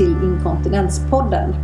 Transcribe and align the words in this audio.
till 0.00 0.24
Inkontinenspodden. 0.24 1.54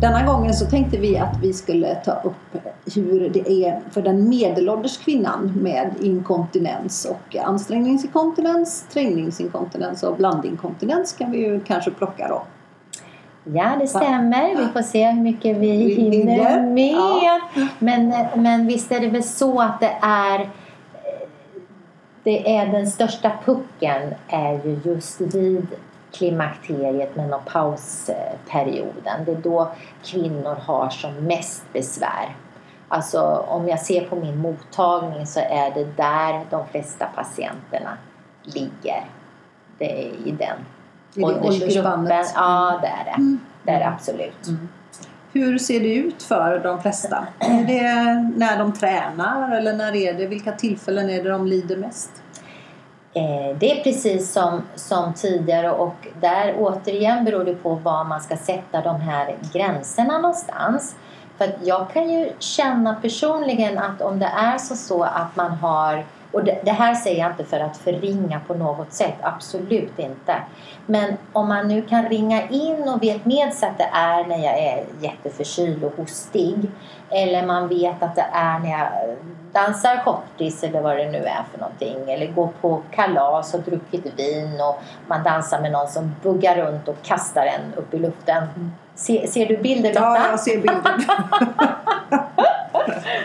Denna 0.00 0.26
gången 0.26 0.54
så 0.54 0.66
tänkte 0.66 0.96
vi 0.96 1.18
att 1.18 1.38
vi 1.42 1.52
skulle 1.52 1.94
ta 1.94 2.12
upp 2.12 2.62
hur 2.94 3.28
det 3.28 3.50
är 3.50 3.80
för 3.90 4.02
den 4.02 4.28
medelålders 4.28 4.98
kvinnan 4.98 5.52
med 5.62 5.94
inkontinens 6.00 7.04
och 7.04 7.36
ansträngningsinkontinens, 7.36 8.86
träningsinkontinens 8.92 10.02
och 10.02 10.16
blandinkontinens 10.16 11.12
kan 11.12 11.30
vi 11.30 11.38
ju 11.38 11.60
kanske 11.60 11.90
plocka 11.90 12.28
då. 12.28 12.42
Ja, 13.44 13.76
det 13.80 13.86
stämmer. 13.86 14.56
Vi 14.56 14.66
får 14.72 14.82
se 14.82 15.10
hur 15.10 15.22
mycket 15.22 15.56
vi 15.56 15.94
hinner 15.94 16.60
med. 16.60 17.40
Men, 17.78 18.14
men 18.42 18.66
visst 18.66 18.92
är 18.92 19.00
det 19.00 19.08
väl 19.08 19.24
så 19.24 19.60
att 19.60 19.80
det 19.80 19.98
är 20.02 20.50
det 22.24 22.56
är 22.56 22.66
den 22.66 22.86
största 22.86 23.32
pucken 23.44 24.14
är 24.28 24.52
ju 24.52 24.80
just 24.84 25.20
vid 25.20 25.66
klimakteriet, 26.14 27.16
menopausperioden. 27.16 29.24
Det 29.26 29.32
är 29.32 29.36
då 29.36 29.72
kvinnor 30.04 30.54
har 30.54 30.90
som 30.90 31.14
mest 31.14 31.64
besvär. 31.72 32.36
Alltså 32.88 33.20
om 33.48 33.68
jag 33.68 33.80
ser 33.80 34.04
på 34.04 34.16
min 34.16 34.38
mottagning 34.38 35.26
så 35.26 35.40
är 35.40 35.74
det 35.74 35.96
där 35.96 36.44
de 36.50 36.66
flesta 36.66 37.06
patienterna 37.06 37.98
ligger. 38.42 39.04
Det 39.78 40.06
är 40.06 40.10
i 40.26 40.36
den 40.38 40.56
I 41.14 41.24
åldersgruppen. 41.24 42.24
Ja, 42.34 42.78
det 42.82 42.88
är 42.88 43.04
det. 43.04 43.10
Mm. 43.10 43.40
Det 43.62 43.70
är 43.70 43.78
det 43.78 43.88
absolut. 43.88 44.48
Mm. 44.48 44.68
Hur 45.32 45.58
ser 45.58 45.80
det 45.80 45.94
ut 45.94 46.22
för 46.22 46.58
de 46.58 46.82
flesta? 46.82 47.26
Är 47.38 47.64
det 47.64 47.92
när 48.36 48.58
de 48.58 48.72
tränar 48.72 49.56
eller 49.56 49.72
när 49.72 49.96
är 49.96 50.14
det, 50.14 50.26
vilka 50.26 50.52
tillfällen 50.52 51.10
är 51.10 51.22
det 51.22 51.30
de 51.30 51.46
lider 51.46 51.76
mest? 51.76 52.23
Eh, 53.16 53.56
det 53.58 53.80
är 53.80 53.84
precis 53.84 54.32
som, 54.32 54.62
som 54.74 55.14
tidigare 55.14 55.70
och 55.70 56.08
där 56.20 56.54
återigen 56.58 57.24
beror 57.24 57.44
det 57.44 57.54
på 57.54 57.74
var 57.74 58.04
man 58.04 58.20
ska 58.20 58.36
sätta 58.36 58.80
de 58.80 59.00
här 59.00 59.36
gränserna 59.52 60.18
någonstans. 60.18 60.96
För 61.38 61.50
jag 61.62 61.90
kan 61.90 62.10
ju 62.10 62.32
känna 62.38 62.94
personligen 62.94 63.78
att 63.78 64.02
om 64.02 64.18
det 64.18 64.30
är 64.36 64.58
så, 64.58 64.76
så 64.76 65.02
att 65.02 65.36
man 65.36 65.50
har 65.50 66.04
och 66.34 66.44
det, 66.44 66.60
det, 66.64 66.70
här 66.70 66.94
säger 66.94 67.20
jag 67.22 67.30
inte 67.30 67.44
för 67.44 67.60
att 67.60 67.76
förringa 67.76 68.40
på 68.46 68.54
något 68.54 68.92
sätt, 68.92 69.14
absolut 69.22 69.98
inte. 69.98 70.36
Men 70.86 71.16
om 71.32 71.48
man 71.48 71.68
nu 71.68 71.82
kan 71.82 72.08
ringa 72.08 72.48
in 72.48 72.88
och 72.88 73.02
vet 73.02 73.24
med 73.24 73.52
sig 73.52 73.68
att 73.68 73.78
det 73.78 73.90
är 73.92 74.24
när 74.24 74.44
jag 74.44 74.58
är 74.58 74.84
jätteförkyld 75.00 75.84
och 75.84 75.92
hostig 75.96 76.70
eller 77.10 77.46
man 77.46 77.68
vet 77.68 78.02
att 78.02 78.14
det 78.14 78.26
är 78.32 78.58
när 78.58 78.70
jag 78.70 79.16
dansar 79.52 80.04
kortis 80.04 80.64
eller 80.64 80.80
vad 80.80 80.96
det 80.96 81.10
nu 81.10 81.18
är 81.18 81.44
för 81.52 81.58
någonting 81.58 82.10
eller 82.10 82.26
går 82.26 82.48
på 82.60 82.82
kalas 82.90 83.54
och 83.54 83.60
druckit 83.60 84.18
vin 84.18 84.60
och 84.60 84.82
man 85.06 85.22
dansar 85.22 85.60
med 85.60 85.72
någon 85.72 85.88
som 85.88 86.14
buggar 86.22 86.56
runt 86.56 86.88
och 86.88 87.02
kastar 87.02 87.46
en 87.46 87.74
upp 87.76 87.94
i 87.94 87.98
luften. 87.98 88.72
Se, 88.94 89.26
ser 89.28 89.46
du 89.46 89.56
bilden 89.56 89.92
Lotta? 89.94 90.04
Ja, 90.04 90.26
jag 90.30 90.40
ser 90.40 90.56
bilden. 90.56 90.82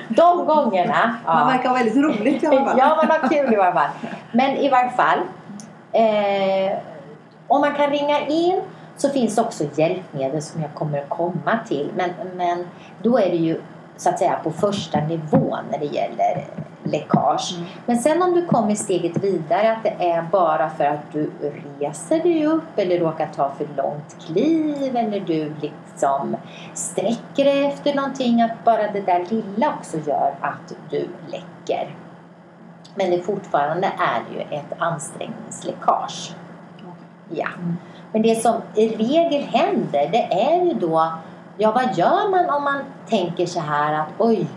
De 0.08 0.46
gångerna. 0.46 1.16
Ja. 1.26 1.34
Man 1.34 1.48
verkar 1.48 1.70
ha 1.70 1.76
väldigt 1.76 1.98
roligt 1.98 2.44
i 2.44 2.48
alla 2.48 2.66
fall. 2.66 2.78
ja, 2.78 2.96
man 2.96 3.08
har 3.08 3.30
kul 3.30 3.54
i 3.54 3.58
alla 3.58 3.74
fall. 3.74 3.90
Men 4.32 4.52
i 4.52 4.70
varje 4.70 4.90
fall. 4.90 5.20
Eh, 5.92 6.78
om 7.48 7.62
man 7.62 7.76
kan 7.76 7.90
ringa 7.90 8.28
in 8.28 8.62
så 8.98 9.10
finns 9.10 9.38
också 9.38 9.64
hjälpmedel 9.76 10.42
som 10.42 10.62
jag 10.62 10.74
kommer 10.74 10.98
att 10.98 11.10
komma 11.10 11.60
till. 11.68 11.92
Men, 11.96 12.10
men 12.36 12.68
då 13.04 13.20
är 13.20 13.30
det 13.30 13.38
ju 13.38 13.62
så 13.98 14.10
att 14.10 14.20
säga 14.20 14.40
på 14.44 14.52
första 14.52 15.00
nivån 15.00 15.60
när 15.72 15.80
det 15.80 15.86
gäller 15.86 16.46
läckage. 16.92 17.56
Mm. 17.56 17.68
Men 17.86 17.98
sen 17.98 18.22
om 18.22 18.36
du 18.36 18.46
kommer 18.46 18.76
steget 18.76 19.24
vidare 19.24 19.72
att 19.72 19.84
det 19.84 20.10
är 20.10 20.22
bara 20.22 20.70
för 20.70 20.84
att 20.84 21.12
du 21.12 21.32
reser 21.80 22.24
dig 22.24 22.46
upp 22.46 22.78
eller 22.80 23.00
råkar 23.00 23.30
ta 23.36 23.52
för 23.58 23.68
långt 23.78 24.18
kliv 24.26 24.96
eller 24.96 25.20
du 25.20 25.54
liksom 25.62 26.38
sträcker 26.74 27.46
dig 27.46 27.66
efter 27.66 27.96
någonting 27.96 28.42
att 28.42 28.64
bara 28.66 28.92
det 28.92 29.02
där 29.02 29.26
lilla 29.30 29.74
också 29.80 29.98
gör 29.98 30.36
att 30.42 30.74
du 30.90 31.08
läcker. 31.28 31.96
Men 32.96 33.12
det 33.12 33.22
fortfarande 33.22 33.88
är 33.88 34.36
ju 34.36 34.42
ett 34.58 34.74
ansträngningsläckage. 34.78 36.36
Ja. 37.30 37.48
Men 38.12 38.22
det 38.22 38.36
som 38.36 38.62
i 38.76 38.88
regel 38.88 39.44
händer 39.44 40.10
det 40.12 40.34
är 40.34 40.66
ju 40.66 40.74
då 40.74 41.12
Ja, 41.62 41.72
vad 41.72 41.98
gör 41.98 42.30
man 42.30 42.50
om 42.50 42.64
man 42.64 42.82
tänker 43.10 43.46
så 43.46 43.60
här 43.60 43.94
att 43.94 44.08
oj, 44.18 44.48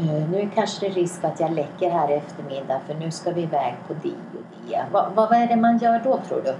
nu 0.00 0.50
kanske 0.54 0.86
det 0.86 0.92
är 0.92 0.94
risk 0.94 1.24
att 1.24 1.40
jag 1.40 1.52
läcker 1.52 1.90
här 1.90 2.10
i 2.10 2.14
eftermiddag 2.14 2.80
för 2.86 2.94
nu 2.94 3.10
ska 3.10 3.30
vi 3.30 3.42
iväg 3.42 3.74
på 3.88 3.94
det 4.02 4.08
och 4.08 4.68
det. 4.68 4.84
Vad, 4.92 5.12
vad 5.14 5.32
är 5.32 5.46
det 5.46 5.56
man 5.56 5.78
gör 5.78 6.00
då 6.04 6.18
tror 6.28 6.42
du? 6.44 6.54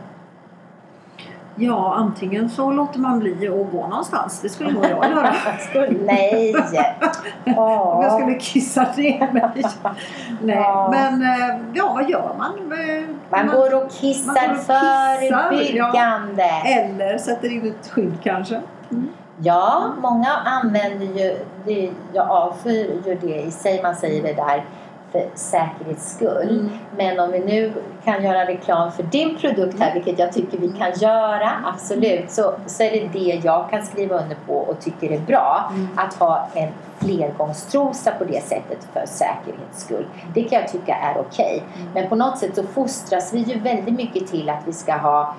Ja, 1.54 1.94
antingen 1.94 2.50
så 2.50 2.70
låter 2.70 2.98
man 2.98 3.18
bli 3.18 3.48
att 3.48 3.72
gå 3.72 3.86
någonstans. 3.88 4.40
Det 4.40 4.48
skulle 4.48 4.72
nog 4.72 4.84
jag 4.84 5.10
göra. 5.10 5.34
Nej! 6.04 6.54
Om 7.56 8.02
jag 8.02 8.12
skulle 8.12 8.38
kissa 8.38 8.86
ner 8.96 9.32
mig. 9.32 9.64
Nej. 10.42 10.88
Men 10.90 11.22
eh, 11.22 11.56
ja, 11.74 11.92
vad 11.94 12.10
gör 12.10 12.34
man? 12.38 12.68
Man, 12.68 13.18
man 13.30 13.46
går 13.46 13.84
och 13.84 13.90
kissar 13.90 14.54
förebyggande. 14.54 16.42
Ja. 16.42 16.64
Eller 16.64 17.18
sätter 17.18 17.52
in 17.52 17.74
ett 17.80 17.88
skydd 17.88 18.14
kanske. 18.22 18.60
Mm. 18.90 19.08
Ja, 19.44 19.92
många 20.02 20.28
använder 20.28 21.06
ju 21.06 21.36
det, 21.64 21.90
jag 22.12 22.30
avskyr 22.30 23.02
ju 23.06 23.14
det 23.14 23.40
i 23.40 23.50
sig, 23.50 23.82
man 23.82 23.96
säger 23.96 24.22
det 24.22 24.32
där 24.32 24.64
för 25.12 25.28
säkerhets 25.34 26.14
skull. 26.14 26.50
Mm. 26.50 26.70
Men 26.96 27.20
om 27.20 27.32
vi 27.32 27.38
nu 27.38 27.72
kan 28.04 28.24
göra 28.24 28.46
reklam 28.46 28.92
för 28.92 29.02
din 29.02 29.36
produkt 29.36 29.80
här, 29.80 29.94
vilket 29.94 30.18
jag 30.18 30.32
tycker 30.32 30.58
vi 30.58 30.68
kan 30.68 30.92
göra, 30.92 31.50
absolut, 31.64 32.30
så, 32.30 32.54
så 32.66 32.82
är 32.82 32.90
det 32.90 33.08
det 33.12 33.40
jag 33.44 33.70
kan 33.70 33.86
skriva 33.86 34.22
under 34.22 34.36
på 34.46 34.54
och 34.54 34.80
tycker 34.80 35.10
är 35.10 35.20
bra. 35.20 35.70
Mm. 35.74 35.88
Att 35.96 36.14
ha 36.14 36.48
en 36.54 36.68
flergångstrosa 36.98 38.10
på 38.10 38.24
det 38.24 38.42
sättet 38.44 38.88
för 38.92 39.06
säkerhets 39.06 39.84
skull. 39.84 40.06
Det 40.34 40.42
kan 40.42 40.60
jag 40.60 40.68
tycka 40.68 40.94
är 40.94 41.20
okej. 41.20 41.62
Okay. 41.66 41.82
Mm. 41.82 41.92
Men 41.94 42.08
på 42.08 42.16
något 42.16 42.38
sätt 42.38 42.56
så 42.56 42.62
fostras 42.62 43.32
vi 43.34 43.38
ju 43.38 43.58
väldigt 43.58 43.94
mycket 43.94 44.26
till 44.26 44.50
att 44.50 44.62
vi 44.66 44.72
ska 44.72 44.96
ha 44.96 45.34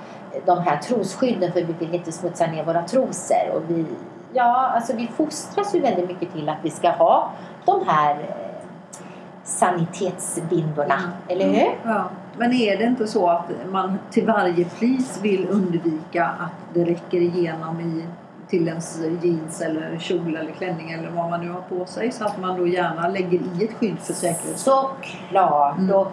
de 0.46 0.60
här 0.60 0.78
trosskydden 0.78 1.52
för 1.52 1.62
vi 1.62 1.74
vill 1.74 1.96
inte 1.96 2.12
smutsa 2.12 2.48
ner 2.48 2.64
våra 2.64 2.82
trosor. 2.82 3.56
Och 3.56 3.62
vi, 3.68 3.86
ja, 4.34 4.72
alltså 4.76 4.96
vi 4.96 5.08
fostras 5.08 5.76
ju 5.76 5.80
väldigt 5.80 6.08
mycket 6.08 6.34
till 6.34 6.50
att 6.50 6.58
vi 6.62 6.70
ska 6.70 6.90
ha 6.90 7.32
de 7.66 7.88
här 7.88 8.12
eh, 8.16 8.68
sanitetsbindorna, 9.44 10.96
mm. 10.96 11.12
eller 11.28 11.46
hur? 11.46 11.68
Mm. 11.68 11.78
Ja. 11.84 12.10
Men 12.38 12.54
är 12.54 12.78
det 12.78 12.84
inte 12.84 13.08
så 13.08 13.30
att 13.30 13.52
man 13.72 14.00
till 14.12 14.26
varje 14.26 14.66
pris 14.66 15.20
vill 15.22 15.48
undvika 15.50 16.26
att 16.26 16.74
det 16.74 16.86
räcker 16.86 17.18
igenom 17.18 17.80
i 17.80 18.06
till 18.54 18.68
ens 18.68 19.00
jeans 19.22 19.62
eller 19.62 19.98
kjol 20.00 20.36
eller 20.36 20.52
klänning 20.52 20.92
eller 20.92 21.10
vad 21.10 21.30
man 21.30 21.42
nu 21.42 21.52
har 21.52 21.62
på 21.62 21.86
sig 21.86 22.12
så 22.12 22.26
att 22.26 22.40
man 22.42 22.58
då 22.58 22.68
gärna 22.68 23.08
lägger 23.08 23.40
i 23.40 23.64
ett 23.64 23.74
skydd 23.74 24.00
för 24.00 24.14
säkerhet? 24.14 24.60
Såklart! 24.60 25.78
Mm. 25.78 25.96
Och, 25.96 26.12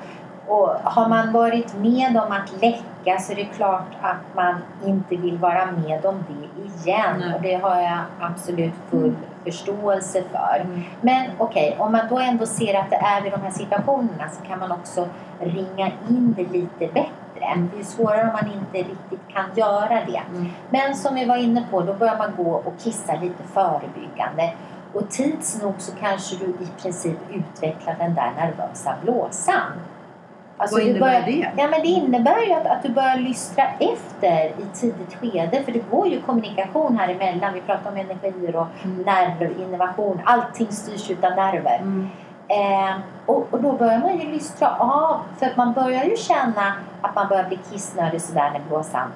och 0.50 0.68
har 0.84 1.08
man 1.08 1.32
varit 1.32 1.74
med 1.74 2.16
om 2.16 2.32
att 2.32 2.62
läcka 2.62 3.18
så 3.20 3.32
är 3.32 3.36
det 3.36 3.44
klart 3.44 3.96
att 4.02 4.34
man 4.36 4.54
inte 4.84 5.16
vill 5.16 5.38
vara 5.38 5.66
med 5.66 6.06
om 6.06 6.24
det 6.28 6.62
igen. 6.62 7.16
Nej. 7.18 7.34
Och 7.34 7.42
det 7.42 7.54
har 7.54 7.80
jag 7.80 7.98
absolut 8.20 8.74
full 8.90 9.04
mm. 9.04 9.16
förståelse 9.44 10.22
för. 10.32 10.60
Mm. 10.60 10.82
Men 11.00 11.30
okej, 11.38 11.68
okay, 11.68 11.86
om 11.86 11.92
man 11.92 12.08
då 12.08 12.18
ändå 12.18 12.46
ser 12.46 12.80
att 12.80 12.90
det 12.90 12.96
är 12.96 13.22
vid 13.22 13.32
de 13.32 13.40
här 13.42 13.50
situationerna 13.50 14.28
så 14.30 14.42
kan 14.46 14.58
man 14.58 14.72
också 14.72 15.08
ringa 15.40 15.90
in 16.08 16.34
det 16.36 16.52
lite 16.52 16.92
bättre. 16.94 17.46
Mm. 17.52 17.70
Det 17.74 17.80
är 17.80 17.84
svårare 17.84 18.22
om 18.22 18.32
man 18.32 18.52
inte 18.52 18.90
riktigt 18.90 19.28
kan 19.28 19.44
göra 19.54 20.04
det. 20.06 20.22
Mm. 20.30 20.48
Men 20.70 20.94
som 20.94 21.14
vi 21.14 21.24
var 21.24 21.36
inne 21.36 21.64
på, 21.70 21.80
då 21.80 21.94
börjar 21.94 22.18
man 22.18 22.44
gå 22.44 22.50
och 22.52 22.74
kissa 22.78 23.12
lite 23.14 23.42
förebyggande. 23.52 24.52
Och 24.92 25.10
tids 25.10 25.62
nog 25.62 25.74
så 25.78 25.92
kanske 25.96 26.36
du 26.36 26.44
i 26.44 26.68
princip 26.82 27.18
utvecklar 27.30 27.96
den 27.98 28.14
där 28.14 28.32
nervösa 28.36 28.94
blåsan. 29.03 29.72
Alltså 30.60 30.77
Vad 30.77 30.86
innebär 30.86 31.01
börjar, 31.01 31.22
det? 31.22 31.62
Ja, 31.62 31.68
men 31.71 31.80
det 31.80 31.89
innebär 31.89 32.47
ju 32.47 32.53
att, 32.53 32.66
att 32.66 32.83
du 32.83 32.89
börjar 32.89 33.16
lystra 33.16 33.65
efter 33.78 34.47
i 34.47 34.66
tidigt 34.74 35.15
skede. 35.15 35.62
För 35.62 35.72
det 35.72 35.91
går 35.91 36.09
ju 36.09 36.21
kommunikation 36.21 36.98
här 36.98 37.09
emellan. 37.09 37.54
Vi 37.54 37.60
pratar 37.60 37.91
om 37.91 37.97
energier 37.97 38.57
och 38.57 38.66
mm. 38.84 39.03
nerver, 39.03 39.62
innovation. 39.62 40.21
Allting 40.24 40.72
styrs 40.72 41.10
av 41.10 41.30
nerver. 41.36 41.78
Mm. 41.78 42.09
Eh, 42.48 42.97
och, 43.27 43.47
och, 43.51 43.62
då 43.62 43.72
börjar 43.72 43.98
man 43.98 44.18
ju 44.18 44.30
lystra 44.30 44.68
av. 44.78 45.21
För 45.39 45.47
att 45.47 45.57
man 45.57 45.72
börjar 45.72 46.04
ju 46.04 46.16
känna 46.16 46.74
att 47.01 47.15
man 47.15 47.28
börjar 47.28 47.48
bli 47.48 47.59
kissnödig 47.71 48.21
sådär 48.21 48.51
när 48.53 48.60
blåsan 48.68 49.09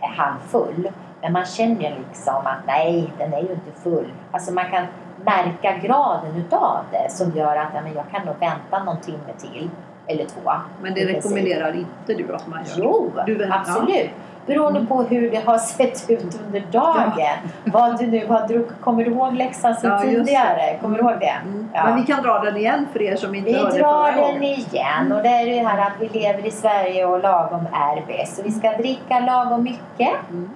är 0.00 0.08
halvfull. 0.08 0.90
Men 1.20 1.32
man 1.32 1.44
känner 1.44 1.90
ju 1.90 1.94
liksom 2.08 2.46
att 2.46 2.66
nej, 2.66 3.12
den 3.18 3.32
är 3.32 3.40
ju 3.40 3.52
inte 3.52 3.80
full. 3.82 4.12
Alltså 4.32 4.52
man 4.52 4.70
kan 4.70 4.86
märka 5.24 5.76
graden 5.76 6.36
utav 6.36 6.78
det 6.90 7.12
som 7.12 7.30
gör 7.30 7.56
att 7.56 7.68
ja, 7.74 7.80
men 7.80 7.94
jag 7.94 8.04
kan 8.10 8.26
nog 8.26 8.36
vänta 8.40 8.84
någon 8.84 9.00
timme 9.00 9.32
till 9.38 9.70
eller 10.06 10.24
två. 10.24 10.52
Men 10.82 10.94
det 10.94 11.04
rekommenderar 11.06 11.76
inte 11.76 12.22
du 12.22 12.34
att 12.34 12.46
man 12.46 12.60
gör? 12.64 12.84
Jo, 12.84 13.12
du, 13.26 13.52
absolut. 13.52 14.10
Beroende 14.46 14.78
mm. 14.78 14.86
på 14.86 15.02
hur 15.02 15.30
det 15.30 15.46
har 15.46 15.58
sett 15.58 16.10
ut 16.10 16.40
under 16.46 16.60
dagen. 16.60 17.12
Ja. 17.18 17.30
Vad 17.64 17.98
du 17.98 18.06
nu 18.06 18.26
har 18.26 18.48
druckit. 18.48 18.80
Kommer 18.80 19.04
du 19.04 19.10
ihåg 19.10 19.34
läxan 19.34 19.74
sen 19.74 19.90
ja, 19.90 20.02
tidigare? 20.02 20.78
Kommer 20.80 20.98
du 20.98 21.04
ihåg 21.04 21.20
det? 21.20 21.36
Mm. 21.44 21.68
Ja. 21.74 21.84
Men 21.84 21.96
vi 21.96 22.02
kan 22.02 22.22
dra 22.22 22.38
den 22.38 22.56
igen 22.56 22.86
för 22.92 23.02
er 23.02 23.16
som 23.16 23.34
inte 23.34 23.50
vi 23.50 23.56
hörde 23.56 23.72
förra 23.72 24.12
gången. 24.12 24.40
Vi 24.40 24.46
drar 24.48 24.64
den 24.64 24.72
igen. 24.72 25.12
Och 25.12 25.22
det 25.22 25.28
är 25.28 25.46
det 25.46 25.68
här 25.68 25.86
att 25.86 25.92
vi 26.00 26.20
lever 26.20 26.46
i 26.46 26.50
Sverige 26.50 27.06
och 27.06 27.20
lagom 27.22 27.66
är 27.72 28.06
bäst. 28.06 28.36
Så 28.36 28.42
vi 28.42 28.50
ska 28.50 28.76
dricka 28.76 29.20
lagom 29.20 29.62
mycket. 29.62 30.14
Mm. 30.30 30.50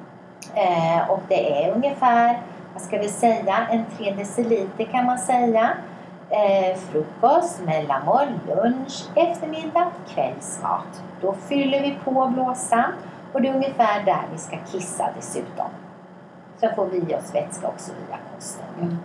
Eh, 0.55 1.11
och 1.11 1.21
det 1.29 1.65
är 1.65 1.75
ungefär, 1.75 2.41
vad 2.73 2.83
ska 2.83 2.99
vi 2.99 3.09
säga, 3.09 3.67
en 3.71 3.85
3 3.99 4.11
deciliter 4.11 4.85
kan 4.85 5.07
man 5.07 5.19
säga. 5.19 5.71
Eh, 6.31 6.77
frukost, 6.77 7.61
mellanmål, 7.65 8.27
lunch, 8.47 9.09
eftermiddag, 9.15 9.91
kvällsmat. 10.09 11.03
Då 11.21 11.33
fyller 11.33 11.83
vi 11.83 11.99
på 12.05 12.27
blåsan 12.27 12.93
och 13.33 13.43
det 13.43 13.49
är 13.49 13.55
ungefär 13.55 14.05
där 14.05 14.23
vi 14.33 14.39
ska 14.39 14.57
kissa 14.73 15.11
dessutom. 15.17 15.67
Så 16.61 16.69
får 16.69 16.87
vi 16.87 17.15
oss 17.15 17.35
vätska 17.35 17.69
också 17.69 17.93
via 17.93 18.19
kosten. 18.35 18.65
Mm. 18.81 18.99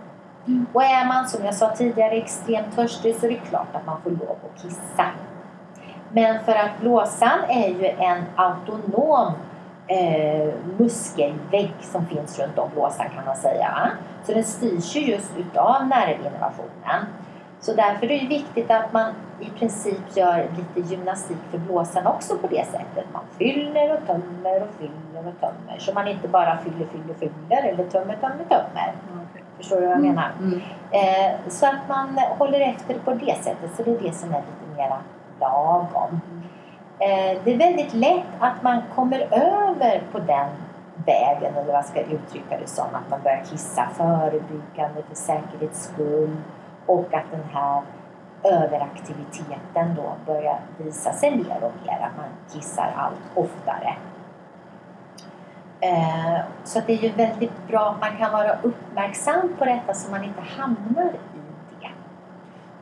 Mm. 0.46 0.66
Och 0.72 0.82
är 0.82 1.06
man 1.06 1.28
som 1.28 1.44
jag 1.44 1.54
sa 1.54 1.76
tidigare 1.76 2.12
extremt 2.14 2.76
törstig 2.76 3.16
så 3.16 3.26
är 3.26 3.30
det 3.30 3.36
klart 3.36 3.74
att 3.76 3.86
man 3.86 4.00
får 4.02 4.10
lov 4.10 4.36
att 4.44 4.62
kissa. 4.62 5.06
Men 6.12 6.44
för 6.44 6.52
att 6.52 6.80
blåsan 6.80 7.44
är 7.48 7.68
ju 7.68 7.86
en 7.86 8.24
autonom 8.36 9.32
eh, 9.92 10.54
muskelvägg 10.78 11.72
som 11.80 12.06
finns 12.06 12.38
runt 12.38 12.58
om 12.58 12.70
blåsan 12.74 13.06
kan 13.14 13.24
man 13.24 13.36
säga. 13.36 13.90
Så 14.24 14.32
den 14.32 14.44
styrs 14.44 14.96
ju 14.96 15.00
just 15.00 15.36
utav 15.38 15.86
nervinnervationen. 15.86 17.06
Så 17.60 17.72
därför 17.74 18.10
är 18.10 18.20
det 18.20 18.26
viktigt 18.26 18.70
att 18.70 18.92
man 18.92 19.12
i 19.40 19.50
princip 19.50 20.16
gör 20.16 20.46
lite 20.56 20.88
gymnastik 20.94 21.36
för 21.50 21.58
blåsan 21.58 22.06
också 22.06 22.38
på 22.38 22.46
det 22.46 22.66
sättet. 22.66 23.04
Man 23.12 23.22
fyller 23.38 23.92
och 23.92 24.06
tömmer 24.06 24.62
och 24.62 24.68
fyller 24.78 25.28
och 25.28 25.40
tömmer. 25.40 25.78
Så 25.78 25.92
man 25.94 26.08
inte 26.08 26.28
bara 26.28 26.58
fyller, 26.58 26.86
fyller, 26.86 27.14
fyller 27.18 27.62
eller 27.62 27.84
tömmer, 27.84 28.16
tömmer, 28.16 28.44
tömmer. 28.48 28.92
Okay. 29.30 29.42
Förstår 29.56 29.76
du 29.76 29.82
vad 29.86 29.90
jag 29.90 29.98
Mm. 29.98 30.08
menar? 30.14 30.30
Mm. 30.40 30.60
Eh, 30.90 31.38
så 31.48 31.66
att 31.66 31.88
man 31.88 32.18
håller 32.38 32.60
efter 32.60 32.94
på 32.98 33.10
det 33.14 33.36
sättet. 33.42 33.70
Så 33.76 33.82
det 33.82 33.90
är 33.90 33.98
det 34.02 34.12
som 34.12 34.30
är 34.34 34.38
lite 34.38 34.76
mera 34.82 34.98
lagom. 35.40 36.20
Eh, 37.02 37.38
det 37.44 37.54
är 37.54 37.58
väldigt 37.58 37.94
lätt 37.94 38.26
att 38.38 38.62
man 38.62 38.82
kommer 38.94 39.20
över 39.30 40.02
på 40.12 40.18
den 40.18 40.48
vägen, 41.06 41.54
eller 41.54 41.66
vad 41.66 41.74
jag 41.74 41.84
ska 41.84 42.00
uttrycka 42.00 42.58
det 42.58 42.66
som, 42.66 42.84
att 42.84 43.10
man 43.10 43.22
börjar 43.22 43.44
kissa 43.50 43.88
förebyggande 43.96 45.02
för 45.08 45.14
säkerhets 45.14 45.84
skull 45.84 46.36
och 46.86 47.14
att 47.14 47.30
den 47.30 47.44
här 47.52 47.82
överaktiviteten 48.44 49.94
då 49.96 50.12
börjar 50.26 50.58
visa 50.78 51.12
sig 51.12 51.30
mer 51.30 51.56
och 51.62 51.72
mer, 51.86 51.92
att 51.92 52.16
man 52.16 52.28
kissar 52.52 52.92
allt 52.96 53.22
oftare. 53.34 53.94
Eh, 55.80 56.40
så 56.64 56.80
det 56.86 56.92
är 56.92 57.02
ju 57.02 57.12
väldigt 57.12 57.68
bra 57.68 57.80
att 57.80 58.00
man 58.00 58.16
kan 58.18 58.32
vara 58.32 58.58
uppmärksam 58.62 59.56
på 59.58 59.64
detta 59.64 59.94
så 59.94 60.10
man 60.10 60.24
inte 60.24 60.42
hamnar. 60.56 61.12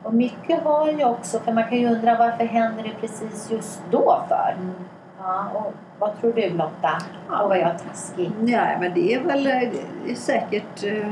Och 0.03 0.13
mycket 0.13 0.63
har 0.63 0.87
ju 0.91 1.05
också, 1.05 1.39
för 1.39 1.51
man 1.53 1.63
kan 1.63 1.77
ju 1.77 1.87
undra 1.87 2.17
varför 2.17 2.45
händer 2.45 2.83
det 2.83 2.91
precis 3.01 3.51
just 3.51 3.81
då 3.91 4.21
för? 4.27 4.55
Mm. 4.57 4.73
Ja, 5.19 5.45
och 5.53 5.73
vad 5.99 6.21
tror 6.21 6.33
du 6.33 6.49
Lotta? 6.49 6.91
Ja. 7.29 7.39
Och 7.41 7.49
vad 7.49 7.57
jag 7.59 7.79
taskig? 7.79 8.31
Nej, 8.39 8.77
men 8.79 8.93
det 8.93 9.13
är 9.13 9.19
väl 9.23 9.47
eh, 9.47 9.53
det 10.05 10.11
är 10.11 10.15
säkert 10.15 10.83
eh, 10.83 11.11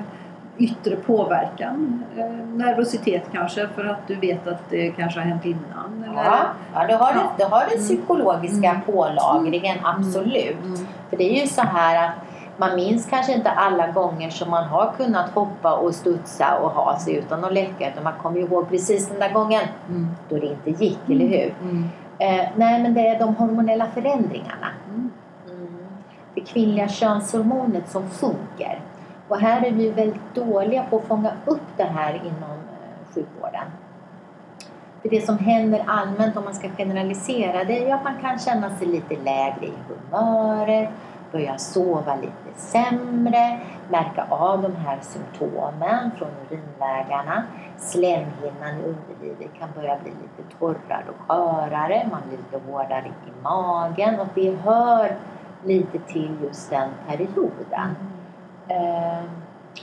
yttre 0.58 0.96
påverkan. 0.96 2.04
Eh, 2.18 2.26
nervositet 2.48 3.24
kanske 3.32 3.68
för 3.68 3.86
att 3.86 4.08
du 4.08 4.16
vet 4.16 4.48
att 4.48 4.70
det 4.70 4.92
kanske 4.92 5.20
har 5.20 5.28
hänt 5.28 5.46
innan. 5.46 6.04
Eller? 6.04 6.24
Ja, 6.24 6.40
ja 6.74 6.88
du 6.88 6.94
har, 6.96 7.12
Ja. 7.16 7.32
Du 7.38 7.44
har 7.44 7.60
den 7.60 7.70
Mm. 7.70 7.84
psykologiska 7.84 8.70
Mm. 8.70 8.82
pålagringen, 8.82 9.78
absolut. 9.84 10.64
Mm. 10.64 10.88
För 11.10 11.18
det 11.18 11.24
är 11.38 11.42
ju 11.42 11.48
så 11.48 11.62
här 11.62 12.08
att 12.08 12.14
man 12.60 12.76
minns 12.76 13.10
kanske 13.10 13.34
inte 13.34 13.50
alla 13.50 13.88
gånger 13.92 14.30
som 14.30 14.50
man 14.50 14.64
har 14.64 14.94
kunnat 14.98 15.30
hoppa 15.30 15.74
och 15.74 15.96
studsa 15.96 16.58
och 16.62 16.70
ha 16.70 17.00
sig 17.00 17.16
utan 17.16 17.44
att 17.44 17.54
läcka. 17.54 17.92
Utan 17.92 18.04
man 18.04 18.14
kommer 18.22 18.40
ihåg 18.40 18.70
precis 18.70 19.10
den 19.10 19.20
där 19.20 19.34
gången 19.34 19.62
Mm. 19.90 20.08
då 20.30 20.36
det 20.36 20.46
inte 20.46 20.84
gick, 20.84 21.00
eller 21.10 21.28
hur? 21.28 21.54
Mm. 21.62 21.90
Eh, 22.20 22.50
nej, 22.56 22.82
men 22.82 22.94
det 22.94 23.08
är 23.08 23.20
de 23.20 23.36
hormonella 23.36 23.88
förändringarna. 23.94 24.68
Mm. 24.90 25.12
Det 26.36 26.42
kvinnliga 26.42 26.88
könshormonet 26.88 27.90
som 27.90 28.10
sjunker. 28.10 28.80
Och 29.28 29.40
här 29.40 29.66
är 29.66 29.72
vi 29.72 29.90
väldigt 29.90 30.36
dåliga 30.36 30.84
på 30.90 30.98
att 30.98 31.04
fånga 31.04 31.32
upp 31.46 31.78
det 31.78 31.84
här 31.84 32.14
inom 32.14 32.52
eh, 32.52 33.14
sjukvården. 33.16 33.66
För 35.02 35.10
det 35.10 35.26
som 35.26 35.38
händer 35.38 35.84
allmänt, 35.88 36.38
om 36.38 36.44
man 36.44 36.54
ska 36.54 36.70
generalisera, 36.78 37.64
det 37.64 37.78
är 37.82 37.86
ju 37.86 37.92
att 37.92 38.04
man 38.04 38.18
kan 38.22 38.40
känna 38.40 38.70
sig 38.70 38.88
lite 38.88 39.16
lägre 39.16 39.66
i 39.66 39.74
humöret, 39.88 40.90
börja 41.32 41.58
sova 41.58 42.16
lite 42.16 42.60
sämre, 42.60 43.60
märka 43.90 44.28
av 44.30 44.62
de 44.62 44.76
här 44.76 45.00
symptomen 45.02 46.12
från 46.18 46.30
urinvägarna. 46.50 47.44
Slemhinnan 47.78 48.80
i 48.80 48.84
underlivet 48.84 49.60
kan 49.60 49.70
börja 49.76 49.98
bli 50.04 50.12
lite 50.12 50.58
torrare 50.60 51.06
och 51.10 51.28
skörare, 51.28 52.10
man 52.12 52.22
blir 52.28 52.38
lite 52.38 52.72
hårdare 52.72 53.08
i 53.08 53.44
magen 53.44 54.20
och 54.20 54.28
det 54.36 54.56
hör 54.56 55.16
lite 55.64 56.00
till 56.00 56.38
just 56.44 56.70
den 56.70 56.90
perioden. 57.08 57.96
Eh, 58.68 59.24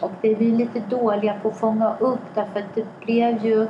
och 0.02 0.10
det 0.20 0.34
vi 0.34 0.50
lite 0.50 0.80
dåliga 0.80 1.34
på 1.42 1.48
att 1.48 1.56
fånga 1.56 1.96
upp 1.98 2.34
därför 2.34 2.60
att 2.60 2.74
det 2.74 2.86
blev 3.00 3.44
ju 3.44 3.68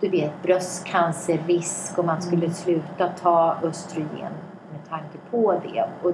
du 0.00 0.08
vet 0.08 0.42
bröstcancerrisk 0.42 1.98
och 1.98 2.04
man 2.04 2.22
skulle 2.22 2.50
sluta 2.50 3.08
ta 3.08 3.56
östrogen 3.62 4.32
med 4.72 4.88
tanke 4.88 5.18
på 5.30 5.52
det. 5.52 5.84
Och, 6.02 6.12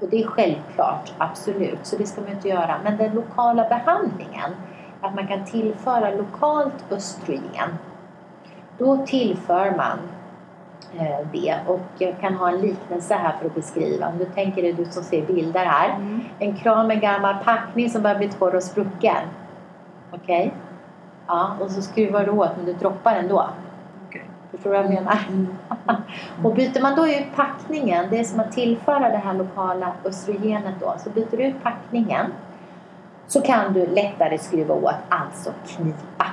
och 0.00 0.08
det 0.08 0.22
är 0.22 0.26
självklart, 0.26 1.12
absolut, 1.18 1.78
så 1.82 1.96
det 1.96 2.06
ska 2.06 2.20
man 2.20 2.30
inte 2.30 2.48
göra. 2.48 2.76
Men 2.84 2.96
den 2.96 3.14
lokala 3.14 3.68
behandlingen, 3.68 4.50
att 5.00 5.14
man 5.14 5.26
kan 5.26 5.44
tillföra 5.44 6.10
lokalt 6.10 6.84
östrogen, 6.90 7.78
då 8.78 9.06
tillför 9.06 9.70
man 9.76 9.98
eh, 10.98 11.26
det. 11.32 11.58
Och 11.66 11.80
jag 11.98 12.20
kan 12.20 12.34
ha 12.34 12.48
en 12.48 12.60
liknelse 12.60 13.14
här 13.14 13.32
för 13.40 13.46
att 13.46 13.54
beskriva. 13.54 14.08
Om 14.08 14.18
du 14.18 14.24
tänker 14.24 14.62
dig, 14.62 14.72
du 14.72 14.84
som 14.84 15.02
ser 15.02 15.26
bilder 15.26 15.64
här, 15.64 15.94
Mm. 15.96 16.20
en 16.38 16.56
kran 16.56 16.86
med 16.86 17.00
gammal 17.00 17.34
packning 17.44 17.90
som 17.90 18.02
börjar 18.02 18.18
bli 18.18 18.28
torr 18.28 18.54
och 18.54 18.62
sprucken. 18.62 19.22
Okej? 20.12 20.54
Ja, 21.26 21.50
och 21.60 21.70
så 21.70 21.82
skruvar 21.82 22.24
du 22.24 22.30
åt 22.30 22.56
men 22.56 22.66
du 22.66 22.72
droppar 22.72 23.14
ändå. 23.14 23.46
Förstår 24.50 24.70
du 24.70 24.76
vad 24.76 24.84
jag 24.84 24.90
menar? 24.94 25.18
Mm. 25.28 25.46
Och 26.44 26.54
byter 26.54 26.82
man 26.82 26.96
då 26.96 27.08
ut 27.08 27.36
packningen, 27.36 28.06
det 28.10 28.18
är 28.18 28.24
som 28.24 28.40
att 28.40 28.52
tillföra 28.52 29.10
det 29.10 29.16
här 29.16 29.34
lokala 29.34 29.92
östrogenet 30.04 30.74
då, 30.80 30.94
så 30.98 31.10
byter 31.10 31.36
du 31.36 31.44
ut 31.44 31.62
packningen 31.62 32.26
så 33.26 33.40
kan 33.40 33.72
du 33.72 33.86
lättare 33.86 34.38
skruva 34.38 34.74
åt, 34.74 34.94
alltså 35.08 35.52
knipa 35.66 36.26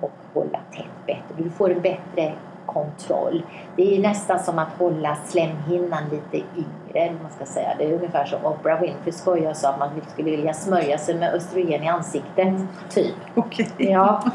och 0.00 0.12
hålla 0.34 0.58
tätt 0.70 1.06
bättre. 1.06 1.34
Du 1.36 1.50
får 1.50 1.70
en 1.70 1.80
bättre 1.80 2.32
kontroll. 2.72 3.42
Det 3.76 3.96
är 3.96 4.00
nästan 4.02 4.38
som 4.38 4.58
att 4.58 4.68
hålla 4.78 5.16
slemhinnan 5.24 6.02
lite 6.10 6.46
yngre, 6.56 7.12
man 7.22 7.30
ska 7.30 7.44
säga. 7.44 7.68
Det 7.78 7.84
är 7.84 7.94
ungefär 7.94 8.24
som 8.24 8.44
Oprah 8.46 8.80
Winfrey 8.80 9.12
skojar 9.12 9.50
och 9.50 9.56
sa 9.56 9.68
att 9.68 9.78
man 9.78 9.88
skulle 10.12 10.30
vilja 10.30 10.54
smörja 10.54 10.98
sig 10.98 11.14
med 11.14 11.34
östrogen 11.34 11.82
i 11.82 11.88
ansiktet, 11.88 12.54
typ. 12.90 13.14
Okej. 13.34 13.68
Ja. 13.78 14.22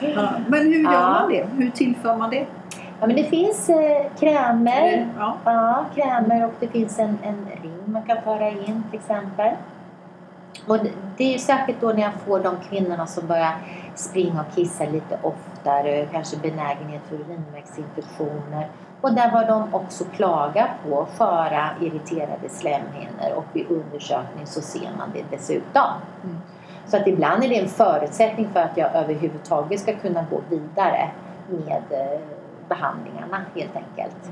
Ja. 0.00 0.28
Men 0.48 0.60
hur 0.60 0.82
gör 0.84 0.92
Ja. 0.92 1.00
man 1.00 1.28
det? 1.30 1.46
Hur 1.56 1.70
tillför 1.70 2.16
man 2.16 2.30
det? 2.30 2.46
ja, 3.00 3.06
men 3.06 3.16
det 3.16 3.24
finns 3.24 3.68
eh, 3.70 4.06
krämer 4.20 5.08
Ja. 5.18 5.34
Ja, 5.44 5.84
krämer 5.94 6.44
och 6.44 6.52
det 6.60 6.68
finns 6.68 6.98
en, 6.98 7.18
en 7.22 7.46
ring 7.62 7.78
man 7.86 8.02
kan 8.02 8.16
föra 8.24 8.48
in 8.48 8.84
till 8.90 8.98
exempel. 9.00 9.50
Och 10.68 10.78
det, 11.16 11.24
är 11.24 11.32
ju 11.32 11.38
säkert 11.38 11.80
då 11.80 11.92
när 11.92 12.02
jag 12.02 12.12
får 12.14 12.40
de 12.40 12.56
kvinnorna 12.68 13.06
som 13.06 13.26
börjar 13.26 13.54
springa 13.94 14.40
och 14.40 14.54
kissa 14.54 14.84
lite 14.84 15.18
oftare, 15.22 16.06
kanske 16.12 16.36
benägenhet 16.36 17.02
för 17.08 17.16
urinvägsinfektioner. 17.16 18.68
Och 19.00 19.14
där 19.14 19.32
var 19.32 19.46
de 19.46 19.74
också 19.74 20.04
klagar 20.04 20.76
på 20.88 21.06
sköra, 21.18 21.70
irriterade 21.80 22.48
slemhinnor 22.48 23.32
och 23.36 23.44
vid 23.52 23.70
undersökning 23.70 24.46
så 24.46 24.60
ser 24.60 24.90
man 24.98 25.10
det 25.14 25.24
dessutom. 25.30 25.90
Mm. 26.24 26.40
Så 26.86 26.96
att 26.96 27.06
ibland 27.06 27.44
är 27.44 27.48
det 27.48 27.58
en 27.58 27.68
förutsättning 27.68 28.48
för 28.52 28.60
att 28.60 28.76
jag 28.76 28.94
överhuvudtaget 28.94 29.80
ska 29.80 29.96
kunna 29.96 30.24
gå 30.30 30.40
vidare 30.50 31.10
med 31.46 31.82
eh, 31.90 32.20
behandlingarna 32.68 33.40
helt 33.54 33.76
enkelt. 33.76 34.30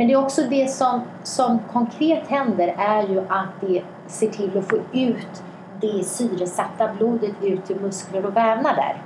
Men 0.00 0.08
det 0.08 0.14
är 0.14 0.18
också 0.18 0.42
det 0.42 0.70
som, 0.70 1.02
som 1.22 1.58
konkret 1.72 2.28
händer 2.28 2.74
är 2.78 3.08
ju 3.08 3.20
att 3.28 3.60
det 3.60 3.82
ser 4.06 4.30
till 4.30 4.58
att 4.58 4.68
få 4.68 4.76
ut 4.92 5.42
det 5.80 6.04
syresatta 6.04 6.94
blodet 6.94 7.34
ut 7.42 7.64
till 7.64 7.80
muskler 7.80 8.26
och 8.26 8.36
vävnader. 8.36 9.02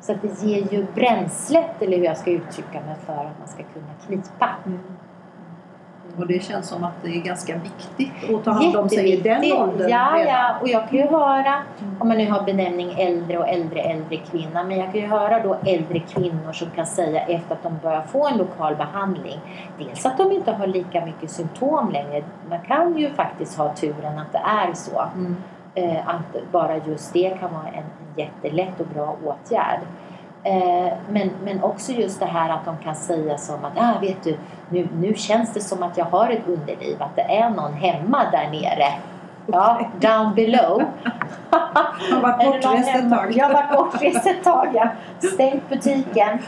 Så 0.00 0.12
att 0.12 0.22
det 0.22 0.42
ger 0.42 0.72
ju 0.72 0.86
bränslet, 0.94 1.82
eller 1.82 1.96
hur 1.96 2.04
jag 2.04 2.16
ska 2.16 2.30
uttrycka 2.30 2.80
mig, 2.80 2.96
för 3.06 3.12
att 3.12 3.38
man 3.38 3.48
ska 3.48 3.62
kunna 3.62 3.94
knipa. 4.06 4.50
Mm. 4.66 4.80
Och 6.18 6.26
det 6.26 6.42
känns 6.44 6.68
som 6.68 6.84
att 6.84 7.02
det 7.02 7.08
är 7.08 7.20
ganska 7.20 7.54
viktigt 7.58 8.34
att 8.34 8.44
ta 8.44 8.50
hand 8.50 8.76
om 8.76 8.88
sig 8.88 9.12
i 9.12 9.20
den 9.20 9.52
åldern 9.52 9.88
Ja, 9.90 10.08
redan. 10.16 10.34
ja, 10.34 10.54
och 10.60 10.68
jag 10.68 10.88
kan 10.88 10.98
ju 10.98 11.06
höra, 11.06 11.54
Mm. 11.80 11.96
om 12.00 12.08
man 12.08 12.18
nu 12.18 12.30
har 12.30 12.42
benämning 12.42 12.94
äldre 12.98 13.38
och 13.38 13.48
äldre, 13.48 13.80
äldre 13.80 14.16
kvinna, 14.16 14.62
men 14.64 14.78
jag 14.78 14.92
kan 14.92 15.00
ju 15.00 15.06
höra 15.06 15.40
då 15.42 15.54
äldre 15.66 15.98
kvinnor 15.98 16.52
som 16.52 16.70
kan 16.70 16.86
säga 16.86 17.20
efter 17.20 17.54
att 17.54 17.62
de 17.62 17.78
börjar 17.82 18.02
få 18.02 18.28
en 18.28 18.38
lokal 18.38 18.76
behandling, 18.76 19.40
dels 19.78 20.06
att 20.06 20.18
de 20.18 20.32
inte 20.32 20.52
har 20.52 20.66
lika 20.66 21.04
mycket 21.04 21.30
symptom 21.30 21.90
längre. 21.90 22.22
Man 22.48 22.60
kan 22.60 22.98
ju 22.98 23.10
faktiskt 23.10 23.58
ha 23.58 23.72
turen 23.74 24.18
att 24.18 24.32
det 24.32 24.42
är 24.68 24.72
så. 24.74 25.02
Mm. 25.14 25.36
Eh, 25.74 26.08
att 26.08 26.52
bara 26.52 26.76
just 26.76 27.12
det 27.12 27.36
kan 27.40 27.52
vara 27.52 27.68
en 27.68 27.84
jättelätt 28.16 28.80
och 28.80 28.86
bra 28.86 29.16
åtgärd. 29.24 29.80
Eh, 30.44 30.92
men, 31.10 31.30
men 31.44 31.62
också 31.62 31.92
just 31.92 32.20
det 32.20 32.26
här 32.26 32.50
att 32.50 32.64
de 32.64 32.76
kan 32.76 32.94
säga 32.94 33.38
som 33.38 33.64
att 33.64 33.72
ah, 33.76 34.00
vet 34.00 34.24
du, 34.24 34.38
nu, 34.68 34.88
nu 35.00 35.14
känns 35.14 35.54
det 35.54 35.60
som 35.60 35.82
att 35.82 35.96
jag 35.96 36.04
har 36.04 36.30
ett 36.30 36.48
underliv, 36.48 37.02
att 37.02 37.16
det 37.16 37.22
är 37.36 37.50
någon 37.50 37.72
hemma 37.72 38.30
där 38.32 38.50
nere. 38.50 38.92
Ja, 39.46 39.90
down 40.00 40.34
below. 40.34 40.82
Jag 42.10 42.16
har 42.16 42.22
varit 42.22 42.46
bortrest 42.46 42.88
ett 42.88 43.10
tag. 43.10 43.32
Jag 43.32 43.46
har 43.46 43.54
varit 43.54 43.72
bortrest 43.72 44.26
ett 44.26 44.44
tag, 44.44 44.68
ja. 44.74 44.88
Stängt 45.28 45.68
butiken. 45.68 46.38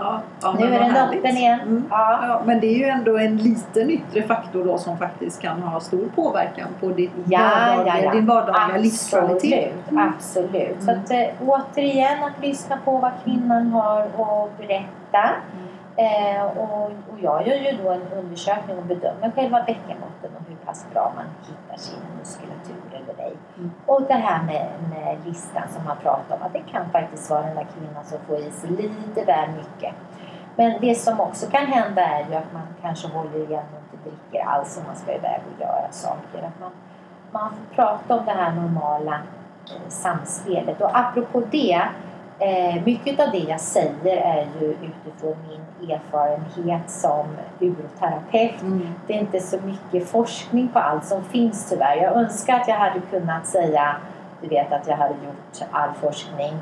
Ja, 0.00 0.20
ja, 0.42 0.54
nu 0.58 0.64
är 0.64 0.80
den 0.80 0.96
öppen 0.96 1.36
igen. 1.36 1.60
Mm. 1.60 1.84
Ja. 1.90 2.18
Ja, 2.28 2.42
men 2.46 2.60
det 2.60 2.66
är 2.66 2.78
ju 2.78 2.84
ändå 2.84 3.18
en 3.18 3.36
liten 3.36 3.90
yttre 3.90 4.22
faktor 4.22 4.64
då 4.64 4.78
som 4.78 4.98
faktiskt 4.98 5.42
kan 5.42 5.62
ha 5.62 5.80
stor 5.80 6.08
påverkan 6.14 6.68
på 6.80 6.88
ditt 6.88 7.10
Ja, 7.24 7.40
vardagliga, 7.40 7.98
ja, 7.98 8.04
ja. 8.04 8.12
din 8.12 8.26
vardagliga 8.26 8.78
livskvalitet. 8.78 9.72
Absolut, 9.86 10.14
absolut. 10.14 10.82
Så 10.82 10.90
att, 10.90 11.10
eh, 11.10 11.48
återigen 11.48 12.24
att 12.24 12.42
lyssna 12.42 12.78
på 12.84 12.98
vad 12.98 13.12
kvinnan 13.24 13.66
har 13.66 14.00
att 14.02 14.58
berätta. 14.58 15.30
Eh, 16.00 16.44
och, 16.44 16.84
och 16.84 17.18
jag 17.20 17.46
gör 17.46 17.56
ju 17.56 17.82
då 17.82 17.90
en 17.90 18.12
undersökning 18.12 18.78
och 18.78 18.84
bedömer 18.84 19.30
själva 19.30 19.62
bäckenbotten 19.62 20.30
och 20.36 20.48
hur 20.48 20.56
pass 20.56 20.86
bra 20.92 21.12
man 21.16 21.24
hittar 21.48 21.76
sin 21.76 22.00
muskulatur 22.18 22.82
eller 22.94 23.24
ej. 23.24 23.36
Mm. 23.58 23.70
Och 23.86 24.02
det 24.02 24.14
här 24.14 24.42
med, 24.42 24.68
med 24.90 25.18
listan 25.26 25.62
som 25.68 25.84
man 25.84 25.96
pratar 25.96 26.36
om, 26.36 26.42
att 26.42 26.52
det 26.52 26.72
kan 26.72 26.90
faktiskt 26.90 27.30
vara 27.30 27.42
den 27.42 27.54
där 27.54 27.66
kvinnan 27.74 28.04
som 28.04 28.18
får 28.26 28.38
i 28.38 28.50
sig 28.50 28.70
lite 28.70 29.24
väl 29.24 29.48
mycket. 29.50 29.94
Men 30.56 30.80
det 30.80 30.94
som 30.94 31.20
också 31.20 31.50
kan 31.50 31.66
hända 31.66 32.02
är 32.02 32.28
ju 32.28 32.34
att 32.34 32.52
man 32.52 32.66
kanske 32.82 33.08
håller 33.08 33.38
igen 33.38 33.64
och 33.72 33.94
inte 33.94 34.10
dricker 34.10 34.46
alls 34.46 34.78
om 34.78 34.84
man 34.86 34.96
ska 34.96 35.14
iväg 35.14 35.40
och 35.54 35.60
göra 35.60 35.90
saker. 35.90 36.38
Att 36.38 36.60
man, 36.60 36.70
man 37.30 37.50
får 37.50 37.74
prata 37.74 38.16
om 38.16 38.24
det 38.24 38.32
här 38.32 38.52
normala 38.54 39.14
eh, 39.66 39.88
samspelet. 39.88 40.80
Och 40.80 40.98
apropå 40.98 41.42
det, 41.50 41.82
eh, 42.40 42.84
mycket 42.84 43.20
av 43.20 43.30
det 43.30 43.38
jag 43.38 43.60
säger 43.60 44.16
är 44.16 44.46
ju 44.60 44.66
utifrån 44.70 45.36
min 45.48 45.90
erfarenhet 45.90 46.90
som 46.90 47.26
uroterapeut. 47.60 48.62
Mm. 48.62 48.94
Det 49.06 49.14
är 49.14 49.18
inte 49.18 49.40
så 49.40 49.56
mycket 49.64 50.08
forskning 50.08 50.68
på 50.68 50.78
allt 50.78 51.04
som 51.04 51.24
finns 51.24 51.70
tyvärr. 51.70 51.96
Jag 51.96 52.16
önskar 52.16 52.60
att 52.60 52.68
jag 52.68 52.76
hade 52.76 53.00
kunnat 53.00 53.46
säga, 53.46 53.96
du 54.42 54.48
vet 54.48 54.72
att 54.72 54.86
jag 54.86 54.96
hade 54.96 55.14
gjort 55.14 55.68
all 55.70 55.90
forskning 56.00 56.58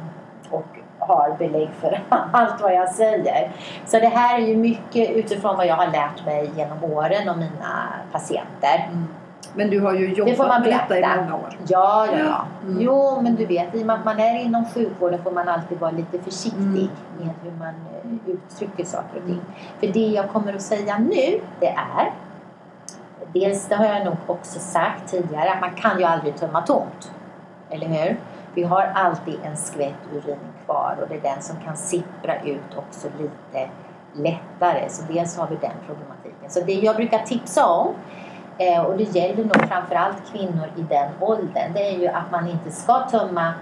och 0.50 0.66
har 0.98 1.36
belägg 1.38 1.68
för 1.80 2.00
allt 2.32 2.60
vad 2.60 2.74
jag 2.74 2.88
säger. 2.88 3.50
Så 3.86 3.98
det 3.98 4.08
här 4.08 4.38
är 4.38 4.46
ju 4.46 4.56
mycket 4.56 5.10
utifrån 5.10 5.56
vad 5.56 5.66
jag 5.66 5.76
har 5.76 5.86
lärt 5.86 6.26
mig 6.26 6.50
genom 6.56 6.84
åren 6.84 7.28
och 7.28 7.38
mina 7.38 7.88
patienter. 8.12 8.88
Mm. 8.88 9.08
Men 9.58 9.70
du 9.70 9.80
har 9.80 9.94
ju 9.94 10.08
Det 10.08 10.14
får 10.14 10.28
jobbat 10.28 10.48
man 10.48 10.60
med 10.62 10.70
detta 10.70 10.98
i 10.98 11.20
många 11.20 11.34
år. 11.34 11.58
Ja, 11.66 12.06
ja, 12.12 12.18
ja. 12.18 12.44
Mm. 12.62 12.80
Jo, 12.80 13.20
men 13.22 13.34
du 13.34 13.46
vet, 13.46 13.74
i 13.74 13.82
och 13.82 13.86
med 13.86 13.96
att 13.96 14.04
man 14.04 14.20
är 14.20 14.40
inom 14.40 14.64
sjukvården 14.74 15.22
får 15.22 15.30
man 15.30 15.48
alltid 15.48 15.78
vara 15.78 15.90
lite 15.90 16.18
försiktig 16.18 16.58
Mm. 16.58 16.88
med 17.18 17.30
hur 17.42 17.50
man 17.58 17.68
eh, 17.68 18.30
uttrycker 18.34 18.84
saker 18.84 19.20
och 19.20 19.26
ting. 19.26 19.40
För 19.80 19.86
det 19.86 20.06
jag 20.06 20.28
kommer 20.30 20.54
att 20.54 20.62
säga 20.62 20.98
nu, 20.98 21.40
det 21.60 21.66
är 21.68 22.12
Dels, 23.32 23.68
det 23.68 23.74
har 23.74 23.84
jag 23.86 24.04
nog 24.04 24.16
också 24.26 24.58
sagt 24.58 25.10
tidigare, 25.10 25.50
att 25.50 25.60
man 25.60 25.70
kan 25.74 25.98
ju 25.98 26.04
aldrig 26.04 26.36
tömma 26.36 26.62
tomt. 26.62 27.12
Eller 27.70 27.86
hur? 27.86 28.16
Vi 28.54 28.62
har 28.62 28.82
alltid 28.94 29.34
en 29.44 29.56
skvätt 29.56 29.94
urin 30.12 30.38
kvar 30.64 30.96
och 31.02 31.08
det 31.08 31.14
är 31.14 31.34
den 31.34 31.42
som 31.42 31.56
kan 31.64 31.76
sippra 31.76 32.42
ut 32.42 32.76
också 32.76 33.08
lite 33.18 33.70
lättare. 34.12 34.88
Så 34.88 35.12
dels 35.12 35.36
har 35.38 35.46
vi 35.46 35.56
den 35.56 35.72
problematiken. 35.86 36.50
Så 36.50 36.60
det 36.60 36.72
jag 36.72 36.96
brukar 36.96 37.18
tipsa 37.18 37.66
om 37.66 37.94
Eh, 38.58 38.82
och 38.82 38.96
det 38.96 39.02
gäller 39.02 39.44
nog 39.44 39.68
framförallt 39.68 40.32
kvinnor 40.32 40.66
i 40.76 40.82
den 40.82 41.12
åldern. 41.20 41.72
Det 41.74 41.88
är 41.88 41.98
ju 41.98 42.08
att 42.08 42.30
man 42.32 42.48
inte 42.48 42.70
ska 42.70 43.00
tömma 43.00 43.52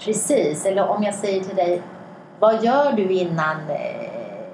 precis. 0.00 0.66
Eller 0.66 0.88
om 0.88 1.02
jag 1.02 1.14
säger 1.14 1.44
till 1.44 1.56
dig, 1.56 1.82
vad 2.38 2.64
gör 2.64 2.92
du 2.92 3.12
innan 3.12 3.56
eh, 3.70 4.48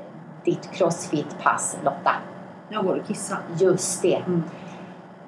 ditt 0.45 0.73
crossfit-pass 0.73 1.77
Lotta? 1.85 2.13
Jag 2.69 2.85
går 2.85 2.97
och 2.97 3.07
kissar. 3.07 3.39
Just 3.59 4.03
det. 4.03 4.17
Mm. 4.17 4.45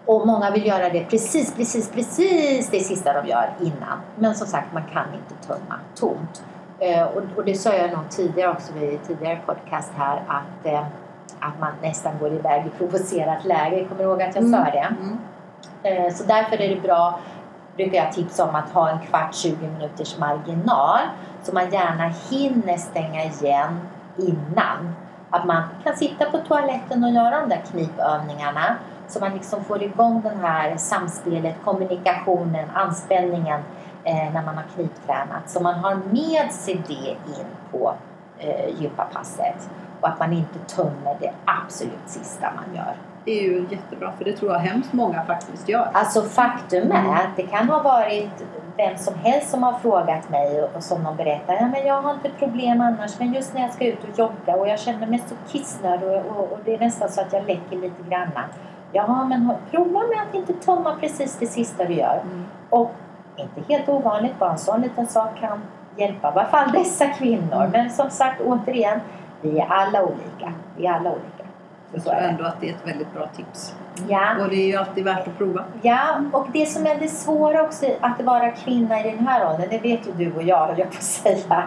Och 0.07 0.27
många 0.27 0.51
vill 0.51 0.67
göra 0.67 0.89
det 0.89 1.05
precis, 1.05 1.55
precis, 1.55 1.91
precis 1.91 2.71
det 2.71 2.81
sista 2.81 3.23
de 3.23 3.29
gör 3.29 3.51
innan. 3.61 3.99
Men 4.19 4.35
som 4.35 4.47
sagt, 4.47 4.73
man 4.73 4.83
kan 4.93 5.07
inte 5.15 5.47
tömma 5.47 5.75
tomt. 5.95 6.45
Eh, 6.79 7.03
och, 7.03 7.23
och 7.37 7.45
det 7.45 7.55
sa 7.55 7.75
jag 7.75 7.93
nog 7.93 8.11
tidigare 8.11 8.53
också 8.53 8.73
vid 8.73 9.03
tidigare 9.07 9.41
podcast 9.47 9.93
här 9.97 10.23
att, 10.29 10.67
eh, 10.67 10.87
att 11.41 11.61
man 11.61 11.73
nästan 11.83 12.13
går 12.21 12.33
iväg 12.33 12.67
i 12.67 12.71
provocerat 12.71 13.45
läge. 13.45 13.85
Kommer 13.85 14.03
du 14.03 14.09
ihåg 14.09 14.23
att 14.23 14.35
jag 14.35 14.45
sa 14.45 14.65
det? 14.65 14.95
Mm. 15.01 15.19
Eh, 15.83 16.15
Så 16.15 16.25
därför 16.25 16.61
är 16.63 16.69
det 16.75 16.81
bra, 16.81 17.19
brukar 17.77 18.05
jag 18.05 18.13
tipsa 18.13 18.45
om 18.49 18.55
att 18.55 18.71
ha 18.71 18.91
en 18.91 18.99
kvart, 18.99 19.35
20 19.35 19.57
minuters 19.67 20.19
marginal. 20.19 21.01
Så 21.43 21.55
man 21.55 21.71
gärna 21.71 22.13
hinner 22.31 22.77
stänga 22.77 23.25
igen 23.25 23.81
innan. 24.17 24.95
Att 25.31 25.45
man 25.45 25.63
kan 25.85 25.97
sitta 25.97 26.31
på 26.31 26.39
toaletten 26.39 27.05
och 27.05 27.11
göra 27.11 27.41
de 27.41 27.49
där 27.49 27.63
knipövningarna. 27.71 28.77
Så 29.09 29.21
man 29.21 29.33
liksom 29.35 29.65
får 29.65 29.83
igång 29.83 30.23
den 30.23 30.41
här 30.41 30.77
samspelet, 30.77 31.55
kommunikationen, 31.65 32.71
anspänningen 32.75 33.61
eh, 34.05 34.33
när 34.33 34.43
man 34.43 34.55
har 34.57 34.65
kniptränat. 34.75 35.51
Så 35.51 35.63
man 35.63 35.75
har 35.75 35.95
med 35.95 36.53
sig 36.53 36.83
det 36.89 37.11
in 37.11 37.47
på 37.71 37.95
eh, 38.39 38.81
gympapasset. 38.81 39.71
Och 40.01 40.09
att 40.09 40.19
man 40.19 40.33
inte 40.33 40.59
tömmer 40.59 41.17
det 41.21 41.33
absolut 41.45 42.01
sista 42.07 42.47
man 42.57 42.77
gör. 42.77 42.97
Det 43.25 43.39
är 43.41 43.43
ju 43.43 43.67
jättebra 43.71 44.13
för 44.19 44.25
det 44.25 44.33
tror 44.33 44.53
jag 44.53 44.59
hemskt 44.59 44.93
många 44.93 45.25
faktiskt 45.25 45.69
gör. 45.69 45.89
Alltså 45.93 46.23
faktum 46.23 46.91
Mm. 46.91 47.07
är 47.07 47.15
att 47.15 47.37
det 47.37 47.43
kan 47.43 47.69
ha 47.69 47.83
varit 47.83 48.45
vem 48.77 48.99
som 48.99 49.15
helst 49.15 49.51
som 49.51 49.63
har 49.63 49.73
frågat 49.73 50.29
mig 50.29 50.63
och, 50.63 50.83
som 50.83 51.05
de 51.05 51.17
berättar, 51.17 51.55
ja 51.55 51.69
men 51.69 51.87
jag 51.87 52.03
har 52.03 52.15
inte 52.15 52.31
problem 52.39 52.81
annars 52.81 53.19
men 53.19 53.33
just 53.35 53.55
när 53.55 53.63
jag 53.63 53.73
ska 53.73 53.87
ut 53.87 54.05
och 54.05 54.19
jogga 54.19 54.57
och 54.61 54.69
jag 54.69 54.79
känner 54.81 55.07
mig 55.07 55.23
så 55.29 55.35
kissnödig 55.53 56.09
och, 56.09 56.37
och, 56.37 56.53
och 56.53 56.59
det 56.65 56.75
är 56.75 56.79
nästan 56.79 57.09
så 57.09 57.21
att 57.21 57.33
jag 57.33 57.47
läcker 57.47 57.77
lite 57.77 58.03
granna. 58.09 58.45
Jaha 58.93 59.25
men 59.25 59.53
prova 59.71 60.01
med 60.01 60.23
att 60.29 60.35
inte 60.35 60.53
tömma 60.53 60.97
precis 61.01 61.37
det 61.39 61.47
sista 61.47 61.85
du 61.85 61.95
gör. 61.95 62.21
Mm. 62.23 62.45
Och 62.71 62.95
inte 63.37 63.73
helt 63.73 63.89
ovanligt, 63.89 64.39
bara 64.39 64.51
en 64.51 64.59
sån 64.59 64.81
liten 64.81 65.07
sak 65.07 65.41
kan 65.41 65.61
hjälpa 65.97 66.29
i 66.29 66.31
alla 66.33 66.45
fall 66.45 66.73
dessa 66.73 67.07
kvinnor. 67.07 67.61
Mm. 67.61 67.71
Men 67.71 67.91
som 67.91 68.11
sagt 68.11 68.41
återigen, 68.41 69.01
vi 69.51 69.59
är 69.61 69.67
alla 69.69 70.03
olika. 70.03 70.53
Vi 70.77 70.87
är 70.87 70.93
alla 70.93 71.11
olika. 71.11 71.25
Jag 71.93 72.03
Så 72.03 72.09
tror 72.11 72.19
är 72.19 72.23
det. 72.23 72.29
ändå 72.29 72.45
att 72.45 72.61
det 72.61 72.69
är 72.69 72.73
ett 72.75 72.87
väldigt 72.89 73.13
bra 73.15 73.27
tips. 73.37 73.75
Ja. 74.09 74.31
Och 74.41 74.49
det 74.49 74.57
är 74.57 74.67
ju 74.67 74.77
alltid 74.77 75.05
värt 75.05 75.29
att 75.29 75.39
prova. 75.39 75.65
Ja, 75.83 76.21
och 76.33 76.47
det 76.53 76.67
som 76.67 76.87
är 76.87 76.95
det 76.95 77.09
svåra 77.09 77.63
också 77.63 77.87
att 78.01 78.21
vara 78.23 78.51
kvinna 78.51 79.01
i 79.01 79.11
den 79.11 79.27
här 79.27 79.47
åldern, 79.53 79.67
det 79.71 79.79
vet 79.79 80.07
ju 80.09 80.13
du 80.13 80.33
och 80.35 80.43
jag 80.43 80.67
höll 80.67 80.79
jag 80.79 80.91
på 80.91 80.97
att 80.97 81.03
säga. 81.03 81.63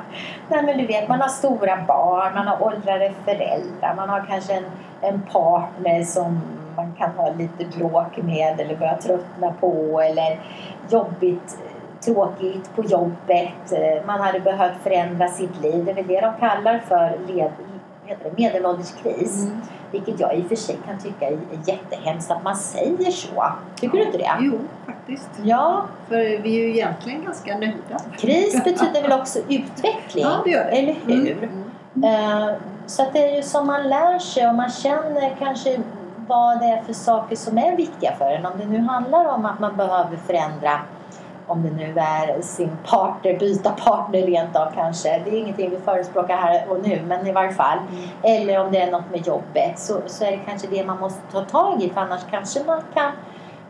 Nej 0.49 0.63
men 0.63 0.77
du 0.77 0.85
vet, 0.85 1.07
man 1.09 1.21
har 1.21 1.27
stora 1.27 1.77
barn, 1.87 2.33
man 2.35 2.47
har 2.47 2.63
åldrade 2.63 3.11
föräldrar, 3.25 3.93
man 3.95 4.09
har 4.09 4.25
kanske 4.29 4.53
en, 4.53 4.63
en 5.01 5.21
partner 5.21 6.03
som 6.03 6.41
man 6.75 6.91
kan 6.97 7.11
ha 7.11 7.31
lite 7.33 7.77
bråk 7.77 8.17
med 8.17 8.59
eller 8.59 8.75
börja 8.75 8.97
tröttna 8.97 9.53
på 9.59 10.01
eller 10.01 10.39
jobbigt, 10.89 11.57
tråkigt 12.05 12.75
på 12.75 12.83
jobbet. 12.83 14.05
Man 14.05 14.21
hade 14.21 14.39
behövt 14.39 14.77
förändra 14.83 15.27
sitt 15.27 15.61
liv. 15.61 15.85
Det 15.85 15.91
är 15.91 15.95
väl 15.95 16.07
det 16.07 16.21
de 16.21 16.33
kallar 16.39 16.79
för 16.87 17.17
led, 17.27 17.51
heter 18.09 18.29
det, 18.29 18.41
medelålderskris. 18.43 19.43
Mm. 19.45 19.61
Vilket 19.91 20.19
jag 20.19 20.35
i 20.37 20.41
och 20.41 20.45
för 20.47 20.55
sig 20.55 20.77
kan 20.85 20.97
tycka 20.99 21.27
är 21.27 21.37
jättehemskt 21.65 22.31
att 22.31 22.43
man 22.43 22.55
säger 22.55 23.11
så. 23.11 23.45
Tycker 23.75 23.97
du 23.97 24.03
inte 24.03 24.17
det? 24.17 24.31
Jo, 24.39 24.59
faktiskt. 24.85 25.29
Ja, 25.43 25.81
För 26.07 26.17
vi 26.17 26.55
är 26.55 26.63
ju 26.63 26.69
egentligen 26.69 27.23
ganska 27.23 27.57
nöjda. 27.57 27.99
kris 28.17 28.63
betyder 28.63 29.01
väl 29.01 29.19
också 29.19 29.39
utveckling? 29.39 30.23
Ja, 30.23 30.41
det 30.45 30.49
gör 30.51 30.63
det. 30.63 30.69
Eller 30.71 30.95
hur? 31.05 31.49
Mm. 31.93 32.43
Eh, 32.49 32.55
Så 32.85 33.01
att 33.01 33.13
det 33.13 33.19
är 33.31 33.35
ju 33.35 33.43
som 33.43 33.67
man 33.67 33.89
lär 33.89 34.19
sig 34.19 34.47
och 34.47 34.55
man 34.55 34.69
känner 34.69 35.35
kanske 35.39 35.79
vad 36.27 36.59
det 36.59 36.65
är 36.65 36.81
för 36.83 36.93
saker 36.93 37.35
som 37.35 37.57
är 37.57 37.75
viktiga 37.75 38.15
för 38.17 38.25
en. 38.31 38.45
Om 38.45 38.51
det 38.59 38.65
nu 38.65 38.79
handlar 38.79 39.25
om 39.25 39.45
att 39.45 39.59
man 39.59 39.77
behöver 39.77 40.17
förändra 40.17 40.79
om 41.49 41.63
det 41.63 41.71
nu 41.71 41.93
är 41.99 42.41
sin 42.41 42.77
partner, 42.85 43.39
byta 43.39 43.71
partner 43.71 44.21
rent 44.21 44.55
av 44.55 44.71
kanske. 44.75 45.21
Det 45.25 45.29
är 45.29 45.39
ingenting 45.39 45.69
vi 45.69 45.77
förespråkar 45.77 46.37
här 46.37 46.65
och 46.69 46.87
nu, 46.87 47.01
men 47.07 47.27
i 47.27 47.31
varje 47.31 47.51
fall. 47.51 47.77
Mm. 47.77 48.09
Eller 48.23 48.59
om 48.59 48.71
det 48.71 48.81
är 48.81 48.91
något 48.91 49.11
med 49.11 49.27
jobbet 49.27 49.79
så, 49.79 50.01
så 50.05 50.23
är 50.25 50.31
det 50.31 50.39
kanske 50.45 50.67
det 50.67 50.85
man 50.85 50.99
måste 50.99 51.21
ta 51.31 51.41
tag 51.41 51.83
i 51.83 51.89
för 51.89 52.01
annars 52.01 52.21
kanske 52.31 52.63
man 52.63 52.81
kan 52.93 53.11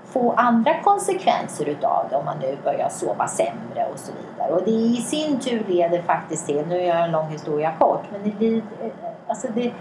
få 0.05 0.31
andra 0.31 0.79
konsekvenser 0.83 1.65
utav 1.65 2.05
det 2.09 2.15
om 2.15 2.25
man 2.25 2.39
nu 2.39 2.57
börjar 2.63 2.89
sova 2.89 3.27
sämre 3.27 3.87
och 3.93 3.99
så 3.99 4.11
vidare. 4.11 4.51
Och 4.51 4.61
det 4.65 4.71
i 4.71 4.95
sin 4.95 5.39
tur 5.39 5.63
leder 5.67 6.01
faktiskt 6.01 6.45
till, 6.45 6.65
nu 6.67 6.75
gör 6.75 6.95
jag 6.95 7.05
en 7.05 7.11
lång 7.11 7.27
historia 7.27 7.73
kort, 7.79 8.03
men 8.11 8.33
det, 8.39 8.55
eh, 8.55 8.61
alltså 9.27 9.47
det, 9.55 9.73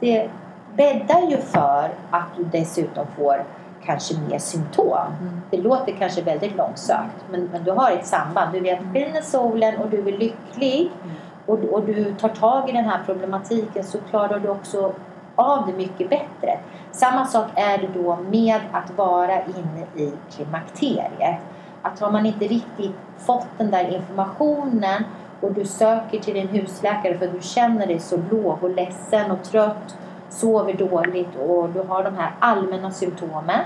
det 0.00 0.30
bäddar 0.74 1.20
ju 1.30 1.36
för 1.36 1.90
att 2.10 2.26
du 2.36 2.44
dessutom 2.44 3.06
får 3.16 3.44
kanske 3.88 4.14
mer 4.28 4.38
symptom. 4.38 5.12
Mm. 5.20 5.40
Det 5.50 5.56
låter 5.56 5.92
kanske 5.92 6.22
väldigt 6.22 6.56
långsökt 6.56 7.24
men, 7.30 7.48
men 7.52 7.64
du 7.64 7.70
har 7.70 7.90
ett 7.90 8.06
samband. 8.06 8.52
Du 8.52 8.60
vet, 8.60 8.78
skiner 8.92 9.22
solen 9.22 9.76
och 9.76 9.90
du 9.90 9.98
är 9.98 10.18
lycklig 10.18 10.90
Mm. 11.02 11.16
och, 11.46 11.58
och 11.74 11.82
du 11.82 12.14
tar 12.14 12.28
tag 12.28 12.68
i 12.68 12.72
den 12.72 12.84
här 12.84 13.00
problematiken 13.06 13.84
så 13.84 13.98
klarar 14.10 14.38
du 14.38 14.48
också 14.48 14.92
av 15.34 15.66
det 15.66 15.72
mycket 15.72 16.10
bättre. 16.10 16.58
Samma 16.90 17.26
sak 17.26 17.46
är 17.54 17.78
det 17.78 17.88
då 17.94 18.18
med 18.30 18.60
att 18.72 18.90
vara 18.96 19.42
inne 19.44 20.04
i 20.04 20.12
klimakteriet. 20.30 21.38
Att 21.82 22.00
har 22.00 22.10
man 22.10 22.26
inte 22.26 22.44
riktigt 22.44 22.96
fått 23.18 23.46
den 23.58 23.70
där 23.70 23.94
informationen 23.94 25.04
och 25.40 25.52
du 25.52 25.64
söker 25.64 26.18
till 26.18 26.34
din 26.34 26.48
husläkare 26.48 27.18
för 27.18 27.26
att 27.26 27.32
du 27.32 27.40
känner 27.40 27.86
dig 27.86 27.98
så 27.98 28.16
låg 28.30 28.64
och 28.64 28.70
ledsen 28.70 29.30
och 29.30 29.42
trött, 29.42 29.96
sover 30.28 30.74
dåligt 30.74 31.36
och 31.36 31.70
du 31.70 31.80
har 31.80 32.04
de 32.04 32.14
här 32.14 32.32
allmänna 32.38 32.90
symptomen. 32.90 33.60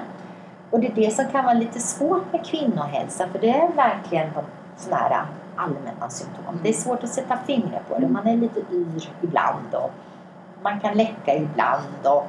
Och 0.71 0.81
det 0.81 0.87
är 0.87 0.95
det 0.95 1.15
som 1.15 1.27
kan 1.27 1.45
vara 1.45 1.55
lite 1.55 1.81
svårt 1.81 2.33
med 2.33 2.47
kvinnohälsa 2.47 3.29
för 3.29 3.39
det 3.39 3.51
är 3.51 3.73
verkligen 3.73 4.31
de 4.35 4.43
sådana 4.77 5.03
här 5.03 5.27
allmänna 5.57 6.11
symptom. 6.11 6.59
Det 6.63 6.69
är 6.69 6.73
svårt 6.73 7.05
att 7.05 7.11
sätta 7.11 7.37
fingret 7.37 7.89
på 7.89 7.99
det. 7.99 8.09
Man 8.09 8.27
är 8.27 8.37
lite 8.37 8.61
yr 8.61 9.11
ibland 9.23 9.75
och 9.75 9.91
man 10.63 10.81
kan 10.81 10.95
läcka 10.95 11.35
ibland 11.35 12.07
och 12.07 12.27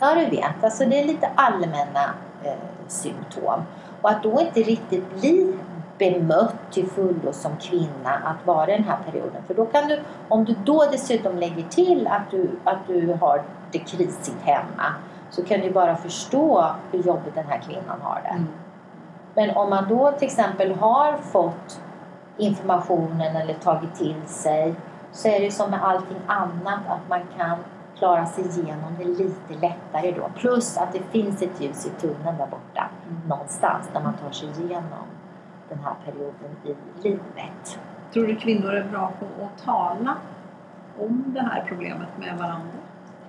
ja 0.00 0.14
du 0.14 0.36
vet, 0.36 0.64
alltså 0.64 0.84
det 0.84 1.00
är 1.00 1.04
lite 1.04 1.30
allmänna 1.34 2.14
eh, 2.44 2.52
symptom. 2.86 3.62
Och 4.02 4.10
att 4.10 4.22
då 4.22 4.40
inte 4.40 4.60
riktigt 4.60 5.20
bli 5.20 5.58
bemött 5.98 6.56
till 6.70 6.86
fullo 6.86 7.32
som 7.32 7.56
kvinna 7.56 8.10
att 8.24 8.46
vara 8.46 8.68
i 8.68 8.76
den 8.76 8.84
här 8.84 8.98
perioden. 9.10 9.42
För 9.46 9.54
då 9.54 9.66
kan 9.66 9.88
du, 9.88 10.00
om 10.28 10.44
du 10.44 10.54
då 10.64 10.84
dessutom 10.92 11.38
lägger 11.38 11.62
till 11.62 12.06
att 12.06 12.30
du, 12.30 12.50
att 12.64 12.86
du 12.86 13.18
har 13.20 13.42
det 13.72 13.78
krisigt 13.78 14.42
hemma 14.42 14.94
så 15.30 15.44
kan 15.44 15.60
du 15.60 15.70
bara 15.70 15.96
förstå 15.96 16.66
hur 16.92 17.02
jobbigt 17.02 17.34
den 17.34 17.46
här 17.46 17.58
kvinnan 17.58 18.00
har 18.02 18.20
det. 18.22 18.28
Mm. 18.28 18.46
Men 19.34 19.56
om 19.56 19.70
man 19.70 19.88
då 19.88 20.12
till 20.12 20.26
exempel 20.26 20.72
har 20.72 21.16
fått 21.16 21.80
informationen 22.36 23.36
eller 23.36 23.54
tagit 23.54 23.94
till 23.94 24.22
sig 24.26 24.74
så 25.12 25.28
är 25.28 25.40
det 25.40 25.50
som 25.50 25.70
med 25.70 25.84
allting 25.84 26.20
annat 26.26 26.80
att 26.88 27.08
man 27.08 27.20
kan 27.36 27.58
klara 27.98 28.26
sig 28.26 28.44
igenom 28.44 28.96
det 28.98 29.04
lite 29.04 29.52
lättare 29.60 30.12
då. 30.12 30.30
Plus 30.36 30.78
att 30.78 30.92
det 30.92 31.02
finns 31.10 31.42
ett 31.42 31.60
ljus 31.60 31.86
i 31.86 31.90
tunneln 32.00 32.38
där 32.38 32.46
borta 32.46 32.90
mm. 33.06 33.28
någonstans 33.28 33.90
där 33.92 34.00
man 34.00 34.14
tar 34.14 34.30
sig 34.30 34.48
igenom 34.48 35.06
den 35.68 35.78
här 35.84 35.94
perioden 36.04 36.56
i 36.64 37.02
livet. 37.02 37.78
Tror 38.12 38.26
du 38.26 38.36
kvinnor 38.36 38.74
är 38.74 38.84
bra 38.84 39.12
på 39.20 39.44
att 39.44 39.64
tala 39.64 40.16
om 40.98 41.24
det 41.26 41.40
här 41.40 41.64
problemet 41.68 42.08
med 42.18 42.38
varandra? 42.38 42.78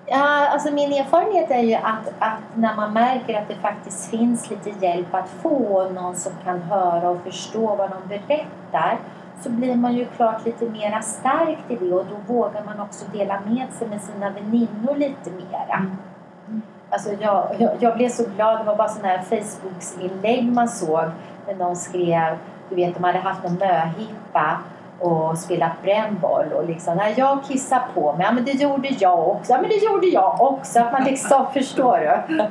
Ja, 0.05 0.49
alltså 0.49 0.73
min 0.73 0.93
erfarenhet 0.93 1.51
är 1.51 1.63
ju 1.63 1.73
att, 1.73 2.13
att 2.19 2.39
när 2.55 2.75
man 2.75 2.93
märker 2.93 3.41
att 3.41 3.47
det 3.47 3.55
faktiskt 3.55 4.09
finns 4.09 4.49
lite 4.49 4.69
hjälp 4.85 5.13
att 5.13 5.29
få, 5.29 5.89
någon 5.89 6.15
som 6.15 6.31
kan 6.43 6.61
höra 6.61 7.09
och 7.09 7.21
förstå 7.21 7.75
vad 7.75 7.89
de 7.89 8.07
berättar, 8.07 8.99
så 9.41 9.49
blir 9.49 9.75
man 9.75 9.93
ju 9.93 10.05
klart 10.05 10.45
lite 10.45 10.69
mera 10.69 11.01
stärkt 11.01 11.71
i 11.71 11.75
det 11.75 11.93
och 11.93 12.05
då 12.05 12.33
vågar 12.33 12.63
man 12.63 12.79
också 12.79 13.05
dela 13.13 13.39
med 13.45 13.67
sig 13.73 13.87
med 13.87 14.01
sina 14.01 14.29
väninnor 14.29 14.95
lite 14.95 15.31
mera. 15.31 15.75
Mm. 15.75 16.61
Alltså 16.89 17.09
jag, 17.19 17.55
jag, 17.57 17.71
jag, 17.79 17.97
blev 17.97 18.09
så 18.09 18.23
glad, 18.35 18.59
det 18.59 18.63
var 18.63 18.75
bara 18.75 18.87
sådana 18.89 19.07
här 19.07 19.21
Facebooksinlägg 19.21 20.53
man 20.53 20.67
såg 20.69 21.03
när 21.49 21.65
någon 21.65 21.75
skrev, 21.75 22.37
du 22.69 22.75
vet 22.75 22.95
de 22.95 23.03
hade 23.03 23.19
haft 23.19 23.45
en 23.45 23.53
möhippa 23.53 24.57
och 24.99 25.37
spelat 25.37 25.81
brännboll 25.83 26.53
och 26.53 26.65
liksom, 26.65 26.97
när 26.97 27.13
jag 27.17 27.43
kissar 27.43 27.81
på 27.93 28.13
mig, 28.13 28.25
ja 28.25 28.31
men 28.31 28.45
det 28.45 28.51
gjorde 28.51 28.87
jag 28.87 29.27
också, 29.27 29.51
ja 29.53 29.61
men 29.61 29.69
det 29.69 29.75
gjorde 29.75 30.07
jag 30.07 30.41
också, 30.41 30.79
att 30.79 30.91
man 30.91 31.03
liksom, 31.03 31.45
förstår 31.53 31.97
du? 31.97 32.43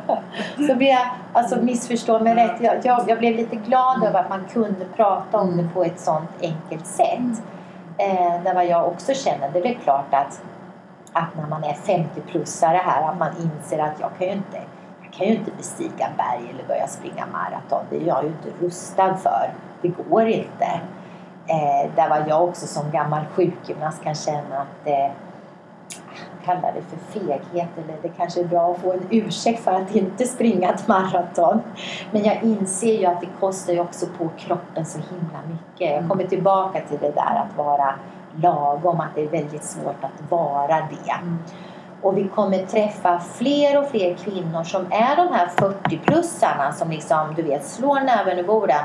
Så 0.67 0.75
blev 0.75 0.89
jag, 0.89 1.09
alltså 1.33 1.57
missförstå 1.57 2.19
mig 2.19 2.35
rätt, 2.35 2.61
jag, 2.61 2.77
jag, 2.83 3.05
jag, 3.09 3.19
blev 3.19 3.37
lite 3.37 3.57
glad 3.57 4.05
över 4.05 4.21
att 4.21 4.29
man 4.29 4.45
kunde 4.53 4.85
prata 4.97 5.39
om 5.39 5.57
det 5.57 5.69
på 5.75 5.85
ett 5.85 6.01
sånt 6.01 6.31
enkelt 6.43 6.87
sätt. 6.87 7.43
Eh, 7.99 8.43
där 8.45 8.55
vad 8.55 8.67
jag 8.67 8.87
också 8.89 9.15
känner, 9.15 9.51
det 9.53 9.59
är 9.59 9.63
väl 9.63 9.77
klart 9.85 10.15
att, 10.15 10.43
att 11.13 11.37
när 11.37 11.49
man 11.49 11.65
är 11.65 11.73
50-plussare 11.75 12.81
här, 12.85 13.11
att 13.11 13.19
man 13.19 13.31
inser 13.37 13.79
att 13.79 14.01
jag 14.01 14.11
kan 14.19 14.27
ju 14.27 14.33
inte 14.33 14.59
kan 15.19 15.27
ju 15.27 15.35
inte 15.35 15.51
bestiga 15.51 16.09
berg 16.17 16.51
eller 16.51 16.69
börja 16.69 16.87
springa 16.87 17.27
maraton. 17.27 17.85
Det 17.91 17.97
är 17.97 18.07
jag 18.07 18.25
ju 18.25 18.29
inte 18.29 18.65
rustad 18.65 19.17
för. 19.17 19.53
Det 19.83 19.89
går 19.89 20.27
inte. 20.27 20.81
Eh, 21.47 21.91
där 21.97 22.09
var 22.09 22.25
jag 22.29 22.45
också 22.45 22.67
som 22.67 22.91
gammal 22.91 23.25
sjukgymnast 23.35 24.03
kan 24.03 24.15
känna 24.15 24.59
att 24.59 24.87
eh, 24.87 25.11
kalla 26.45 26.73
det 26.73 26.83
för 26.83 27.21
feghet 27.21 27.69
eller 27.77 27.97
det 28.03 28.09
kanske 28.09 28.41
är 28.41 28.45
bra 28.45 28.71
att 28.71 28.79
få 28.79 28.93
en 28.93 29.07
ursäkt 29.11 29.65
för 29.65 29.73
att 29.73 29.95
inte 29.95 30.27
springa 30.27 30.71
ett 30.71 30.89
maraton. 30.89 31.61
Men 32.11 32.25
jag 32.25 32.43
inser 32.43 32.99
ju 32.99 33.07
att 33.07 33.21
det 33.21 33.29
kostar 33.41 33.73
ju 33.73 33.81
också 33.81 34.07
på 34.19 34.29
kroppen 34.39 34.87
så 34.87 34.99
himla 34.99 35.39
mycket. 35.49 35.97
Jag 35.97 36.09
kommer 36.09 36.25
tillbaka 36.25 36.81
till 36.81 36.99
det 37.01 37.11
där 37.11 37.45
att 37.47 37.57
vara 37.57 37.95
lagom, 38.37 39.01
att 39.01 39.15
det 39.15 39.23
är 39.23 39.29
väldigt 39.29 39.65
svårt 39.65 40.05
att 40.05 40.31
vara 40.31 40.77
det. 40.77 41.13
Mm. 41.13 41.39
Och 42.03 42.17
vi 42.17 42.29
kommer 42.29 42.67
träffa 42.67 43.19
fler 43.19 43.79
och 43.79 43.91
fler 43.91 44.15
kvinnor 44.15 44.65
som 44.65 44.87
är 44.91 45.17
de 45.17 45.35
här 45.35 45.47
40-plussarna 45.47 46.73
som 46.73 46.91
liksom, 46.91 47.35
du 47.37 47.43
vet, 47.43 47.65
slår 47.65 48.01
näven 48.01 48.39
i 48.39 48.43
bordet 48.43 48.83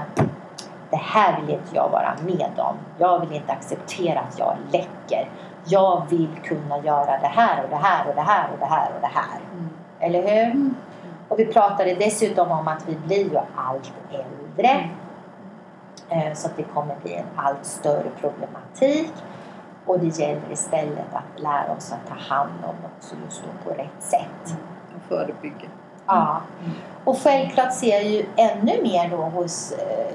det 0.93 0.97
här 0.97 1.41
vill 1.41 1.49
inte 1.49 1.76
jag 1.76 1.89
vara 1.89 2.15
med 2.26 2.52
om. 2.58 2.76
Jag 2.97 3.19
vill 3.19 3.32
inte 3.32 3.52
acceptera 3.52 4.19
att 4.19 4.39
jag 4.39 4.58
läcker. 4.71 5.30
Jag 5.65 6.04
vill 6.10 6.30
kunna 6.43 6.78
göra 6.78 7.19
det 7.19 7.28
här 7.28 7.63
och 7.63 7.69
det 7.69 7.76
här 7.76 8.08
och 8.10 8.15
det 8.15 8.21
här 8.21 8.49
och 8.54 8.60
det 8.60 8.65
här 8.65 8.91
och 8.95 9.02
det 9.02 9.08
här. 9.13 9.39
Mm. 9.54 9.69
Eller 9.99 10.21
hur? 10.21 10.52
Mm. 10.52 10.76
Och 11.28 11.39
vi 11.39 11.45
pratade 11.45 11.93
dessutom 11.93 12.52
om 12.52 12.67
att 12.67 12.89
vi 12.89 12.95
blir 12.95 13.32
ju 13.32 13.38
allt 13.56 13.93
äldre. 14.12 14.89
Mm. 16.10 16.28
Eh, 16.28 16.34
så 16.34 16.47
att 16.47 16.58
det 16.58 16.63
kommer 16.63 16.95
bli 17.04 17.13
en 17.13 17.26
allt 17.36 17.65
större 17.65 18.10
problematik. 18.21 19.13
Och 19.86 20.00
det 20.00 20.19
gäller 20.19 20.52
istället 20.52 21.13
att 21.13 21.41
lära 21.41 21.76
oss 21.78 21.91
att 21.91 22.08
ta 22.08 22.36
hand 22.36 22.52
om 22.63 22.76
också 22.96 23.15
just 23.26 23.43
på 23.63 23.69
rätt 23.69 24.00
sätt. 24.00 24.58
Och 24.96 25.02
förebygga. 25.08 25.67
Ja. 26.06 26.41
Och 27.04 27.17
självklart 27.17 27.74
ser 27.74 27.89
jag 27.89 28.04
ju 28.04 28.26
ännu 28.36 28.82
mer 28.84 29.10
då 29.10 29.17
hos 29.17 29.72
eh, 29.72 30.13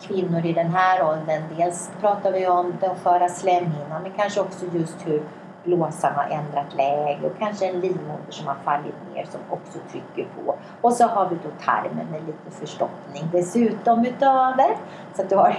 kvinnor 0.00 0.46
i 0.46 0.52
den 0.52 0.74
här 0.74 1.02
åldern. 1.02 1.42
Dels 1.56 1.90
pratar 2.00 2.32
vi 2.32 2.46
om 2.46 2.74
den 2.80 2.96
sköra 3.04 3.28
slemhinnan 3.28 4.02
men 4.02 4.12
kanske 4.16 4.40
också 4.40 4.66
just 4.72 5.06
hur 5.06 5.22
blåsan 5.64 6.14
har 6.14 6.24
ändrat 6.24 6.74
läge 6.76 7.26
och 7.26 7.38
kanske 7.38 7.66
en 7.66 7.80
livmoder 7.80 8.30
som 8.30 8.46
har 8.46 8.56
fallit 8.64 8.94
ner 9.14 9.24
som 9.24 9.40
också 9.50 9.78
trycker 9.90 10.28
på. 10.36 10.54
Och 10.80 10.92
så 10.92 11.06
har 11.06 11.28
vi 11.28 11.34
då 11.34 11.50
tarmen 11.64 12.06
med 12.10 12.26
lite 12.26 12.50
förstoppning 12.50 13.28
dessutom 13.32 14.06
utöver. 14.06 14.76
Så 15.14 15.22
att 15.22 15.28
du 15.28 15.36
har, 15.36 15.56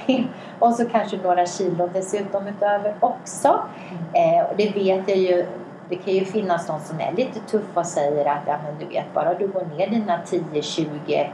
och 0.59 0.73
så 0.73 0.89
kanske 0.89 1.17
några 1.17 1.45
kilo 1.45 1.89
dessutom 1.93 2.47
utöver 2.47 2.95
också. 2.99 3.59
Eh, 4.13 4.49
och 4.49 4.57
det 4.57 4.69
vet 4.75 5.09
jag 5.09 5.17
ju 5.17 5.45
det 5.89 5.97
kan 5.97 6.13
ju 6.13 6.25
finnas 6.25 6.67
någon 6.67 6.79
som 6.79 6.99
är 6.99 7.11
lite 7.11 7.39
tuff 7.39 7.67
och 7.73 7.85
säger 7.85 8.25
att 8.25 8.43
ja, 8.47 8.57
men 8.63 8.79
du 8.79 8.85
vet 8.85 9.13
bara 9.13 9.33
du 9.33 9.47
går 9.47 9.65
ner 9.65 9.89
dina 9.89 10.19
10-20 10.25 11.29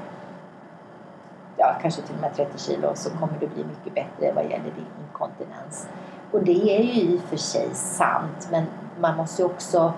ja, 1.57 1.75
kanske 1.81 2.01
till 2.01 2.15
och 2.15 2.21
med 2.21 2.35
30 2.35 2.57
kilo 2.57 2.91
så 2.95 3.09
kommer 3.09 3.33
du 3.39 3.47
bli 3.47 3.63
mycket 3.63 3.93
bättre 3.93 4.33
vad 4.33 4.43
gäller 4.43 4.63
din 4.63 4.85
inkontinens. 5.01 5.87
Och 6.31 6.43
det 6.43 6.79
är 6.79 6.83
ju 6.83 7.01
i 7.01 7.17
och 7.17 7.29
för 7.29 7.37
sig 7.37 7.69
sant 7.73 8.47
men 8.51 8.65
man 8.99 9.17
måste 9.17 9.43
också 9.43 9.93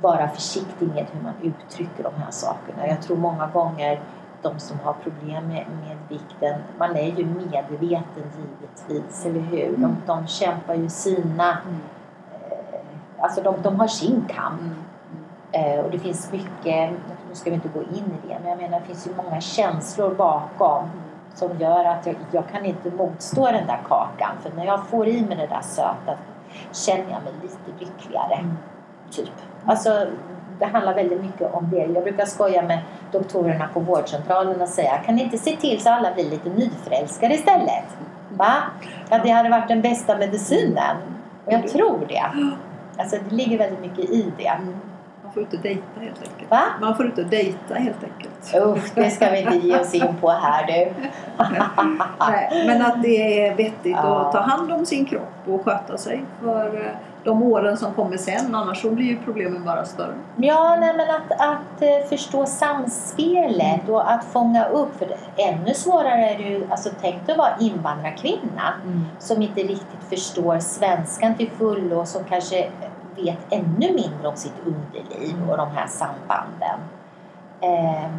vara 0.00 0.28
försiktig 0.28 0.88
med 0.88 1.06
hur 1.12 1.22
man 1.22 1.34
uttrycker 1.42 2.02
de 2.02 2.14
här 2.14 2.30
sakerna. 2.30 2.86
Jag 2.86 3.02
tror 3.02 3.16
många 3.16 3.46
gånger 3.46 4.00
de 4.42 4.58
som 4.58 4.78
har 4.84 4.92
problem 4.92 5.48
med, 5.48 5.66
med 5.86 5.96
vikten, 6.08 6.60
man 6.78 6.96
är 6.96 7.06
ju 7.06 7.26
medveten 7.26 8.24
givetvis, 8.38 9.26
eller 9.26 9.40
hur? 9.40 9.76
De, 9.76 9.96
de 10.06 10.26
kämpar 10.26 10.74
ju 10.74 10.88
sina, 10.88 11.58
mm. 11.58 11.80
eh, 12.50 12.80
alltså 13.18 13.42
de, 13.42 13.54
de 13.62 13.80
har 13.80 13.86
sin 13.86 14.24
kamp. 14.28 14.60
Mm. 14.60 14.74
Eh, 15.52 15.84
och 15.84 15.90
det 15.90 15.98
finns 15.98 16.32
mycket, 16.32 16.90
nu 17.28 17.34
ska 17.34 17.50
vi 17.50 17.54
inte 17.54 17.68
gå 17.68 17.82
in 17.82 18.18
i 18.24 18.28
det, 18.28 18.38
men 18.40 18.48
jag 18.50 18.58
menar 18.58 18.80
det 18.80 18.86
finns 18.86 19.06
ju 19.06 19.10
många 19.16 19.40
känslor 19.40 20.14
bakom 20.14 20.90
som 21.34 21.58
gör 21.58 21.84
att 21.84 22.06
jag, 22.06 22.16
jag 22.32 22.44
kan 22.52 22.64
inte 22.64 22.90
motstå 22.90 23.46
den 23.46 23.66
där 23.66 23.80
kakan. 23.88 24.30
För 24.42 24.50
när 24.56 24.66
jag 24.66 24.86
får 24.86 25.08
i 25.08 25.22
mig 25.22 25.36
det 25.36 25.46
där 25.46 25.62
söta 25.62 26.18
känner 26.72 27.10
jag 27.10 27.22
mig 27.22 27.32
lite 27.42 27.84
lyckligare. 27.84 28.34
Mm. 28.34 28.56
Typ. 29.10 29.32
Alltså, 29.66 30.06
det 30.58 30.66
handlar 30.66 30.94
väldigt 30.94 31.20
mycket 31.22 31.54
om 31.54 31.70
det. 31.70 31.86
Jag 31.86 32.02
brukar 32.02 32.24
skoja 32.24 32.62
med 32.62 32.78
doktorerna 33.12 33.68
på 33.72 33.80
vårdcentralen 33.80 34.60
och 34.60 34.68
säga 34.68 34.98
kan 34.98 35.14
ni 35.14 35.22
inte 35.22 35.38
se 35.38 35.56
till 35.56 35.80
så 35.80 35.90
alla 35.90 36.14
blir 36.14 36.30
lite 36.30 36.48
nyförälskade 36.48 37.34
istället? 37.34 37.84
Va? 38.30 38.54
Ja, 39.10 39.18
det 39.22 39.30
hade 39.30 39.48
varit 39.48 39.68
den 39.68 39.80
bästa 39.80 40.18
medicinen. 40.18 40.96
Och 41.46 41.52
jag 41.52 41.68
tror 41.68 42.06
det. 42.08 42.22
Alltså, 42.98 43.16
det 43.28 43.34
ligger 43.34 43.58
väldigt 43.58 43.80
mycket 43.80 44.10
i 44.10 44.32
det. 44.38 44.52
Man 45.30 45.34
får 45.34 45.42
ut 45.42 45.54
och 45.54 45.60
dejta 45.60 46.00
helt 46.00 46.22
enkelt. 46.22 46.50
Va? 46.50 46.62
Man 46.80 46.96
får 46.96 47.06
ut 47.06 47.18
och 47.18 47.26
dejta 47.26 47.74
helt 47.74 48.04
enkelt. 48.04 48.54
Usch, 48.54 48.94
det 48.94 49.10
ska 49.10 49.30
vi 49.30 49.40
inte 49.40 49.66
ge 49.66 49.78
oss 49.78 49.94
in 49.94 50.16
på 50.20 50.30
här 50.30 50.66
du. 50.66 50.92
Nej, 52.30 52.66
men 52.66 52.82
att 52.82 53.02
det 53.02 53.46
är 53.46 53.56
vettigt 53.56 53.96
ja. 54.02 54.20
att 54.20 54.32
ta 54.32 54.38
hand 54.38 54.72
om 54.72 54.86
sin 54.86 55.06
kropp 55.06 55.48
och 55.48 55.64
sköta 55.64 55.98
sig 55.98 56.24
för 56.40 56.86
eh, 56.86 56.92
de 57.24 57.42
åren 57.42 57.76
som 57.76 57.94
kommer 57.94 58.16
sen. 58.16 58.54
Annars 58.54 58.82
så 58.82 58.90
blir 58.90 59.06
ju 59.06 59.18
problemen 59.24 59.64
bara 59.64 59.84
större. 59.84 60.14
Ja, 60.36 60.76
nej, 60.80 60.94
men 60.96 61.10
att, 61.10 61.32
att 61.32 61.82
eh, 61.82 62.08
förstå 62.08 62.46
samspelet 62.46 63.88
och 63.88 64.12
att 64.12 64.24
fånga 64.24 64.64
upp. 64.64 64.98
För 64.98 65.16
ännu 65.36 65.74
svårare 65.74 66.30
är 66.30 66.38
det 66.38 66.44
ju, 66.44 66.66
alltså 66.70 66.90
tänk 67.00 67.26
dig 67.26 67.32
att 67.32 67.38
vara 67.38 67.56
invandrarkvinna 67.60 68.74
mm. 68.84 69.04
som 69.18 69.42
inte 69.42 69.60
riktigt 69.60 70.04
förstår 70.08 70.58
svenskan 70.58 71.34
till 71.34 71.50
fullo 71.50 72.00
och 72.00 72.08
som 72.08 72.24
kanske 72.24 72.70
vet 73.16 73.38
ännu 73.50 73.92
mindre 73.94 74.28
om 74.28 74.36
sitt 74.36 74.54
underliv 74.66 75.50
och 75.50 75.56
de 75.56 75.70
här 75.70 75.86
sambanden. 75.86 76.80
Eh, 77.60 78.10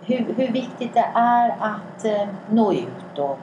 hur, 0.00 0.34
hur, 0.36 0.52
viktigt 0.52 0.94
det 0.94 1.10
är 1.14 1.56
att 1.60 2.04
eh, 2.04 2.28
nå 2.50 2.72
ut 2.72 3.18
och 3.18 3.38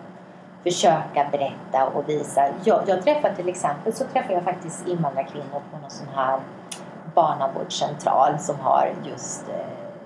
försöka 0.64 1.28
berätta 1.32 1.86
och 1.86 2.10
visa. 2.10 2.48
Jag, 2.64 2.84
jag 2.88 3.04
träffar 3.04 3.34
till 3.34 3.50
exempel 3.50 3.94
så 3.94 4.06
träffar 4.06 4.34
jag 4.34 4.44
faktiskt 4.44 4.88
invandrarkvinnor 4.88 5.62
på 5.72 5.78
någon 5.82 5.90
sån 5.90 6.08
här 6.16 6.40
barnavårdscentral 7.16 8.40
som 8.40 8.60
har 8.60 8.94
just 9.04 9.50
eh, 9.50 9.56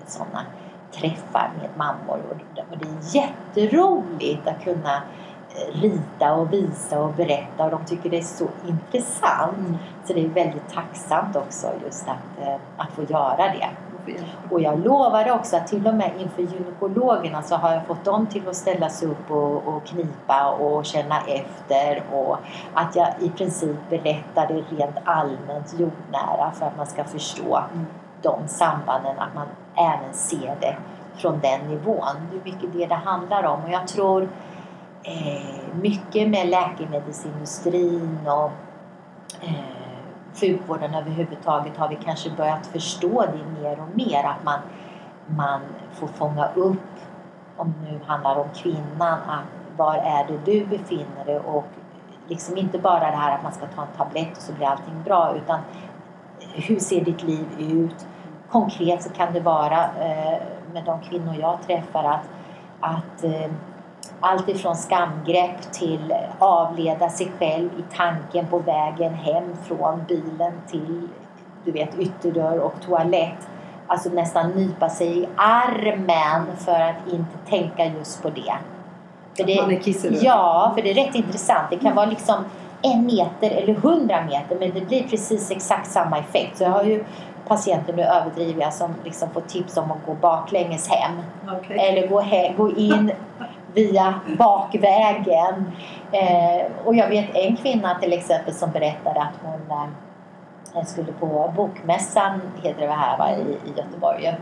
sådana 0.06 0.44
träffar 0.92 1.50
med 1.60 1.70
mammor 1.76 2.20
och, 2.30 2.62
och 2.70 2.78
det 2.78 2.84
är 2.84 3.22
jätteroligt 3.22 4.48
att 4.48 4.64
kunna 4.64 5.02
rita 5.72 6.34
och 6.34 6.52
visa 6.52 7.00
och 7.00 7.14
berätta 7.14 7.64
och 7.64 7.70
de 7.70 7.84
tycker 7.84 8.10
det 8.10 8.18
är 8.18 8.22
så 8.22 8.48
intressant. 8.66 9.58
Mm. 9.58 9.78
Så 10.04 10.12
det 10.12 10.24
är 10.24 10.28
väldigt 10.28 10.74
tacksamt 10.74 11.36
också 11.36 11.72
just 11.84 12.08
att, 12.08 12.46
eh, 12.46 12.56
att 12.76 12.90
få 12.90 13.02
göra 13.02 13.36
det. 13.36 13.68
Och 14.50 14.60
jag 14.60 14.84
lovade 14.84 15.32
också 15.32 15.56
att 15.56 15.66
till 15.66 15.86
och 15.86 15.94
med 15.94 16.10
inför 16.18 16.42
gynekologerna 16.42 17.42
så 17.42 17.56
har 17.56 17.72
jag 17.72 17.86
fått 17.86 18.04
dem 18.04 18.26
till 18.26 18.48
att 18.48 18.56
ställa 18.56 18.88
sig 18.88 19.08
upp 19.08 19.30
och, 19.30 19.68
och 19.68 19.84
knipa 19.84 20.50
och 20.50 20.84
känna 20.84 21.20
efter 21.20 22.02
och 22.12 22.38
att 22.74 22.96
jag 22.96 23.08
i 23.20 23.30
princip 23.30 23.76
berättade 23.90 24.54
rent 24.54 24.96
allmänt 25.04 25.74
jordnära 25.78 26.50
för 26.54 26.66
att 26.66 26.76
man 26.76 26.86
ska 26.86 27.04
förstå 27.04 27.56
mm. 27.56 27.86
de 28.22 28.48
sambanden, 28.48 29.18
att 29.18 29.34
man 29.34 29.46
även 29.76 30.12
ser 30.12 30.56
det 30.60 30.76
från 31.14 31.40
den 31.40 31.60
nivån. 31.60 32.16
Det 32.30 32.36
är 32.36 32.52
mycket 32.52 32.72
det 32.72 32.86
det 32.86 32.94
handlar 32.94 33.44
om 33.44 33.64
och 33.64 33.70
jag 33.70 33.88
tror 33.88 34.28
eh, 35.02 35.74
mycket 35.80 36.28
med 36.28 36.48
läkemedelsindustrin 36.48 38.18
och 38.26 38.50
eh, 39.42 39.80
sjukvården 40.34 40.94
överhuvudtaget 40.94 41.76
har 41.76 41.88
vi 41.88 41.98
kanske 42.04 42.30
börjat 42.30 42.66
förstå 42.66 43.26
det 43.26 43.62
mer 43.62 43.80
och 43.80 43.96
mer 43.96 44.24
att 44.24 44.44
man, 44.44 44.58
man 45.26 45.60
får 45.92 46.06
fånga 46.06 46.48
upp, 46.54 46.90
om 47.56 47.74
det 47.78 47.92
nu 47.92 48.00
handlar 48.06 48.36
om 48.36 48.48
kvinnan, 48.54 49.18
att 49.28 49.76
var 49.76 49.94
är 49.94 50.26
det 50.26 50.52
du 50.52 50.66
befinner 50.66 51.24
dig 51.24 51.38
och 51.38 51.66
liksom 52.26 52.56
inte 52.56 52.78
bara 52.78 53.10
det 53.10 53.16
här 53.16 53.34
att 53.36 53.42
man 53.42 53.52
ska 53.52 53.66
ta 53.66 53.82
en 53.82 53.88
tablett 53.96 54.36
och 54.36 54.42
så 54.42 54.52
blir 54.52 54.66
allting 54.66 55.02
bra 55.04 55.34
utan 55.36 55.60
hur 56.54 56.78
ser 56.78 57.04
ditt 57.04 57.22
liv 57.22 57.46
ut? 57.58 58.06
Konkret 58.50 59.02
så 59.02 59.10
kan 59.10 59.32
det 59.32 59.40
vara 59.40 59.84
eh, 59.84 60.42
med 60.72 60.84
de 60.84 61.00
kvinnor 61.00 61.34
jag 61.40 61.62
träffar 61.66 62.04
att, 62.04 62.30
att 62.80 63.24
eh, 63.24 63.50
allt 64.20 64.48
ifrån 64.48 64.76
skamgrepp 64.76 65.72
till 65.72 66.14
avleda 66.38 67.08
sig 67.08 67.30
själv 67.38 67.70
i 67.78 67.96
tanken 67.96 68.46
på 68.46 68.58
vägen 68.58 69.14
hem 69.14 69.56
från 69.66 70.04
bilen 70.08 70.52
till 70.70 71.08
du 71.64 71.72
vet, 71.72 71.98
ytterdörr 71.98 72.58
och 72.58 72.74
toalett. 72.86 73.48
Alltså 73.86 74.08
nästan 74.08 74.50
nypa 74.50 74.88
sig 74.88 75.18
i 75.18 75.28
armen 75.36 76.46
för 76.56 76.80
att 76.80 77.12
inte 77.12 77.38
tänka 77.48 77.86
just 77.86 78.22
på 78.22 78.30
det. 78.30 78.54
För 79.36 79.44
det 79.44 79.62
man 79.62 79.70
är 79.70 79.80
kisselöd? 79.80 80.22
Ja, 80.22 80.72
för 80.74 80.82
det 80.82 80.90
är 80.90 80.94
rätt 80.94 81.14
intressant. 81.14 81.70
Det 81.70 81.76
kan 81.76 81.94
vara 81.94 82.06
liksom 82.06 82.44
en 82.82 83.06
meter 83.06 83.50
eller 83.50 83.74
hundra 83.74 84.24
meter 84.24 84.56
men 84.58 84.70
det 84.74 84.80
blir 84.80 85.08
precis 85.08 85.50
exakt 85.50 85.90
samma 85.90 86.18
effekt. 86.18 86.58
Så 86.58 86.64
jag 86.64 86.70
har 86.70 86.84
ju 86.84 87.04
patienter, 87.48 87.92
nu 87.92 88.02
överdriver 88.02 88.62
jag, 88.62 88.74
som 88.74 88.94
liksom 89.04 89.30
får 89.30 89.40
tips 89.40 89.76
om 89.76 89.90
att 89.90 90.06
gå 90.06 90.14
baklänges 90.14 90.88
hem. 90.88 91.12
Okay. 91.58 91.78
Eller 91.78 92.08
gå, 92.08 92.20
he 92.20 92.54
gå 92.56 92.70
in 92.70 93.12
via 93.74 94.14
bakvägen. 94.38 95.72
Eh, 96.12 96.66
och 96.84 96.94
jag 96.94 97.08
vet 97.08 97.34
en 97.34 97.56
kvinna 97.56 97.94
till 97.94 98.12
exempel 98.12 98.54
som 98.54 98.70
berättade 98.70 99.20
att 99.20 99.34
hon 99.42 99.78
eh, 100.74 100.84
skulle 100.84 101.12
på 101.12 101.52
Bokmässan, 101.56 102.40
heter 102.62 102.86
det 102.86 102.92
här 102.92 103.18
va, 103.18 103.30
i, 103.30 103.70
i 103.70 103.72
Göteborg. 103.76 104.36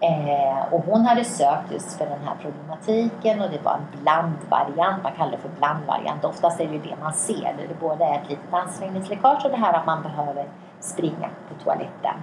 Eh, 0.00 0.72
och 0.72 0.84
hon 0.84 1.06
hade 1.06 1.24
sökt 1.24 1.72
just 1.72 1.98
för 1.98 2.06
den 2.06 2.18
här 2.24 2.34
problematiken 2.42 3.40
och 3.40 3.50
det 3.50 3.64
var 3.64 3.72
en 3.72 4.02
blandvariant, 4.02 5.02
man 5.02 5.12
kallar 5.12 5.30
det 5.30 5.38
för 5.38 5.48
blandvariant. 5.58 6.24
Oftast 6.24 6.60
är 6.60 6.66
det 6.66 6.72
ju 6.72 6.78
det 6.78 6.96
man 7.02 7.12
ser, 7.12 7.54
det 7.68 7.80
både 7.80 8.04
är 8.04 8.14
ett 8.14 8.28
litet 8.28 8.54
ansträngningsläckage 8.54 9.44
och 9.44 9.50
det 9.50 9.56
här 9.56 9.72
att 9.72 9.86
man 9.86 10.02
behöver 10.02 10.44
springa 10.80 11.28
på 11.48 11.64
toaletten. 11.64 12.14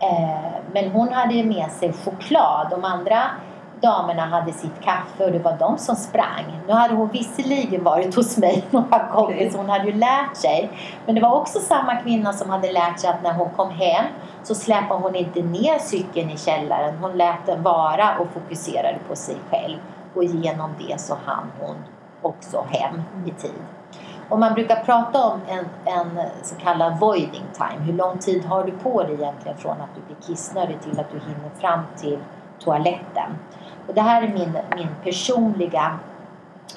Eh, 0.00 0.60
men 0.72 0.90
hon 0.90 1.12
hade 1.12 1.44
med 1.44 1.70
sig 1.70 1.92
choklad. 1.92 2.66
De 2.70 2.84
andra 2.84 3.22
damerna 3.80 4.26
hade 4.26 4.52
sitt 4.52 4.80
kaffe 4.80 5.24
och 5.24 5.32
det 5.32 5.38
var 5.38 5.56
de 5.58 5.78
som 5.78 5.96
sprang. 5.96 6.60
Nu 6.66 6.72
hade 6.72 6.94
hon 6.94 7.08
visserligen 7.08 7.84
varit 7.84 8.14
hos 8.14 8.38
mig 8.38 8.64
några 8.70 9.08
gånger 9.12 9.50
så 9.50 9.58
hon 9.58 9.68
hade 9.68 9.84
ju 9.84 9.92
lärt 9.92 10.36
sig. 10.36 10.70
Men 11.06 11.14
det 11.14 11.20
var 11.20 11.34
också 11.34 11.58
samma 11.58 11.96
kvinna 11.96 12.32
som 12.32 12.50
hade 12.50 12.72
lärt 12.72 13.00
sig 13.00 13.10
att 13.10 13.22
när 13.22 13.32
hon 13.32 13.50
kom 13.50 13.70
hem 13.70 14.04
så 14.42 14.54
släpade 14.54 15.00
hon 15.00 15.14
inte 15.14 15.42
ner 15.42 15.78
cykeln 15.78 16.30
i 16.30 16.38
källaren. 16.38 16.98
Hon 17.00 17.18
lät 17.18 17.46
den 17.46 17.62
vara 17.62 18.18
och 18.18 18.26
fokuserade 18.28 18.98
på 19.08 19.16
sig 19.16 19.36
själv. 19.50 19.78
Och 20.14 20.24
genom 20.24 20.70
det 20.78 21.00
så 21.00 21.16
hann 21.24 21.50
hon 21.60 21.76
också 22.22 22.64
hem 22.70 23.02
i 23.26 23.30
tid. 23.30 23.62
Och 24.28 24.38
man 24.38 24.54
brukar 24.54 24.76
prata 24.76 25.24
om 25.24 25.40
en, 25.48 25.64
en 25.84 26.20
så 26.42 26.54
kallad 26.54 26.98
voiding 27.00 27.44
time. 27.52 27.84
Hur 27.84 27.92
lång 27.92 28.18
tid 28.18 28.44
har 28.44 28.64
du 28.64 28.72
på 28.72 29.02
dig 29.02 29.14
egentligen 29.14 29.58
från 29.58 29.80
att 29.80 29.94
du 29.94 30.00
blir 30.00 30.26
kissnödig 30.26 30.80
till 30.80 31.00
att 31.00 31.10
du 31.12 31.18
hinner 31.18 31.50
fram 31.60 31.80
till 31.96 32.18
toaletten? 32.58 33.30
Och 33.90 33.96
det 33.96 34.02
här 34.02 34.22
är 34.22 34.28
min, 34.28 34.58
min 34.76 34.88
personliga, 35.04 35.98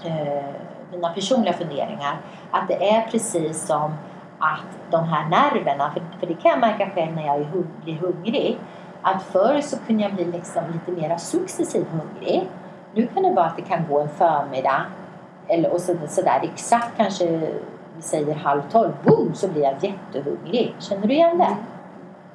eh, 0.06 0.43
mina 0.91 1.10
personliga 1.10 1.54
funderingar. 1.54 2.17
Att 2.52 2.67
det 2.67 2.89
är 2.89 3.02
precis 3.12 3.67
som 3.67 3.93
att 4.39 4.91
de 4.91 5.04
här 5.04 5.30
nerverna, 5.30 5.91
för, 5.91 6.02
för 6.19 6.28
det 6.28 6.34
kan 6.34 6.52
jag 6.52 6.60
märka 6.60 6.89
själv 6.95 7.15
när 7.15 7.26
jag 7.26 7.36
är 7.36 7.43
hung, 7.43 7.67
blir 7.84 7.97
hungrig, 7.97 8.58
att 9.02 9.23
förr 9.23 9.62
så 9.62 9.78
kunde 9.88 10.04
jag 10.04 10.13
bli 10.13 10.26
liksom 10.26 10.63
lite 10.73 11.02
mer 11.02 11.17
successivt 11.17 11.88
hungrig. 11.88 12.49
Nu 12.93 13.08
kan 13.08 13.23
det 13.23 13.32
vara 13.32 13.45
att 13.45 13.56
det 13.56 13.62
kan 13.62 13.88
gå 13.89 13.99
en 13.99 14.10
förmiddag 14.10 14.82
eller, 15.47 15.73
och 15.73 15.82
så, 15.82 15.95
så 16.08 16.21
där, 16.21 16.39
exakt 16.43 16.97
kanske 16.97 17.26
vi 17.95 18.02
säger 18.02 18.36
halv 18.36 18.62
tolv, 18.71 18.91
boom, 19.04 19.34
så 19.34 19.47
blir 19.47 19.63
jag 19.63 19.73
jättehungrig. 19.84 20.76
Känner 20.80 21.08
du 21.08 21.13
igen 21.13 21.38
det? 21.38 21.56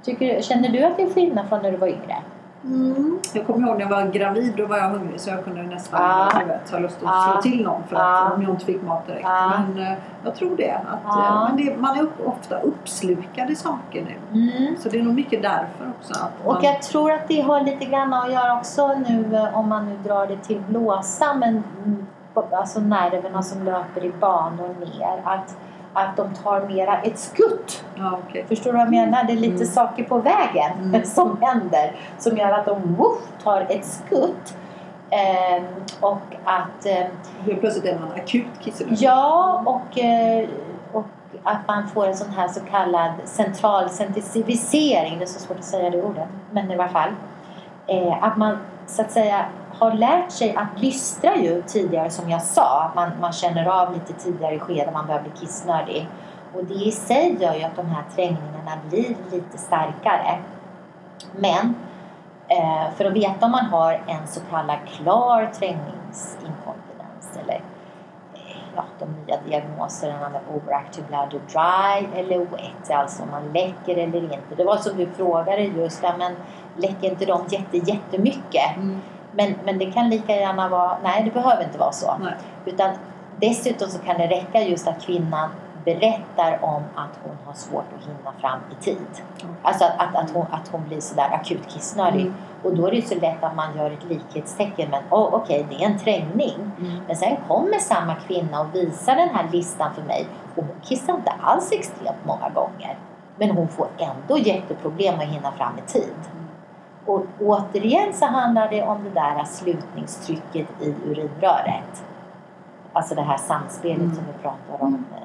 Tycker, 0.03 0.43
känner 0.43 0.69
du 0.69 0.83
att 0.85 0.97
det 0.97 1.03
är 1.03 1.11
skillnad 1.11 1.49
från 1.49 1.63
när 1.63 1.71
du 1.71 1.77
var 1.77 1.89
yngre? 1.89 2.17
Mm. 2.65 3.19
Jag 3.33 3.47
kommer 3.47 3.69
ihåg 3.69 3.79
när 3.79 3.85
jag 3.85 3.91
var 3.91 4.07
gravid, 4.07 4.55
då 4.57 4.67
var 4.67 4.77
jag 4.77 4.91
hungrig 4.91 5.21
så 5.21 5.31
jag 5.31 5.45
kunde 5.45 5.63
nästan 5.63 6.01
ah. 6.03 6.31
vet, 6.47 6.71
ha 6.71 6.79
lust 6.79 6.97
att 7.03 7.09
ah. 7.09 7.33
slå 7.33 7.43
till 7.43 7.65
någon 7.65 7.83
för 7.89 7.97
att, 7.97 8.03
ah. 8.03 8.31
om 8.35 8.43
jag 8.43 8.51
inte 8.51 8.65
fick 8.65 8.83
mat 8.83 9.07
direkt. 9.07 9.27
Ah. 9.29 9.53
Men 9.59 9.79
uh, 9.79 9.93
jag 10.25 10.35
tror 10.35 10.57
det. 10.57 10.73
Att, 10.73 11.17
uh, 11.17 11.45
men 11.49 11.57
det, 11.57 11.77
man 11.77 11.99
är 11.99 12.03
upp, 12.03 12.27
ofta 12.27 12.61
uppslukad 12.61 13.51
i 13.51 13.57
saker 13.57 14.05
nu. 14.05 14.41
Mm. 14.41 14.77
Så 14.79 14.89
det 14.89 14.99
är 14.99 15.03
nog 15.03 15.15
mycket 15.15 15.43
därför 15.43 15.93
också. 15.99 16.15
och 16.45 16.55
man... 16.55 16.65
jag 16.65 16.83
tror 16.83 17.13
att 17.13 17.29
det 17.29 17.41
har 17.41 17.61
lite 17.61 17.85
grann 17.85 18.15
att 18.15 18.33
göra 18.33 18.59
också 18.59 18.95
nu 19.09 19.37
eh, 19.37 19.59
om 19.59 19.69
man 19.69 19.87
nu 19.87 19.97
drar 20.05 20.27
det 20.27 20.37
till 20.37 20.61
blåsa 20.61 21.35
men 21.35 21.63
mm, 21.85 22.07
alltså 22.53 22.81
nerverna 22.81 23.43
som 23.43 23.65
löper 23.65 24.05
i 24.05 24.13
banor 24.21 24.75
ner. 24.81 25.23
Att, 25.25 25.57
att 25.93 26.17
de 26.17 26.35
tar 26.35 26.61
mera 26.61 26.99
ett 26.99 27.19
skutt. 27.19 27.85
Ja, 27.95 28.19
okay. 28.29 28.45
Förstår 28.45 28.73
du 28.73 28.77
vad 28.77 28.87
jag 28.87 28.91
menar? 28.91 29.25
Det 29.25 29.33
är 29.33 29.37
lite 29.37 29.55
mm. 29.55 29.67
saker 29.67 30.05
på 30.05 30.19
vägen 30.19 30.73
mm. 30.83 31.05
som 31.05 31.39
händer 31.43 31.97
som 32.19 32.37
gör 32.37 32.53
att 32.53 32.67
de 32.67 32.95
woof, 32.95 33.19
tar 33.43 33.67
ett 33.69 33.85
skutt. 33.85 34.57
Eh, 35.11 35.65
och 36.01 36.37
att... 36.45 36.87
Eh, 36.87 37.07
Helt 37.47 37.61
plötsligt 37.61 37.85
är 37.85 37.99
man 37.99 38.13
akut 38.13 38.47
kisselös. 38.61 39.01
Ja, 39.01 39.63
och, 39.67 39.99
eh, 39.99 40.49
och 40.93 41.07
att 41.43 41.69
man 41.69 41.89
får 41.89 42.07
en 42.07 42.17
sån 42.17 42.31
här 42.31 42.49
så 42.49 42.61
kallad 42.61 43.13
central 43.25 43.89
sensitivisering. 43.89 45.19
Det 45.19 45.25
är 45.25 45.27
så 45.27 45.41
svårt 45.41 45.59
att 45.59 45.65
säga 45.65 45.91
det 45.91 46.03
ordet, 46.03 46.29
men 46.51 46.71
i 46.71 46.75
alla 46.75 46.89
fall. 46.89 47.11
Eh, 47.87 48.25
att 48.25 48.37
man 48.37 48.59
så 48.87 49.03
att 49.03 49.11
säga 49.11 49.45
har 49.79 49.93
lärt 49.93 50.31
sig 50.31 50.57
att 50.57 50.81
lystra 50.83 51.37
ju 51.37 51.63
tidigare 51.63 52.11
som 52.11 52.31
jag 52.31 52.43
sa. 52.43 52.91
Man, 52.95 53.11
man 53.21 53.33
känner 53.33 53.67
av 53.67 53.93
lite 53.95 54.13
tidigare 54.13 54.55
i 54.55 54.59
skedet 54.59 54.93
man 54.93 55.07
börjar 55.07 55.23
bli 55.23 55.31
kissnödig. 55.41 56.09
Och 56.55 56.65
det 56.65 56.75
i 56.75 56.93
sig 56.93 57.37
gör 57.41 57.55
ju 57.55 57.63
att 57.63 57.77
de 57.77 57.87
här 57.87 58.05
trängningarna 58.15 58.73
blir 58.89 59.17
lite 59.31 59.59
starkare. 59.59 60.39
Men 61.37 61.75
eh, 62.49 62.93
för 62.97 63.05
att 63.05 63.13
veta 63.13 63.47
om 63.47 63.53
man 63.53 63.65
har 63.65 63.93
en 63.93 64.27
så 64.27 64.41
kallad 64.51 64.79
klar 64.87 65.51
trängningsinkontinens 65.59 67.39
eller 67.43 67.63
eh, 68.35 68.57
ja, 68.77 68.85
de 68.99 69.05
nya 69.05 69.41
diagnoserna 69.47 70.29
med 70.29 70.41
overactive 70.55 71.07
bladder 71.09 71.41
dry 71.53 72.21
eller 72.21 72.39
wet, 72.39 72.91
alltså 72.91 73.23
om 73.23 73.31
man 73.31 73.53
läcker 73.53 73.97
eller 73.97 74.23
inte. 74.23 74.55
Det 74.57 74.65
var 74.65 74.77
som 74.77 74.97
du 74.97 75.07
frågade 75.07 75.63
just, 75.63 76.03
ja, 76.03 76.13
men 76.19 76.37
läcker 76.77 77.11
inte 77.11 77.25
de 77.25 77.43
jätte, 77.49 77.77
jättemycket? 77.77 78.77
Mm. 78.77 79.01
Men, 79.33 79.55
men 79.65 79.79
det 79.79 79.93
kan 79.93 80.11
lika 80.11 80.37
gärna 80.37 80.69
vara, 80.69 80.99
nej 81.03 81.23
det 81.25 81.31
behöver 81.31 81.65
inte 81.65 81.79
vara 81.79 81.93
så. 81.93 82.17
Nej. 82.21 82.35
Utan 82.65 82.91
dessutom 83.41 83.89
så 83.89 83.99
kan 83.99 84.19
det 84.19 84.27
räcka 84.27 84.63
just 84.63 84.89
att 84.89 85.03
kvinnan 85.03 85.51
berättar 85.85 86.59
om 86.65 86.83
att 86.95 87.19
hon 87.23 87.37
har 87.47 87.55
svårt 87.55 87.85
att 87.97 88.07
hinna 88.07 88.33
fram 88.41 88.61
i 88.71 88.85
tid. 88.85 89.23
Mm. 89.43 89.55
Alltså 89.63 89.85
att, 89.85 89.95
att, 89.99 90.17
att, 90.17 90.31
hon, 90.31 90.47
att 90.51 90.69
hon 90.69 90.89
blir 90.89 91.01
sådär 91.01 91.29
akut 91.33 91.69
kissnödig. 91.69 92.21
Mm. 92.21 92.35
Och 92.63 92.77
då 92.77 92.87
är 92.87 92.91
det 92.91 93.03
så 93.03 93.15
lätt 93.15 93.45
att 93.45 93.57
man 93.57 93.77
gör 93.77 93.91
ett 93.91 94.05
likhetstecken. 94.09 94.91
Men 94.91 95.03
oh, 95.11 95.35
okej, 95.35 95.65
okay, 95.65 95.77
det 95.79 95.85
är 95.85 95.89
en 95.89 95.99
trängning. 95.99 96.73
Mm. 96.79 97.01
Men 97.07 97.17
sen 97.17 97.37
kommer 97.49 97.79
samma 97.79 98.15
kvinna 98.15 98.61
och 98.61 98.75
visar 98.75 99.17
den 99.17 99.29
här 99.29 99.49
listan 99.53 99.95
för 99.95 100.03
mig. 100.03 100.27
Och 100.57 100.65
hon 100.65 100.81
kissar 100.83 101.15
inte 101.15 101.31
alls 101.31 101.73
extremt 101.73 102.25
många 102.25 102.49
gånger. 102.49 102.99
Men 103.37 103.51
hon 103.51 103.69
får 103.69 103.89
ändå 103.99 104.39
jätteproblem 104.39 105.15
att 105.15 105.27
hinna 105.27 105.53
fram 105.53 105.79
i 105.79 105.91
tid. 105.91 106.15
Och 107.09 107.27
återigen 107.41 108.15
så 108.15 108.27
handlar 108.27 108.71
det 108.71 108.83
om 108.83 109.05
det 109.05 109.11
där 109.11 109.45
slutningstrycket 109.45 110.67
i 110.81 110.95
urinröret. 111.07 112.05
Alltså 112.93 113.15
det 113.15 113.23
här 113.23 113.37
samspelet 113.37 113.99
Mm. 113.99 114.15
som 114.15 114.25
vi 114.27 114.33
pratade 114.43 114.85
om 114.85 115.05
eh, 115.17 115.23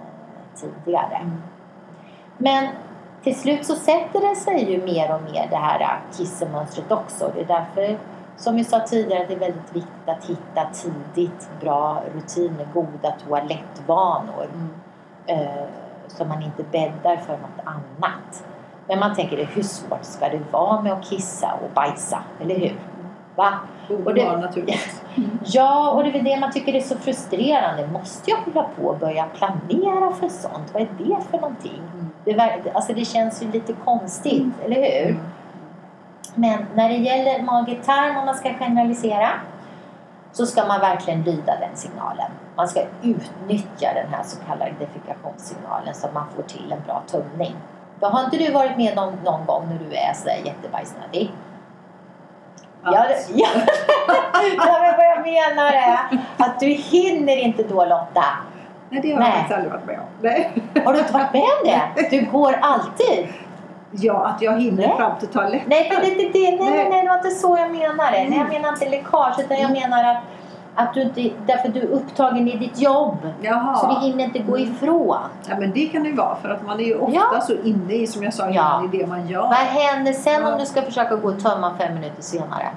tidigare. 0.56 1.16
Mm. 1.16 1.42
Men 2.38 2.68
till 3.24 3.40
slut 3.40 3.66
så 3.66 3.76
sätter 3.76 4.30
det 4.30 4.36
sig 4.36 4.72
ju 4.72 4.86
mer 4.86 5.16
och 5.16 5.22
mer 5.22 5.48
det 5.50 5.56
här 5.56 5.82
eh, 5.82 6.18
kissemönstret 6.18 6.92
också. 6.92 7.32
Det 7.36 7.42
är 7.42 7.46
därför, 7.46 7.98
som 8.38 8.56
vi 8.56 8.64
sa 8.64 8.80
tidigare, 8.80 9.26
det 9.26 9.34
är 9.34 9.40
väldigt 9.40 9.76
viktigt 9.76 10.10
att 10.10 10.26
hitta 10.26 10.66
tidigt 10.74 11.50
bra 11.62 12.02
rutiner, 12.16 12.68
goda 12.74 13.12
toalettvanor. 13.28 14.48
Mm. 14.54 14.70
Eh, 15.26 15.64
så 16.08 16.26
man 16.26 16.44
inte 16.44 16.64
bäddar 16.64 17.18
för 17.18 17.34
något 17.34 17.66
annat. 17.66 18.44
Men 18.88 19.00
man 19.00 19.16
tänker, 19.16 19.38
det, 19.38 19.44
hur 19.44 19.64
svårt 19.64 20.04
ska 20.04 20.30
det 20.30 20.42
vara 20.52 20.82
med 20.82 20.94
att 20.94 21.10
kissa 21.10 21.54
och 21.64 21.70
bajsa? 21.74 22.24
Eller 22.42 22.60
hur? 22.60 22.76
Va? 23.36 23.54
Och 24.06 24.14
det-. 24.14 24.80
Ja, 25.46 25.92
och 25.92 26.04
det 26.04 26.20
är 26.20 26.24
det 26.24 26.40
man 26.40 26.52
tycker 26.52 26.76
är 26.76 26.82
så 26.82 26.98
frustrerande. 26.98 27.88
Måste 27.88 28.32
jag 28.32 28.38
hålla 28.38 28.68
på 28.78 28.84
och 28.84 29.00
börja 29.00 29.26
planera 29.26 30.12
för 30.12 30.30
sånt? 30.30 30.74
Vad 30.74 30.82
är 30.82 30.88
det 30.98 31.18
för 31.32 31.38
någonting? 31.40 31.82
Mm. 31.94 32.10
Det, 32.26 32.72
alltså 32.74 32.94
det 32.94 33.06
känns 33.06 33.44
ju 33.44 33.52
lite 33.52 33.74
konstigt, 33.74 34.54
eller 34.66 34.76
hur? 34.76 35.10
Mm. 35.10 35.20
Men 36.36 36.66
när 36.76 36.90
det 36.90 36.96
gäller 36.96 37.44
mage-tarm, 37.44 38.18
om 38.18 38.26
man 38.26 38.36
ska 38.36 38.54
generalisera, 38.54 39.30
så 40.32 40.46
ska 40.46 40.66
man 40.66 40.80
verkligen 40.80 41.22
lyda 41.22 41.60
den 41.60 41.76
signalen. 41.76 42.32
Man 42.56 42.68
ska 42.68 42.82
utnyttja 43.02 43.94
den 43.94 44.08
här 44.12 44.24
så 44.24 44.38
kallade 44.48 44.72
defekationssignalen 44.80 45.94
så 45.94 46.08
att 46.08 46.14
man 46.14 46.26
får 46.36 46.44
till 46.44 46.72
en 46.72 46.82
bra 46.86 47.04
tömning. 47.08 47.56
Har 48.02 48.24
inte 48.24 48.38
du 48.38 48.52
varit 48.52 48.78
med 48.78 49.00
om 49.00 49.14
någon 49.24 49.46
gång 49.46 49.68
när 49.70 49.90
du 49.90 49.96
är 49.96 50.14
sådär 50.14 50.38
jättebajsnödig? 50.46 51.32
Ja, 52.84 53.06
ja. 53.34 53.48
ja, 54.58 54.80
men 54.82 54.98
vad 54.98 55.06
jag 55.06 55.22
menar 55.22 55.72
är 55.74 55.98
att 56.38 56.60
du 56.60 56.66
hinner 56.68 57.38
inte 57.38 57.64
då 57.64 57.86
Lotta. 57.86 58.24
Nej, 58.90 59.02
det 59.02 59.12
har 59.12 59.20
Nej. 59.20 59.28
jag 59.30 59.36
faktiskt 59.38 59.56
aldrig 59.56 59.72
varit 59.74 59.86
med 59.86 60.00
om. 60.00 60.06
Nej. 60.22 60.52
Har 60.86 60.94
du 60.94 61.00
inte 61.00 61.14
varit 61.14 61.34
med 61.34 61.42
om 61.42 61.68
det? 61.96 62.10
Du 62.10 62.26
går 62.32 62.60
alltid. 62.62 63.28
Ja, 63.92 64.26
att 64.28 64.42
jag 64.42 64.62
hinner 64.62 64.88
Nej. 64.88 64.98
fram 64.98 65.20
till 65.20 65.28
toaletten. 65.28 65.70
Nej, 65.70 65.90
det, 66.02 66.06
det, 66.06 66.30
det, 66.30 66.40
nej, 66.40 66.58
nej, 66.60 66.90
Nej. 66.90 67.02
det 67.02 67.08
var 67.10 67.16
inte 67.18 67.30
så 67.30 67.58
jag 67.58 67.72
menade. 67.72 68.12
Nej, 68.12 68.24
jag 68.24 68.34
Mm. 68.36 68.48
menar 68.50 68.70
inte 68.70 68.90
läckage, 68.90 69.40
utan 69.40 69.58
jag 69.62 69.72
menar 69.72 70.04
att, 70.04 70.18
att 70.76 70.94
du 70.94 71.02
inte, 71.02 71.30
därför 71.46 71.70
du 71.70 71.80
är 71.82 71.88
upptagen 71.88 72.48
i 72.48 72.58
ditt 72.58 72.80
jobb. 72.82 73.18
Jaha. 73.42 73.76
Så 73.76 73.88
du 73.88 74.06
hinner 74.08 74.24
inte 74.24 74.40
gå 74.40 74.60
ifrån. 74.60 75.18
Ja, 75.50 75.56
men 75.60 75.72
det 75.72 75.86
kan 75.86 76.04
det 76.04 76.10
ju 76.10 76.16
vara 76.16 76.36
för 76.36 76.50
att 76.50 76.66
man 76.66 76.80
är 76.80 76.84
ju 76.84 76.96
ofta 77.00 77.20
Ja. 77.34 77.42
så 77.42 77.54
inne 77.54 77.94
i, 77.94 78.08
som 78.08 78.24
jag 78.24 78.34
sa 78.34 78.50
Ja. 78.50 78.84
i 78.94 78.98
det 78.98 79.08
man 79.08 79.28
gör. 79.28 79.42
Vad 79.42 79.54
händer 79.54 80.14
sen 80.14 80.42
Ja. 80.42 80.54
om 80.54 80.60
du 80.60 80.66
ska 80.66 80.82
försöka 80.82 81.16
gå 81.16 81.28
och 81.28 81.40
tömma 81.40 81.74
fem 81.78 81.94
minuter 81.94 82.22
senare? 82.22 82.68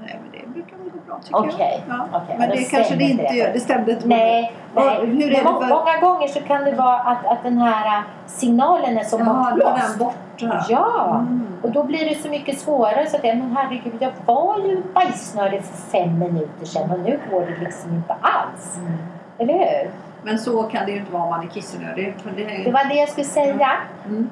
Nej, 0.00 0.20
men 0.22 0.40
det 0.40 0.48
brukar 0.52 0.76
väl 0.76 0.90
gå 0.90 0.98
bra 1.06 1.11
tycker 1.24 1.38
Okej, 1.38 1.84
jag. 1.88 1.96
Ja. 1.98 2.18
okej, 2.22 2.36
Men 2.38 2.48
då 2.48 2.54
det 2.54 2.64
kanske 2.70 2.94
det 2.96 3.04
inte 3.04 3.22
det. 3.22 3.34
gör. 3.34 3.52
Det 3.52 3.60
stämde 3.60 3.92
inte. 3.92 4.08
Nej, 4.08 4.52
Och 4.74 4.82
nej. 4.84 5.06
hur 5.06 5.26
är 5.26 5.30
det 5.30 5.36
för- 5.36 5.68
Många 5.68 5.98
gånger 6.00 6.26
så 6.28 6.40
kan 6.40 6.64
det 6.64 6.72
vara 6.72 6.98
att, 6.98 7.26
att 7.26 7.42
den 7.42 7.58
här 7.58 7.98
äh, 7.98 8.02
signalen 8.26 8.98
är 8.98 9.04
som 9.04 9.20
är 9.22 9.24
bortblåst. 9.54 9.98
borta. 9.98 10.64
Ja, 10.68 11.10
Mm. 11.20 11.46
och 11.62 11.70
då 11.70 11.82
blir 11.84 12.08
det 12.08 12.14
så 12.22 12.28
mycket 12.28 12.58
svårare. 12.58 13.06
Så 13.06 13.16
att 13.16 13.22
men 13.22 13.56
herregud, 13.56 13.94
jag 14.00 14.12
var 14.26 14.58
ju 14.58 14.82
bajsnödig 14.94 15.62
för 15.64 15.76
fem 15.76 16.18
minuter 16.18 16.66
sedan 16.66 16.90
och 16.90 17.00
nu 17.00 17.20
går 17.30 17.40
det 17.40 17.56
liksom 17.64 17.90
inte 17.94 18.14
alls. 18.20 18.76
Mm. 18.78 18.92
Eller 19.38 19.54
hur? 19.58 19.90
Men 20.22 20.38
så 20.38 20.62
kan 20.62 20.86
det 20.86 20.92
ju 20.92 20.98
inte 20.98 21.12
vara 21.12 21.22
om 21.22 21.30
man 21.30 21.44
är 21.44 21.48
kissnödig. 21.50 22.14
Det 22.36 22.42
ju... 22.42 22.64
Det 22.64 22.70
var 22.72 22.84
det 22.84 22.94
jag 22.94 23.08
skulle 23.08 23.26
säga. 23.26 23.70
Mm. 24.06 24.30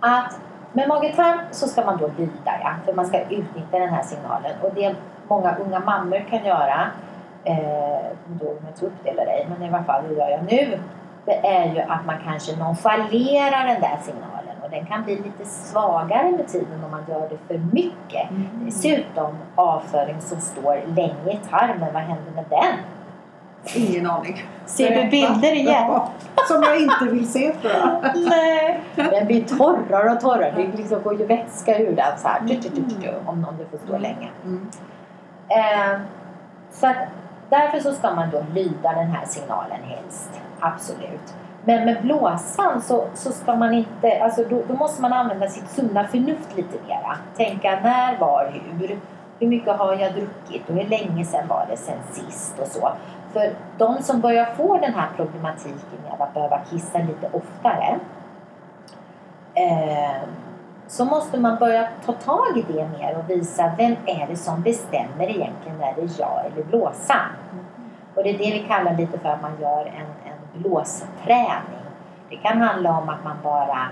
Att 0.00 0.38
med 0.72 0.88
mage-tarm 0.88 1.38
så 1.50 1.68
ska 1.68 1.84
man 1.84 1.96
då 1.96 2.10
lyda, 2.18 2.52
ja, 2.62 2.70
för 2.84 2.92
man 2.92 3.06
ska 3.06 3.20
utnyttja 3.20 3.78
den 3.78 3.88
här 3.88 4.02
signalen. 4.02 4.52
Och 4.62 4.70
det 4.74 4.94
många 5.28 5.56
unga 5.56 5.80
mammor 5.80 6.24
kan 6.30 6.44
göra, 6.44 6.90
eh, 7.44 8.06
då 8.26 8.48
om 8.48 8.56
jag 8.66 8.88
upp 8.88 8.94
det 9.02 9.10
eller 9.10 9.26
ej, 9.26 9.46
men 9.50 9.62
i 9.62 9.68
alla 9.68 9.84
fall 9.84 10.02
det 10.08 10.14
gör 10.14 10.28
jag 10.28 10.44
nu, 10.50 10.78
det 11.24 11.46
är 11.46 11.74
ju 11.74 11.80
att 11.80 12.06
man 12.06 12.16
kanske 12.24 12.56
nonchalerar 12.56 13.66
den 13.66 13.80
där 13.80 13.98
signalen 14.02 14.56
och 14.62 14.70
den 14.70 14.86
kan 14.86 15.04
bli 15.04 15.16
lite 15.16 15.44
svagare 15.44 16.30
med 16.30 16.48
tiden 16.48 16.84
om 16.84 16.90
man 16.90 17.04
gör 17.08 17.28
det 17.28 17.38
för 17.48 17.58
mycket. 17.72 18.30
Mm. 18.30 18.48
Dessutom 18.64 19.36
avföring 19.54 20.20
som 20.20 20.40
står 20.40 20.80
länge 20.86 21.32
i 21.32 21.40
tarmen, 21.50 21.94
vad 21.94 22.02
händer 22.02 22.32
med 22.34 22.44
den? 22.50 22.78
Ingen 23.76 24.06
aning. 24.06 24.42
Ser 24.66 25.02
du 25.02 25.10
bilder 25.10 25.52
igen? 25.52 26.00
Som 26.48 26.62
jag 26.62 26.80
inte 26.80 27.04
vill 27.04 27.32
se 27.32 27.52
tror 27.52 27.72
jag. 27.72 28.12
Nej. 28.28 28.80
Den 28.94 29.26
blir 29.26 29.44
torrare 29.44 30.12
och 30.12 30.20
torrare. 30.20 30.52
Det 30.56 30.76
liksom 30.78 31.02
går 31.02 31.20
ju 31.20 31.26
vätska 31.26 31.78
ur 31.78 31.96
den 31.96 32.18
så 32.18 32.28
här. 32.28 32.40
Tu, 32.48 32.70
Om, 33.26 33.46
det 33.58 33.78
får 33.78 33.86
stå 33.86 33.98
länge. 33.98 34.28
Mm. 34.44 34.70
Eh, 35.48 36.00
så 36.70 36.86
att 36.86 36.96
därför 37.50 37.80
så 37.80 37.92
ska 37.92 38.14
man 38.14 38.30
då 38.30 38.44
lyda 38.54 38.92
den 38.92 39.10
här 39.10 39.24
signalen 39.26 39.82
helst. 39.82 40.40
Absolut. 40.60 41.34
Men 41.64 41.84
med 41.84 42.02
blåsan 42.02 42.82
så, 42.82 43.04
så 43.14 43.32
ska 43.32 43.54
man 43.54 43.74
inte, 43.74 44.22
alltså 44.22 44.44
då, 44.44 44.62
då 44.68 44.74
måste 44.74 45.02
man 45.02 45.12
använda 45.12 45.48
sitt 45.48 45.68
sunda 45.68 46.04
förnuft 46.04 46.56
lite 46.56 46.78
mera. 46.88 47.16
Tänka 47.36 47.80
när, 47.82 48.18
var, 48.18 48.62
hur. 48.78 48.98
Hur 49.38 49.46
mycket 49.46 49.76
har 49.76 49.94
jag 49.94 50.12
druckit 50.12 50.68
och 50.68 50.74
hur 50.74 50.88
länge 50.88 51.24
sedan 51.24 51.48
var 51.48 51.66
det 51.70 51.76
sen 51.76 51.98
sist 52.12 52.58
och 52.58 52.66
så. 52.66 52.92
För 53.32 53.52
de 53.78 54.02
som 54.02 54.20
börjar 54.20 54.44
få 54.44 54.78
den 54.78 54.94
här 54.94 55.08
problematiken 55.16 55.98
med 56.04 56.20
att 56.20 56.34
behöva 56.34 56.60
kissa 56.70 56.98
lite 56.98 57.28
oftare 57.32 57.98
eh, 59.54 60.22
så 60.86 61.04
måste 61.04 61.40
man 61.40 61.58
börja 61.58 61.88
ta 62.06 62.12
tag 62.12 62.56
i 62.56 62.72
det 62.72 62.88
mer 62.98 63.18
och 63.18 63.30
visa 63.30 63.72
vem 63.78 63.96
är 64.06 64.26
det 64.26 64.36
som 64.36 64.62
bestämmer 64.62 65.24
egentligen 65.24 65.78
när 65.78 65.94
det 65.94 66.02
är 66.02 66.20
jag 66.20 66.42
eller 66.46 66.64
blåsan. 66.64 67.28
Och 68.14 68.22
det 68.24 68.30
är 68.30 68.38
det 68.38 68.52
vi 68.52 68.64
kallar 68.68 68.96
lite 68.96 69.18
för 69.18 69.28
att 69.28 69.42
man 69.42 69.52
gör 69.60 69.86
en, 69.86 70.30
en 70.32 70.62
blåsträning. 70.62 71.84
Det 72.30 72.36
kan 72.36 72.60
handla 72.60 72.98
om 72.98 73.08
att 73.08 73.24
man 73.24 73.36
bara, 73.42 73.88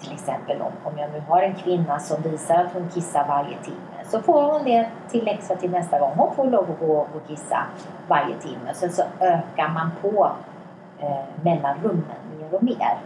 till 0.00 0.12
exempel 0.12 0.60
om, 0.62 0.72
om 0.84 0.98
jag 0.98 1.10
nu 1.12 1.22
har 1.28 1.42
en 1.42 1.54
kvinna 1.54 1.98
som 1.98 2.22
visar 2.22 2.54
att 2.54 2.72
hon 2.72 2.88
kissar 2.88 3.24
varje 3.28 3.58
timme 3.58 3.88
så 4.08 4.20
får 4.20 4.42
hon 4.42 4.64
det 4.64 4.88
till 5.08 5.24
läxa 5.24 5.56
till 5.56 5.70
nästa 5.70 5.98
gång. 5.98 6.12
Hon 6.16 6.34
får 6.34 6.46
lov 6.46 6.70
att 6.70 6.80
gå 6.80 6.98
och 6.98 7.26
kissa 7.28 7.58
varje 8.08 8.38
timme. 8.38 8.74
Sen 8.74 8.92
så 8.92 9.02
ökar 9.20 9.68
man 9.68 9.90
på 10.02 10.30
eh, 10.98 11.24
mellanrummen 11.42 12.18
mer 12.38 12.54
och 12.54 12.62
mer. 12.62 12.98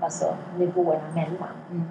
Alltså 0.00 0.34
nivåerna 0.56 1.02
mellan 1.14 1.48
Mm. 1.70 1.88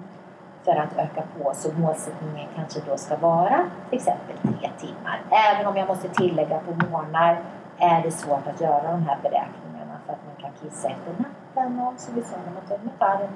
För 0.64 0.76
att 0.76 0.98
öka 0.98 1.22
på. 1.38 1.52
Så 1.54 1.72
målsättningen 1.72 2.48
kanske 2.56 2.80
då 2.90 2.96
ska 2.96 3.16
vara 3.16 3.64
till 3.90 3.98
exempel 3.98 4.36
tre 4.42 4.70
timmar. 4.78 5.20
Även 5.30 5.66
om 5.66 5.76
jag 5.76 5.88
måste 5.88 6.08
tillägga 6.08 6.58
på 6.58 6.86
morgnar 6.90 7.40
är 7.78 8.02
det 8.02 8.10
svårt 8.10 8.46
att 8.46 8.60
göra 8.60 8.92
de 8.92 9.02
här 9.02 9.18
beräkningarna 9.22 9.98
för 10.06 10.12
att 10.12 10.18
man 10.26 10.36
kan 10.38 10.50
kissa 10.62 10.88
efter 10.88 11.12
natten 11.18 11.80
och 11.80 12.00
som 12.00 12.14
vi 12.14 12.22
sa 12.22 12.36
när 12.46 12.52
man 12.52 12.62
tömmer 12.68 12.92
tarmen 12.98 13.28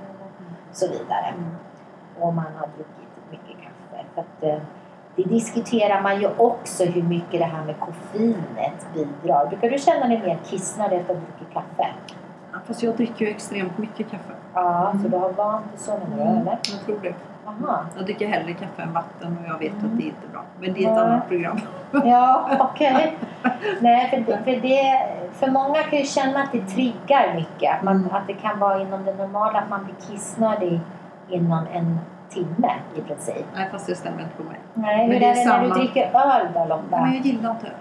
och 0.70 0.76
så 0.76 0.88
vidare. 0.88 1.26
Mm. 1.26 1.56
Och 2.20 2.34
man 2.34 2.52
har 2.58 2.66
druckit 2.66 3.30
mycket 3.30 3.56
kaffe. 3.62 4.04
För 4.14 4.20
att, 4.20 4.42
eh, 4.42 4.62
det 5.16 5.22
diskuterar 5.22 6.02
man 6.02 6.20
ju 6.20 6.28
också 6.36 6.84
hur 6.84 7.02
mycket 7.02 7.40
det 7.40 7.44
här 7.44 7.64
med 7.64 7.80
koffeinet 7.80 8.86
bidrar. 8.94 9.46
Brukar 9.46 9.70
du 9.70 9.78
känna 9.78 10.06
dig 10.06 10.18
mer 10.18 10.38
kissnödig 10.44 10.96
efter 10.96 11.14
att 11.14 11.20
ha 11.20 11.26
druckit 11.26 11.54
kaffe? 11.54 11.88
Ja, 12.66 12.72
Fast 12.72 12.82
jag 12.82 12.96
dricker 12.96 13.24
ju 13.24 13.30
extremt 13.30 13.78
mycket 13.78 14.10
kaffe. 14.10 14.32
Ja, 14.54 14.92
så 15.02 15.08
du 15.08 15.16
har 15.16 15.32
vant 15.32 15.64
dig 15.70 15.78
så 15.78 15.90
menar 15.92 16.16
du, 16.16 16.22
eller? 16.40 16.58
Jag 16.72 16.80
tror 16.86 16.98
det. 17.02 17.14
Aha. 17.46 17.84
Jag 17.96 18.04
dricker 18.04 18.28
hellre 18.28 18.52
kaffe 18.52 18.82
än 18.82 18.92
vatten 18.92 19.38
och 19.42 19.48
jag 19.50 19.58
vet 19.58 19.72
att 19.72 19.96
det 19.96 20.02
är 20.02 20.06
inte 20.06 20.28
bra. 20.32 20.42
Men 20.60 20.72
det 20.72 20.84
är 20.84 20.88
ett 20.88 20.94
Nej. 20.94 21.04
annat 21.04 21.28
program. 21.28 21.58
Ja, 22.04 22.50
okej. 22.60 23.16
Nej, 23.80 24.10
för, 24.10 24.16
det, 24.16 24.38
för, 24.44 24.60
det, 24.60 25.06
för 25.32 25.50
många 25.50 25.74
kan 25.82 25.98
ju 25.98 26.04
känna 26.04 26.42
att 26.42 26.52
det 26.52 26.60
triggar 26.66 27.34
mycket. 27.34 27.76
Att, 27.76 27.82
man, 27.82 27.96
Mm. 27.96 28.14
att 28.14 28.26
det 28.26 28.32
kan 28.34 28.58
vara 28.58 28.80
inom 28.80 29.04
det 29.04 29.14
normala 29.14 29.58
att 29.58 29.70
man 29.70 29.84
blir 29.84 29.94
kissnödig 30.10 30.80
inom 31.28 31.66
en 31.72 31.98
timme 32.28 32.72
i 32.96 33.00
princip. 33.00 33.46
Nej, 33.54 33.68
fast 33.72 33.86
det 33.86 33.94
stämmer 33.94 34.22
inte 34.22 34.36
på 34.36 34.42
mig. 34.42 34.58
Nej, 34.74 34.96
Men 35.08 35.12
hur 35.12 35.20
det 35.20 35.26
är 35.26 35.30
är 35.30 35.34
det 35.34 35.44
när 35.50 35.62
du 35.62 35.68
dricker 35.70 36.02
öl 36.14 36.46
då 36.54 36.58
Men 36.60 36.68
Lotta? 36.68 36.98
jag 37.14 37.26
gillar 37.26 37.50
inte 37.50 37.66
öl. 37.66 37.72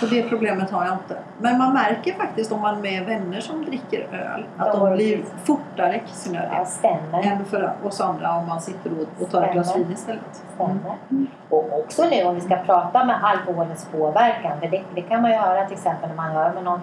Så 0.00 0.06
det 0.06 0.22
problemet 0.22 0.70
har 0.70 0.84
jag 0.84 0.94
inte. 0.94 1.16
Men 1.38 1.58
man 1.58 1.72
märker 1.72 2.12
faktiskt 2.14 2.52
om 2.52 2.60
man 2.60 2.76
är 2.76 2.82
med 2.82 3.04
vänner 3.06 3.40
som 3.40 3.64
dricker 3.64 4.00
öl 4.12 4.46
att 4.56 4.72
de 4.72 4.90
det 4.90 4.96
blir 4.96 5.24
fortare 5.44 5.98
kissnödiga. 6.06 6.50
Ja, 6.58 6.64
stämmer. 6.64 7.22
Än 7.26 7.44
för 7.44 7.72
oss 7.82 8.00
andra 8.00 8.36
om 8.36 8.46
man 8.48 8.60
sitter 8.60 8.90
och- 8.92 9.22
och 9.22 9.30
tar 9.30 9.42
ett 9.42 9.52
glas 9.52 9.68
Stämmer. 9.68 9.84
vin 9.84 9.94
istället. 9.94 10.42
stämmer. 10.54 10.94
Mm. 11.10 11.26
Och 11.50 11.78
också 11.78 12.02
nu 12.04 12.24
om 12.24 12.34
vi 12.34 12.40
ska 12.40 12.56
prata 12.56 13.04
med 13.04 13.16
alkoholens 13.24 13.88
påverkan. 13.92 14.60
För 14.60 14.68
det, 14.68 14.82
det 14.94 15.02
kan 15.02 15.22
man 15.22 15.30
ju 15.30 15.36
höra 15.36 15.64
till 15.64 15.76
exempel 15.76 16.08
när 16.08 16.16
man 16.16 16.30
hör 16.30 16.52
med 16.54 16.64
någon, 16.64 16.80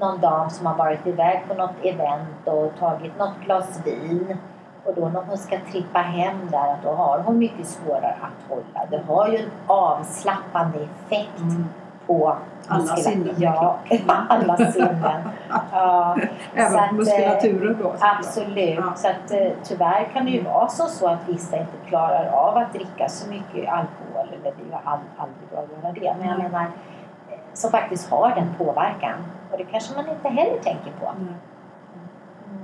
någon 0.00 0.20
dam 0.20 0.50
som 0.50 0.66
har 0.66 0.74
varit 0.74 1.06
iväg 1.06 1.42
på 1.48 1.54
något 1.54 1.74
event 1.84 2.28
och 2.44 2.72
tagit 2.78 3.18
något 3.18 3.34
glas 3.44 3.80
vin. 3.86 4.36
Och 4.84 4.94
då 4.94 5.08
när 5.08 5.22
hon 5.22 5.38
ska 5.38 5.56
trippa 5.72 5.98
hem 5.98 6.36
där, 6.50 6.72
att 6.72 6.82
då 6.82 6.90
har 6.92 7.18
hon 7.18 7.38
mycket 7.38 7.66
svårare 7.66 8.16
att 8.20 8.48
hålla. 8.50 8.86
Det 8.90 9.00
har 9.12 9.28
ju 9.28 9.36
en 9.38 9.50
avslappnande 9.66 10.78
effekt 10.78 11.38
Mm. 11.40 11.64
På 12.06 12.36
Alla 12.68 12.96
sinnen, 12.96 13.34
Ja, 13.38 13.76
alla 14.28 14.56
sinnen. 14.56 15.02
Ja, 15.72 16.16
så 16.16 16.20
Även 16.54 16.78
att, 16.78 16.92
muskulaturen 16.94 17.76
då. 17.82 17.94
Absolut. 18.00 18.74
Ja. 18.78 18.92
Så 18.96 19.08
att, 19.08 19.30
eh, 19.30 19.52
tyvärr 19.62 20.04
kan 20.12 20.24
det 20.24 20.30
ju 20.30 20.42
vara 20.42 20.68
som 20.68 20.86
så 20.88 21.08
att 21.08 21.28
vissa 21.28 21.56
inte 21.56 21.72
klarar 21.88 22.26
av 22.26 22.56
att 22.56 22.72
dricka 22.72 23.08
så 23.08 23.30
mycket 23.30 23.72
alkohol. 23.72 24.28
Eller 24.32 24.42
det 24.42 24.48
är 24.48 24.66
ju 24.66 24.72
all, 24.84 24.98
aldrig 25.16 25.48
bra 25.50 25.58
att 25.60 25.82
göra 25.82 25.92
det. 25.92 26.16
Men 26.18 26.28
jag 26.28 26.40
Mm. 26.40 26.52
menar, 26.52 26.62
eh, 26.64 27.38
som 27.52 27.70
faktiskt 27.70 28.10
har 28.10 28.30
den 28.34 28.54
påverkan. 28.58 29.18
Och 29.52 29.58
det 29.58 29.64
kanske 29.64 29.94
man 29.96 30.08
inte 30.08 30.28
heller 30.28 30.58
tänker 30.62 30.92
på. 31.00 31.12
Nej. 31.18 31.34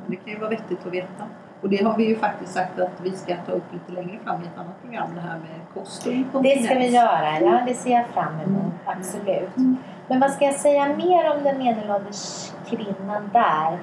Det 0.07 0.17
kan 0.17 0.33
ju 0.33 0.39
vara 0.39 0.51
vettigt 0.51 0.87
att 0.87 0.93
veta. 0.93 1.25
Och 1.63 1.69
det 1.69 1.85
har 1.85 1.97
vi 1.97 2.09
ju 2.09 2.17
faktiskt 2.17 2.53
sagt 2.53 2.81
att 2.81 3.01
vi 3.03 3.11
ska 3.11 3.37
ta 3.47 3.53
upp 3.53 3.73
lite 3.73 3.93
längre 3.93 4.19
fram 4.25 4.43
i 4.43 4.45
ett 4.45 4.59
annat 4.59 4.83
program, 4.83 5.09
det 5.15 5.21
här 5.21 5.39
med 5.39 5.75
kost 5.75 6.07
och 6.33 6.43
Det 6.43 6.63
ska 6.63 6.75
vi 6.75 6.89
göra, 6.89 7.41
ja 7.41 7.61
det 7.67 7.75
ser 7.75 7.91
jag 7.91 8.07
fram 8.07 8.41
emot. 8.41 8.63
Mm. 8.63 8.99
Absolut. 8.99 9.57
Mm. 9.57 9.77
Men 10.09 10.21
vad 10.21 10.31
ska 10.31 10.45
jag 10.45 10.55
säga 10.55 10.89
mer 10.97 11.37
om 11.37 11.45
den 11.45 11.59
medelålders 11.59 12.53
kvinnan 12.67 13.31
där? 13.33 13.79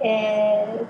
Eh, 0.00 0.80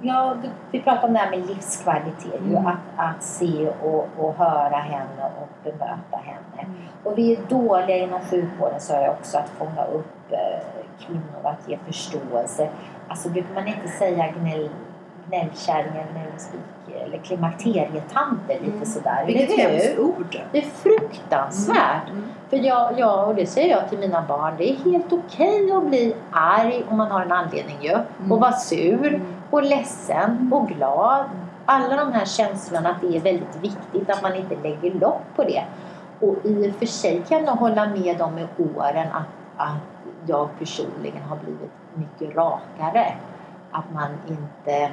ja, 0.00 0.34
vi 0.70 0.80
pratade 0.80 1.06
om 1.06 1.12
det 1.12 1.18
här 1.18 1.30
med 1.30 1.46
livskvalitet, 1.46 2.40
ju, 2.48 2.56
Mm. 2.56 2.66
att, 2.66 2.76
att 2.96 3.22
se 3.22 3.68
och, 3.82 4.08
och 4.18 4.34
höra 4.34 4.76
henne 4.76 5.30
och 5.40 5.48
bemöta 5.64 6.16
henne. 6.22 6.62
Mm. 6.62 6.74
Och 7.04 7.18
vi 7.18 7.32
är 7.32 7.38
dåliga 7.48 7.96
inom 7.96 8.20
sjukvården 8.20 8.80
så 8.80 8.92
jag 8.92 9.10
också 9.10 9.38
att 9.38 9.48
fånga 9.48 9.84
upp 9.84 10.32
eh, 10.32 10.60
kvinnor, 11.06 11.40
att 11.42 11.68
ge 11.68 11.78
förståelse. 11.86 12.68
Alltså 13.08 13.28
brukar 13.28 13.54
man 13.54 13.68
inte 13.68 13.88
säga 13.88 14.32
gnäll, 14.40 14.70
gnällkärring 15.28 15.92
eller 15.92 16.12
gnällspik 16.12 16.60
eller 17.06 17.18
klimakterietanter 17.18 18.54
lite 18.60 18.72
Mm. 18.72 18.84
sådär. 18.84 19.24
Vilket 19.26 19.58
hemskt 19.58 19.98
ord! 19.98 20.36
Det 20.52 20.58
är 20.58 20.62
fruktansvärt. 20.70 22.08
Mm. 22.10 22.24
För 22.50 22.56
jag, 22.56 22.98
jag, 22.98 23.28
och 23.28 23.34
det 23.34 23.46
säger 23.46 23.76
jag 23.76 23.88
till 23.88 23.98
mina 23.98 24.22
barn, 24.28 24.54
det 24.58 24.70
är 24.70 24.74
helt 24.76 25.12
okej 25.12 25.72
att 25.72 25.84
bli 25.88 26.14
arg 26.30 26.84
om 26.88 26.96
man 26.96 27.10
har 27.10 27.20
en 27.22 27.32
anledning 27.32 27.76
ju. 27.80 27.92
Mm. 27.92 28.32
Och 28.32 28.40
vara 28.40 28.52
sur 28.52 29.06
Mm. 29.06 29.22
och 29.50 29.62
ledsen 29.62 30.50
och 30.54 30.68
glad. 30.68 31.24
Alla 31.64 31.96
de 31.96 32.12
här 32.12 32.24
känslorna, 32.24 32.88
att 32.90 33.00
det 33.00 33.16
är 33.16 33.20
väldigt 33.20 33.56
viktigt 33.60 34.10
att 34.10 34.22
man 34.22 34.34
inte 34.34 34.56
lägger 34.62 34.94
lock 35.00 35.22
på 35.36 35.44
det. 35.44 35.64
Och 36.20 36.36
i 36.44 36.70
och 36.70 36.74
för 36.74 36.86
sig 36.86 37.22
kan 37.28 37.44
jag 37.44 37.52
hålla 37.52 37.86
med 37.86 38.20
om 38.22 38.34
med 38.34 38.46
åren 38.76 39.06
att, 39.12 39.26
att 39.56 39.76
jag 40.26 40.48
personligen 40.58 41.22
har 41.22 41.36
blivit 41.36 41.70
mycket 41.94 42.36
rakare. 42.36 43.12
Att 43.72 43.84
man 43.94 44.08
inte 44.28 44.90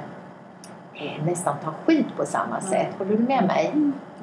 nästan 1.24 1.54
tar 1.64 1.72
skit 1.86 2.06
på 2.16 2.26
samma 2.26 2.60
sätt. 2.60 2.88
Håller 2.98 3.16
du 3.16 3.22
med 3.22 3.46
mig? 3.46 3.72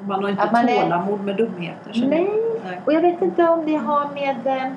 Man 0.00 0.22
har 0.22 0.30
inte 0.30 0.42
Att 0.42 0.52
man 0.52 0.68
är- 0.68 0.82
tålamod 0.82 1.20
med 1.20 1.36
dumheter. 1.36 1.92
Nej. 2.08 2.30
Nej. 2.64 2.80
och 2.84 2.92
jag 2.92 3.00
vet 3.00 3.22
inte 3.22 3.48
om 3.48 3.66
det 3.66 3.76
har 3.76 4.08
med 4.14 4.46
eh, 4.46 4.72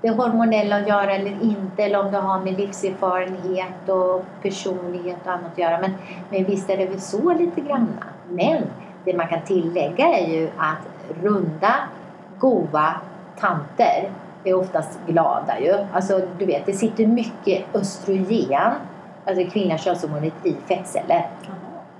det 0.00 0.10
hormonella 0.10 0.76
att 0.76 0.88
göra 0.88 1.14
eller 1.14 1.42
inte, 1.42 1.82
eller 1.82 2.00
om 2.06 2.12
det 2.12 2.18
har 2.18 2.40
med 2.40 2.58
livserfarenhet 2.58 3.88
och 3.88 4.24
personlighet 4.42 5.16
och 5.24 5.32
annat 5.32 5.52
att 5.52 5.58
göra. 5.58 5.78
Men, 5.80 5.90
men 6.30 6.44
visst 6.44 6.70
är 6.70 6.76
det 6.76 6.86
väl 6.86 7.00
så 7.00 7.34
lite 7.34 7.60
grann. 7.60 7.88
Men 8.28 8.62
det 9.04 9.16
man 9.16 9.28
kan 9.28 9.40
tillägga 9.40 10.06
är 10.06 10.26
ju 10.26 10.50
att 10.58 11.12
runda, 11.22 11.74
goa 12.38 12.94
tanter 13.40 14.10
är 14.44 14.54
oftast 14.54 14.98
glada 15.06 15.60
ju. 15.60 15.74
Alltså 15.92 16.20
du 16.38 16.46
vet, 16.46 16.66
det 16.66 16.72
sitter 16.72 17.06
mycket 17.06 17.74
östrogen, 17.74 18.72
alltså 19.26 19.50
kvinnliga 19.50 19.78
könshormonet, 19.78 20.32
i 20.46 20.56
fettceller. 20.68 21.26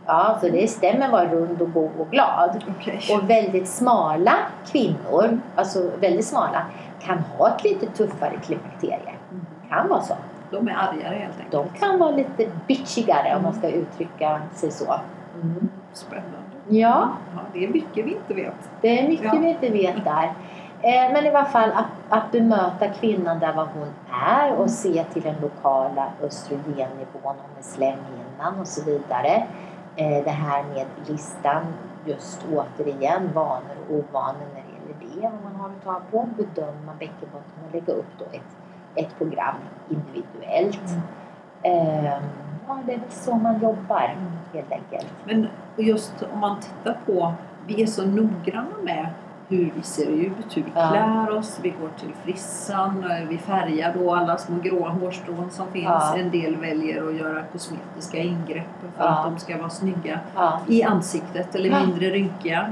Ja, 0.07 0.39
så 0.41 0.49
det 0.49 0.69
stämmer 0.71 1.11
vara 1.11 1.25
rund 1.29 1.63
och 1.63 1.73
god 1.73 1.91
och 1.99 2.11
glad. 2.11 2.65
okej. 2.79 3.01
Och 3.17 3.31
väldigt 3.31 3.69
smala 3.69 4.33
kvinnor, 4.67 5.41
alltså 5.57 5.91
väldigt 6.01 6.27
smala, 6.27 6.63
kan 7.01 7.19
ha 7.19 7.49
ett 7.49 7.65
lite 7.65 7.87
tuffare 7.87 8.33
klimakterie. 8.45 9.13
Mm. 9.31 9.47
Kan 9.69 9.89
vara 9.89 10.01
så. 10.01 10.15
De 10.51 10.69
är 10.69 10.73
argare 10.73 11.15
helt 11.15 11.41
enkelt. 11.41 11.51
De 11.73 11.79
kan 11.79 11.99
vara 11.99 12.11
lite 12.11 12.47
bitchigare 12.67 13.37
om 13.37 13.43
man 13.43 13.55
ska 13.55 13.69
uttrycka 13.69 14.41
sig 14.55 14.71
så. 14.71 14.95
Mm. 15.43 15.69
Spännande. 15.93 16.29
Ja, 16.69 17.09
Ja, 17.35 17.41
det 17.53 17.65
är 17.65 17.69
mycket 17.69 18.07
vi 18.07 18.11
inte 18.15 18.35
vet. 18.35 18.71
det 18.81 18.99
är 19.01 19.09
mycket 19.09 19.27
Ja. 19.35 19.41
vi 19.41 19.49
inte 19.49 19.69
vet 19.69 20.05
där. 20.05 20.33
Eh, 20.85 21.13
men 21.13 21.25
i 21.25 21.29
alla 21.29 21.45
fall 21.45 21.71
att, 21.73 21.87
att 22.09 22.33
bemöta 22.33 22.89
kvinnan 22.89 23.39
där 23.39 23.53
vad 23.53 23.69
hon 23.69 23.89
är 24.27 24.53
och 24.53 24.71
se 24.71 25.05
till 25.05 25.23
den 25.23 25.35
lokala 25.43 26.13
östrogennivån, 26.23 27.07
om 27.25 27.59
är 27.59 27.63
slemhinnan 27.63 28.61
och 28.61 28.67
så 28.67 28.85
vidare. 28.85 29.47
Eh, 29.97 30.25
det 30.25 30.31
här 30.31 30.63
med 30.63 30.87
listan, 31.07 31.63
just 32.05 32.47
återigen 32.53 33.33
vanor 33.35 33.77
och 33.89 33.95
ovanor 33.95 34.47
när 34.55 34.63
det 34.63 34.73
gäller 34.73 35.23
det, 35.23 35.37
vad 35.43 35.53
man 35.53 35.61
har 35.61 35.69
att 35.69 35.85
ta 35.85 36.01
på, 36.11 36.29
bedöma 36.37 36.93
bäckenbotten 36.99 37.65
och 37.69 37.75
lägga 37.75 37.93
upp 37.93 38.19
då 38.19 38.25
ett, 38.33 38.57
ett 38.95 39.19
program 39.19 39.57
individuellt. 39.89 40.97
Eh, 41.63 42.05
ja, 42.67 42.79
det 42.87 42.95
är 42.95 42.99
väl 42.99 43.11
så 43.11 43.35
man 43.35 43.61
jobbar 43.63 44.17
helt 44.53 44.73
enkelt. 44.73 45.13
Men 45.25 45.49
just 45.77 46.23
om 46.33 46.41
man 46.41 46.61
tittar 46.61 46.97
på, 47.07 47.33
vi 47.67 47.83
är 47.83 47.87
så 47.87 48.07
noggranna 48.07 48.77
med 48.83 49.07
hur 49.57 49.73
vi 49.77 49.83
ser 49.83 50.07
ut, 50.07 50.57
hur 50.57 50.63
vi 50.63 50.71
klär 50.71 51.31
oss, 51.31 51.61
vi 51.63 51.71
går 51.71 51.89
till 52.01 52.13
frissan, 52.25 53.05
eh, 53.11 53.29
vi 53.29 53.39
färgar 53.39 53.95
då 53.99 54.15
alla 54.15 54.37
små 54.39 54.57
gråa 54.63 54.89
hårstrån 54.89 55.51
som 55.51 55.67
finns. 55.73 56.15
En 56.17 56.31
del 56.31 56.57
väljer 56.57 57.09
att 57.09 57.15
göra 57.15 57.43
kosmetiska 57.43 58.19
ingrepp 58.19 58.67
för 58.97 59.05
att 59.05 59.25
de 59.25 59.39
ska 59.39 59.59
vara 59.59 59.71
snygga 59.71 60.21
i 60.67 60.83
ansiktet 60.83 61.55
eller 61.55 61.81
mindre 61.87 62.11
rynkiga. 62.11 62.71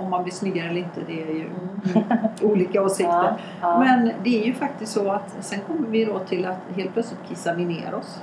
Om 0.00 0.10
man 0.10 0.22
blir 0.22 0.32
snyggare 0.32 0.68
eller 0.68 0.80
inte, 0.80 1.00
det 1.06 1.22
är 1.22 1.34
ju 1.34 1.46
Mm. 1.94 2.06
olika 2.42 2.82
åsikter. 2.82 3.34
Men 3.60 4.12
det 4.22 4.42
är 4.42 4.46
ju 4.46 4.54
faktiskt 4.54 4.92
så 4.92 5.12
att 5.12 5.36
sen 5.40 5.58
kommer 5.66 5.88
vi 5.88 6.04
då 6.04 6.18
till 6.18 6.46
att 6.46 6.58
helt 6.76 6.92
plötsligt 6.92 7.20
kissar 7.28 7.54
vi 7.54 7.64
ner 7.64 7.94
oss. 7.94 8.22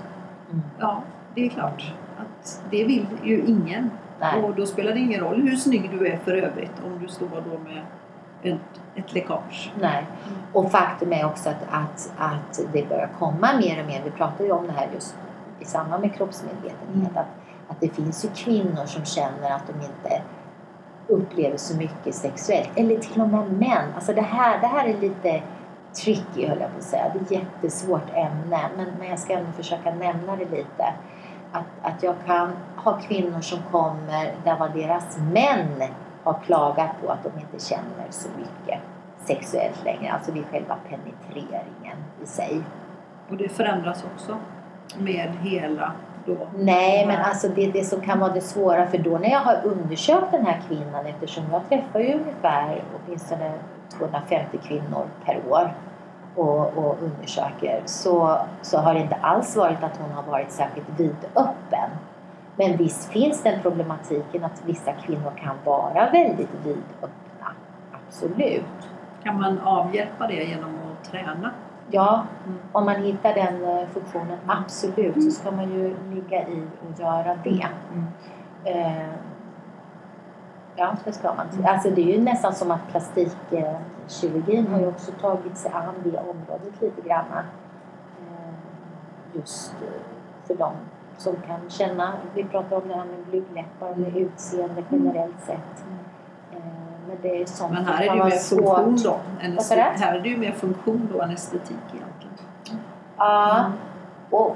Mm. 0.51 0.63
Ja, 0.79 1.01
det 1.35 1.45
är 1.45 1.49
klart 1.49 1.93
att 2.17 2.61
det 2.71 2.83
vill 2.83 3.05
ju 3.23 3.43
ingen. 3.45 3.91
Nej. 4.19 4.43
Och 4.43 4.55
då 4.55 4.65
spelar 4.65 4.93
det 4.93 4.99
ingen 4.99 5.19
roll 5.19 5.41
hur 5.41 5.55
snygg 5.55 5.89
du 5.99 6.07
är 6.07 6.17
för 6.17 6.33
övrigt 6.33 6.73
om 6.85 6.99
du 7.01 7.07
står 7.07 7.27
då 7.27 7.59
med 7.69 7.83
ett, 8.41 8.81
ett 8.95 9.13
läckage. 9.13 9.71
Nej. 9.81 10.05
Och 10.53 10.71
faktum 10.71 11.13
är 11.13 11.25
också 11.25 11.49
att, 11.49 11.63
att, 11.71 12.11
att 12.17 12.59
det 12.73 12.89
börjar 12.89 13.09
komma 13.19 13.47
mer 13.57 13.81
och 13.81 13.87
mer. 13.87 14.01
Vi 14.03 14.11
pratar 14.11 14.45
ju 14.45 14.51
om 14.51 14.67
det 14.67 14.73
här 14.73 14.87
just 14.93 15.15
i 15.59 15.65
samband 15.65 16.01
med 16.01 16.15
kroppsmedvetenhet. 16.15 17.11
Mm. 17.11 17.17
Att, 17.17 17.27
att 17.67 17.81
det 17.81 17.89
finns 17.89 18.25
ju 18.25 18.29
kvinnor 18.29 18.85
som 18.85 19.05
känner 19.05 19.51
att 19.51 19.63
de 19.67 19.73
inte 19.73 20.21
upplever 21.07 21.57
så 21.57 21.77
mycket 21.77 22.15
sexuellt. 22.15 22.69
Eller 22.75 22.99
till 22.99 23.21
och 23.21 23.29
med 23.29 23.51
män. 23.51 23.93
Alltså 23.95 24.13
det 24.13 24.21
här, 24.21 24.61
det 24.61 24.67
här 24.67 24.87
är 24.87 24.97
lite 24.97 25.41
tricky 25.93 26.47
höll 26.47 26.59
jag 26.59 26.71
på 26.71 26.77
att 26.77 26.83
säga. 26.83 27.11
Det 27.13 27.19
är 27.19 27.23
ett 27.23 27.31
jättesvårt 27.31 28.09
ämne. 28.13 28.69
Men, 28.77 28.87
men 28.99 29.07
jag 29.09 29.19
ska 29.19 29.33
ändå 29.33 29.51
försöka 29.51 29.95
nämna 29.95 30.35
det 30.35 30.45
lite. 30.45 30.93
Att, 31.51 31.65
att 31.81 32.03
jag 32.03 32.15
kan 32.25 32.51
ha 32.75 32.99
kvinnor 32.99 33.41
som 33.41 33.59
kommer 33.71 34.33
där 34.43 34.57
vad 34.59 34.73
deras 34.73 35.17
män 35.17 35.83
har 36.23 36.39
klagat 36.45 36.89
på 37.01 37.11
att 37.11 37.23
de 37.23 37.39
inte 37.39 37.65
känner 37.65 38.07
så 38.09 38.29
mycket 38.37 38.79
sexuellt 39.17 39.83
längre. 39.85 40.11
Alltså 40.11 40.31
vid 40.31 40.45
själva 40.45 40.75
penetreringen 40.89 41.97
i 42.23 42.25
sig. 42.25 42.61
Och 43.29 43.37
det 43.37 43.49
förändras 43.49 44.05
också 44.13 44.37
med 44.97 45.31
hela 45.41 45.91
då. 46.25 46.47
Nej, 46.57 47.05
men 47.05 47.21
alltså 47.21 47.47
det, 47.47 47.71
det 47.71 47.83
som 47.83 48.01
kan 48.01 48.19
vara 48.19 48.33
det 48.33 48.41
svåra, 48.41 48.87
för 48.87 48.97
då 48.97 49.17
när 49.17 49.29
jag 49.29 49.39
har 49.39 49.61
undersökt 49.63 50.31
den 50.31 50.45
här 50.45 50.61
kvinnan, 50.67 51.05
eftersom 51.05 51.43
jag 51.51 51.69
träffar 51.69 51.99
ju 51.99 52.13
ungefär 52.13 52.83
åtminstone 52.95 53.53
250 53.97 54.57
kvinnor 54.57 55.05
per 55.25 55.41
år 55.49 55.73
och, 56.35 56.77
och 56.77 56.97
undersöker, 57.01 57.81
så, 57.85 58.37
så 58.61 58.77
har 58.77 58.93
det 58.93 58.99
inte 58.99 59.15
alls 59.15 59.55
varit 59.55 59.83
att 59.83 59.97
hon 59.97 60.11
har 60.11 60.23
varit 60.23 60.51
särskilt 60.51 60.99
vidöppen. 60.99 61.89
Men 62.55 62.77
visst 62.77 63.09
finns 63.11 63.43
den 63.43 63.61
problematiken 63.61 64.43
att 64.43 64.61
vissa 64.65 64.91
kvinnor 64.91 65.31
kan 65.37 65.55
vara 65.65 66.09
väldigt 66.11 66.49
vidöppna. 66.63 67.51
Absolut. 67.91 68.89
Kan 69.23 69.41
man 69.41 69.59
avhjälpa 69.59 70.27
det 70.27 70.43
genom 70.43 70.69
att 70.91 71.11
träna? 71.11 71.51
Ja, 71.91 72.23
Mm. 72.45 72.59
om 72.71 72.85
man 72.85 72.95
hittar 72.95 73.33
den 73.33 73.63
eh, 73.77 73.87
funktionen, 73.87 74.37
absolut, 74.47 75.23
så 75.23 75.31
ska 75.31 75.51
man 75.51 75.71
ju 75.71 75.95
ligga 76.13 76.47
i 76.47 76.63
och 76.89 76.99
göra 76.99 77.35
det. 77.43 77.67
Mm. 77.93 78.05
Eh, 78.63 79.07
ja, 80.79 80.95
det 81.05 81.11
ska 81.11 81.33
man. 81.33 81.65
Alltså 81.65 81.89
det 81.89 82.01
är 82.01 82.17
ju 82.17 82.21
nästan 82.21 82.55
som 82.55 82.71
att 82.71 82.87
plastikkirurgin 82.91 84.67
har 84.67 84.79
ju 84.79 84.87
också 84.87 85.11
tagit 85.11 85.57
sig 85.57 85.71
an 85.71 85.93
det 86.03 86.17
området 86.17 86.81
lite 86.81 87.01
grann. 87.01 87.25
Eh, 88.19 88.53
just 89.33 89.73
eh, 89.73 90.47
för 90.47 90.55
dem 90.55 90.73
som 91.17 91.35
kan 91.35 91.69
känna, 91.69 92.13
vi 92.33 92.43
pratar 92.43 92.75
om 92.75 92.87
det 92.87 92.95
här 92.95 93.05
med 93.05 93.25
blygdläppar, 93.29 93.95
med 93.95 94.17
utseende 94.17 94.83
generellt 94.89 95.41
sett. 95.45 95.85
Eh, 96.51 96.57
men 97.07 97.17
det 97.21 97.41
är 97.41 97.45
sånt 97.45 97.71
Men 97.71 97.85
här 97.85 98.03
är 98.03 98.09
det 98.09 98.15
ju 98.15 98.23
mer 98.23 98.31
funktion 98.31 98.97
då. 99.03 99.19
Här 99.75 100.15
är 100.15 100.21
det 100.21 100.29
ju 100.29 100.37
mer 100.37 100.51
funktion 100.51 101.09
då 101.13 101.21
än 101.21 101.31
estetik 101.31 101.77
egentligen. 101.93 102.35
Ja, 103.17 103.71
och, 104.29 104.55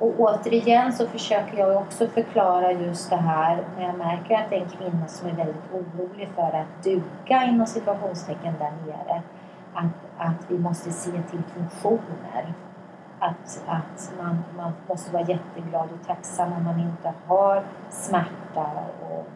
och 0.00 0.14
återigen 0.18 0.92
så 0.92 1.06
försöker 1.06 1.58
jag 1.58 1.76
också 1.76 2.06
förklara 2.06 2.72
just 2.72 3.10
det 3.10 3.16
här 3.16 3.64
när 3.76 3.84
jag 3.84 3.98
märker 3.98 4.34
att 4.34 4.50
det 4.50 4.56
är 4.56 4.60
en 4.60 4.68
kvinna 4.68 5.06
som 5.06 5.28
är 5.28 5.32
väldigt 5.32 5.72
orolig 5.72 6.28
för 6.34 6.42
att 6.42 6.84
duka 6.84 7.44
inom 7.44 7.66
situationstecken 7.66 8.54
där 8.58 8.72
nere. 8.86 9.22
Att, 9.74 10.26
att 10.28 10.50
vi 10.50 10.58
måste 10.58 10.90
se 10.90 11.10
till 11.10 11.42
funktioner. 11.54 12.54
Att, 13.18 13.62
att 13.66 14.12
man, 14.18 14.44
man 14.56 14.72
måste 14.88 15.12
vara 15.12 15.22
jätteglad 15.22 15.88
och 16.00 16.06
tacksam 16.06 16.52
om 16.52 16.64
man 16.64 16.80
inte 16.80 17.12
har 17.26 17.62
smärta 17.90 18.70
och 19.10 19.26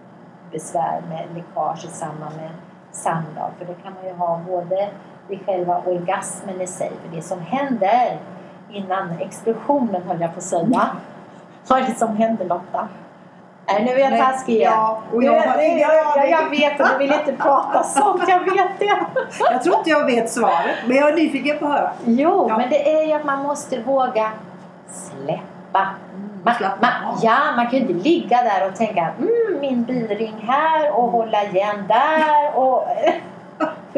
besvär 0.52 1.02
med 1.08 1.26
läckage 1.34 1.84
i 1.84 1.88
samband 1.88 2.36
med 2.36 2.50
samlag. 2.90 3.50
För 3.58 3.64
det 3.64 3.74
kan 3.74 3.94
man 3.94 4.04
ju 4.04 4.12
ha 4.12 4.40
både 4.46 4.90
vid 5.28 5.46
själva 5.46 5.82
orgasmen 5.86 6.60
i 6.60 6.66
sig. 6.66 6.92
För 7.02 7.16
det 7.16 7.22
som 7.22 7.40
händer 7.40 8.18
innan 8.74 9.10
explosionen 9.20 10.02
höll 10.08 10.20
jag 10.20 10.32
på 10.32 10.38
att 10.38 10.44
säga. 10.44 10.86
Vad 11.68 11.78
är 11.78 11.86
det 11.86 11.94
som 11.94 12.16
händer 12.16 12.44
Lotta? 12.44 12.88
Nej, 13.66 13.84
nu 13.84 13.90
är 13.90 14.10
jag 14.10 14.20
taskig 14.20 14.54
igen. 14.54 14.72
ja, 14.72 15.02
och 15.12 15.22
jag 15.24 15.34
jag, 15.34 15.46
aning. 15.48 15.78
jag 16.30 16.50
vet 16.50 16.80
och 16.80 16.86
du 16.92 16.98
vill 16.98 17.12
inte 17.12 17.32
prata 17.42 17.82
sånt, 17.82 18.22
jag 18.28 18.40
vet 18.40 18.78
det. 18.78 18.98
Jag 19.50 19.62
tror 19.62 19.76
inte 19.78 19.90
jag 19.90 20.06
vet 20.06 20.30
svaret, 20.30 20.76
men 20.86 20.96
jag 20.96 21.08
är 21.08 21.14
nyfiken 21.16 21.58
på 21.58 21.66
att 21.66 21.72
höra. 21.72 21.90
Jo, 22.04 22.46
Ja. 22.48 22.56
men 22.58 22.70
det 22.70 22.96
är 22.96 23.06
ju 23.06 23.12
att 23.12 23.24
man 23.24 23.42
måste 23.42 23.80
våga 23.80 24.30
släppa. 24.88 25.86
Man, 26.44 26.54
Slappna 26.54 26.88
man, 27.02 27.10
av. 27.14 27.18
ja, 27.22 27.36
man 27.56 27.64
kan 27.70 27.72
ju 27.78 27.78
inte 27.78 27.92
ligga 28.08 28.42
där 28.42 28.68
och 28.68 28.76
tänka 28.76 29.00
mm, 29.18 29.60
min 29.60 29.84
bilring 29.84 30.44
här 30.48 30.90
och 30.98 31.10
hålla 31.10 31.44
igen 31.44 31.84
där. 31.88 32.54
Och, 32.58 32.86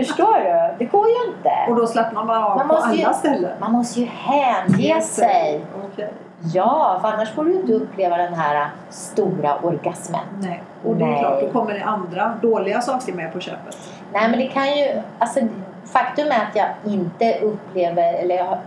förstår 0.04 0.34
du? 0.38 0.74
Det 0.78 0.84
går 0.84 1.06
ju 1.08 1.14
inte. 1.32 1.50
Och 1.68 1.76
då 1.76 1.86
slappnar 1.86 2.24
man 2.24 2.42
av 2.44 2.56
Man 2.56 2.68
på 2.68 2.74
måste 2.74 2.94
ju- 2.96 3.04
alla 3.04 3.14
ställen. 3.14 3.52
Man 3.60 3.72
måste 3.72 4.00
ju 4.00 4.06
hänge 4.06 5.00
sig. 5.00 5.64
Okej. 5.92 6.12
Ja, 6.54 6.98
för 7.02 7.08
annars 7.08 7.30
får 7.34 7.44
du 7.44 7.52
inte 7.54 7.72
uppleva 7.72 8.16
den 8.16 8.34
här 8.34 8.70
stora 8.90 9.56
orgasmen. 9.62 10.20
Nej. 10.40 10.62
Och 10.84 10.96
det 10.96 11.04
är 11.04 11.08
Nej. 11.08 11.20
klart, 11.20 11.40
då 11.40 11.48
kommer 11.60 11.74
det 11.74 11.84
andra 11.84 12.32
dåliga 12.42 12.80
saker 12.80 13.12
med 13.12 13.32
på 13.32 13.40
köpet. 13.40 13.76
Nej, 14.12 14.28
men 14.30 14.38
det 14.38 14.46
kan 14.46 14.66
ju... 14.76 15.02
Alltså, 15.18 15.40
faktum 15.84 16.26
är 16.26 16.30
att 16.42 16.56
jag 16.56 16.66
inte 16.92 17.38
upplever... 17.40 18.14
Eller 18.14 18.36
jag, 18.36 18.58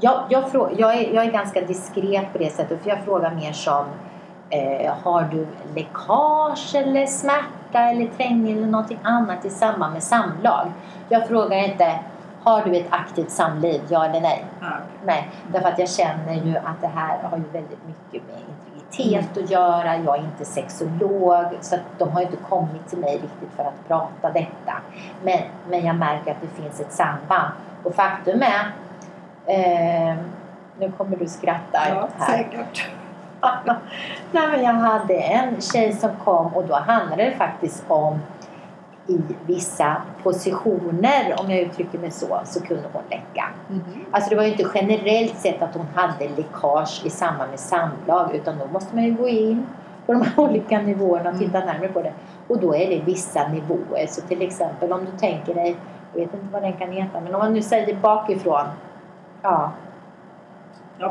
jag, 0.00 0.20
jag, 0.28 0.44
frå- 0.44 0.74
jag, 0.78 0.94
är, 0.94 1.14
jag 1.14 1.24
är 1.24 1.30
ganska 1.30 1.60
diskret 1.60 2.32
på 2.32 2.38
det 2.38 2.50
sättet, 2.52 2.82
för 2.82 2.90
jag 2.90 2.98
frågar 3.04 3.30
mer 3.30 3.52
som 3.52 3.84
eh, 4.50 4.92
Har 5.04 5.22
du 5.22 5.46
läckage 5.74 6.74
eller 6.74 7.06
smärta 7.06 7.44
eller 7.78 8.06
trängning 8.06 8.56
eller 8.56 8.66
någonting 8.66 8.98
annat 9.02 9.44
i 9.44 9.50
samband 9.50 9.92
med 9.92 10.02
samlag? 10.02 10.72
Jag 11.08 11.28
frågar 11.28 11.56
inte 11.56 11.98
Har 12.42 12.64
du 12.64 12.76
ett 12.76 12.86
aktivt 12.90 13.30
samliv? 13.30 13.80
Ja 13.88 14.04
eller 14.04 14.20
nej? 14.20 14.44
Okej. 14.58 14.70
Nej, 15.06 15.28
därför 15.52 15.68
att 15.68 15.78
jag 15.78 15.88
känner 15.88 16.34
ju 16.34 16.56
att 16.56 16.80
det 16.80 16.86
här 16.94 17.18
har 17.22 17.36
ju 17.36 17.42
väldigt 17.52 17.80
mycket 17.86 18.28
med 18.28 18.36
integritet 18.48 19.44
att 19.44 19.50
göra. 19.50 19.96
Jag 19.96 20.16
är 20.18 20.22
inte 20.22 20.44
sexolog 20.44 21.46
så 21.60 21.76
de 21.98 22.10
har 22.10 22.20
inte 22.22 22.36
kommit 22.36 22.88
till 22.88 22.98
mig 22.98 23.12
riktigt 23.14 23.50
för 23.56 23.62
att 23.64 23.88
prata 23.88 24.30
detta. 24.32 24.72
Men, 25.24 25.38
men 25.70 25.86
jag 25.86 25.96
märker 25.96 26.30
att 26.30 26.40
det 26.40 26.62
finns 26.62 26.80
ett 26.80 26.92
samband. 26.92 27.50
Och 27.84 27.94
faktum 27.94 28.42
är, 28.42 28.72
eh, 29.46 30.16
nu 30.78 30.92
kommer 30.98 31.16
du 31.16 31.26
skratta 31.26 31.78
Ja, 31.88 32.08
här. 32.18 32.26
säkert. 32.36 32.88
Nej, 34.32 34.48
men 34.50 34.62
jag 34.62 34.72
hade 34.72 35.14
en 35.14 35.60
tjej 35.60 35.92
som 35.92 36.10
kom 36.24 36.54
och 36.54 36.64
då 36.66 36.74
handlade 36.74 37.24
det 37.24 37.36
faktiskt 37.36 37.84
om 37.88 38.18
i 39.06 39.20
vissa 39.46 39.96
positioner, 40.22 41.34
om 41.38 41.50
jag 41.50 41.60
uttrycker 41.60 41.98
mig 41.98 42.10
så, 42.10 42.40
så 42.44 42.60
kunde 42.60 42.82
hon 42.92 43.02
läcka. 43.10 43.44
Mhm. 43.68 44.04
Alltså 44.10 44.30
det 44.30 44.36
var 44.36 44.42
ju 44.42 44.50
inte 44.50 44.66
generellt 44.74 45.36
sett 45.36 45.62
att 45.62 45.74
hon 45.74 45.86
hade 45.94 46.28
läckage 46.28 47.02
i 47.04 47.10
samband 47.10 47.50
med 47.50 47.60
samlag 47.60 48.34
utan 48.34 48.58
då 48.58 48.66
måste 48.72 48.94
man 48.94 49.04
ju 49.04 49.14
gå 49.14 49.28
in 49.28 49.66
på 50.06 50.12
de 50.12 50.22
här 50.22 50.32
olika 50.42 50.78
nivåerna 50.78 51.30
och 51.30 51.38
titta 51.38 51.60
närmare 51.60 51.88
på 51.88 52.02
det. 52.02 52.12
Och 52.48 52.60
då 52.60 52.74
är 52.74 52.90
det 52.90 53.02
vissa 53.04 53.48
nivåer. 53.48 54.06
Så 54.08 54.20
till 54.20 54.42
exempel 54.42 54.92
om 54.92 55.04
du 55.04 55.18
tänker 55.18 55.54
dig, 55.54 55.76
jag 56.12 56.20
vet 56.20 56.34
inte 56.34 56.46
vad 56.52 56.62
den 56.62 56.72
kan 56.72 56.92
heta, 56.92 57.20
men 57.20 57.34
om 57.34 57.38
man 57.38 57.52
nu 57.52 57.62
säger 57.62 57.96
bakifrån. 57.96 58.66
Ja. 59.42 59.72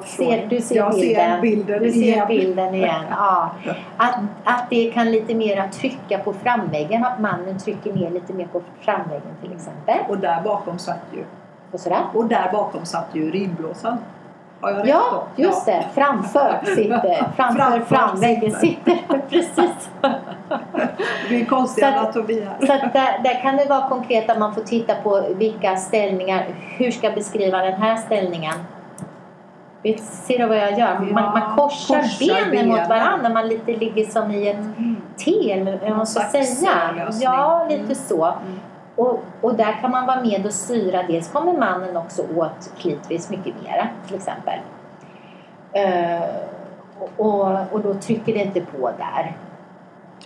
Ser, 0.05 0.47
du 0.47 0.61
ser 0.61 0.75
jag 0.75 0.91
bilden. 0.93 1.36
ser 1.36 1.41
bilden 1.41 1.83
du 1.83 1.91
ser 1.91 1.99
igen. 2.01 2.27
bilden 2.27 2.75
igen. 2.75 3.03
Ja. 3.09 3.49
Att, 3.97 4.15
att 4.43 4.69
det 4.69 4.91
kan 4.93 5.11
lite 5.11 5.36
mer 5.36 5.67
trycka 5.67 6.17
på 6.19 6.33
framväggen, 6.33 7.05
att 7.05 7.19
mannen 7.19 7.59
trycker 7.59 7.93
ner 7.93 8.09
lite 8.09 8.33
mer 8.33 8.45
på 8.47 8.61
framväggen 8.81 9.36
till 9.41 9.51
exempel. 9.53 9.95
Och 10.09 10.17
där 10.17 10.41
bakom 10.41 10.79
satt 10.79 10.99
ju, 11.13 11.23
Och 11.71 11.79
sådär. 11.79 11.99
och 12.13 12.25
där 12.25 12.49
bakom 12.51 12.86
satt 12.86 13.07
ju 13.13 13.31
ridblåsan. 13.31 13.97
Har 14.61 14.71
jag 14.71 14.79
rätt 14.79 14.88
Ja, 14.88 15.23
då? 15.36 15.43
just 15.43 15.65
det. 15.65 15.86
Framför 15.93 16.59
sitter, 16.75 17.23
framför 17.36 17.59
Framför 17.63 17.95
framväggen 17.95 18.51
sitter. 18.51 18.97
Precis. 19.29 19.89
Det 21.29 21.41
är 21.41 21.45
konstiga 21.45 21.91
Så 21.91 21.97
att- 21.97 22.03
anatomi 22.03 22.41
här. 22.59 22.67
Så 22.67 22.73
att 22.73 22.93
där, 22.93 23.19
där 23.23 23.41
kan 23.41 23.57
det 23.57 23.65
vara 23.65 23.89
konkret 23.89 24.29
att 24.29 24.39
man 24.39 24.55
får 24.55 24.61
titta 24.61 24.95
på 24.95 25.23
vilka 25.36 25.75
ställningar, 25.75 26.45
hur 26.77 26.91
ska 26.91 27.07
jag 27.07 27.15
beskriva 27.15 27.57
den 27.61 27.81
här 27.81 27.95
ställningen? 27.95 28.53
Vet- 29.86 30.03
Ser 30.03 30.38
du 30.39 30.45
vad 30.45 30.57
jag 30.57 30.79
gör? 30.79 30.99
Man, 30.99 31.07
Ja, 31.07 31.31
man 31.39 31.55
korsar, 31.57 32.01
korsar 32.01 32.36
benen, 32.36 32.51
benen. 32.51 32.67
mot 32.69 32.89
varandra, 32.89 33.29
man 33.29 33.47
lite 33.47 33.71
ligger 33.71 34.05
som 34.05 34.31
i 34.31 34.47
ett 34.47 34.65
T 35.25 35.51
eller 35.51 35.79
vad 35.81 35.97
man 35.97 36.07
ska 36.07 36.23
säga. 36.23 36.71
Ja, 37.21 37.65
lite 37.69 37.81
Mm. 37.83 37.95
så. 37.95 38.25
Mm. 38.25 38.59
Och, 38.95 39.19
och 39.41 39.55
där 39.55 39.81
kan 39.81 39.91
man 39.91 40.05
vara 40.05 40.21
med 40.21 40.45
och 40.45 40.53
styra. 40.53 41.03
Dels 41.03 41.27
kommer 41.31 41.53
mannen 41.53 41.97
också 41.97 42.21
åt 42.36 42.71
klitoris 42.77 43.29
mycket 43.29 43.53
mer 43.63 43.91
till 44.07 44.15
exempel. 44.15 44.59
Eh, 45.71 46.21
och, 47.17 47.51
och, 47.71 47.81
då 47.81 47.93
trycker 47.93 48.33
det 48.33 48.39
inte 48.39 48.61
på 48.61 48.91
där. 48.97 49.38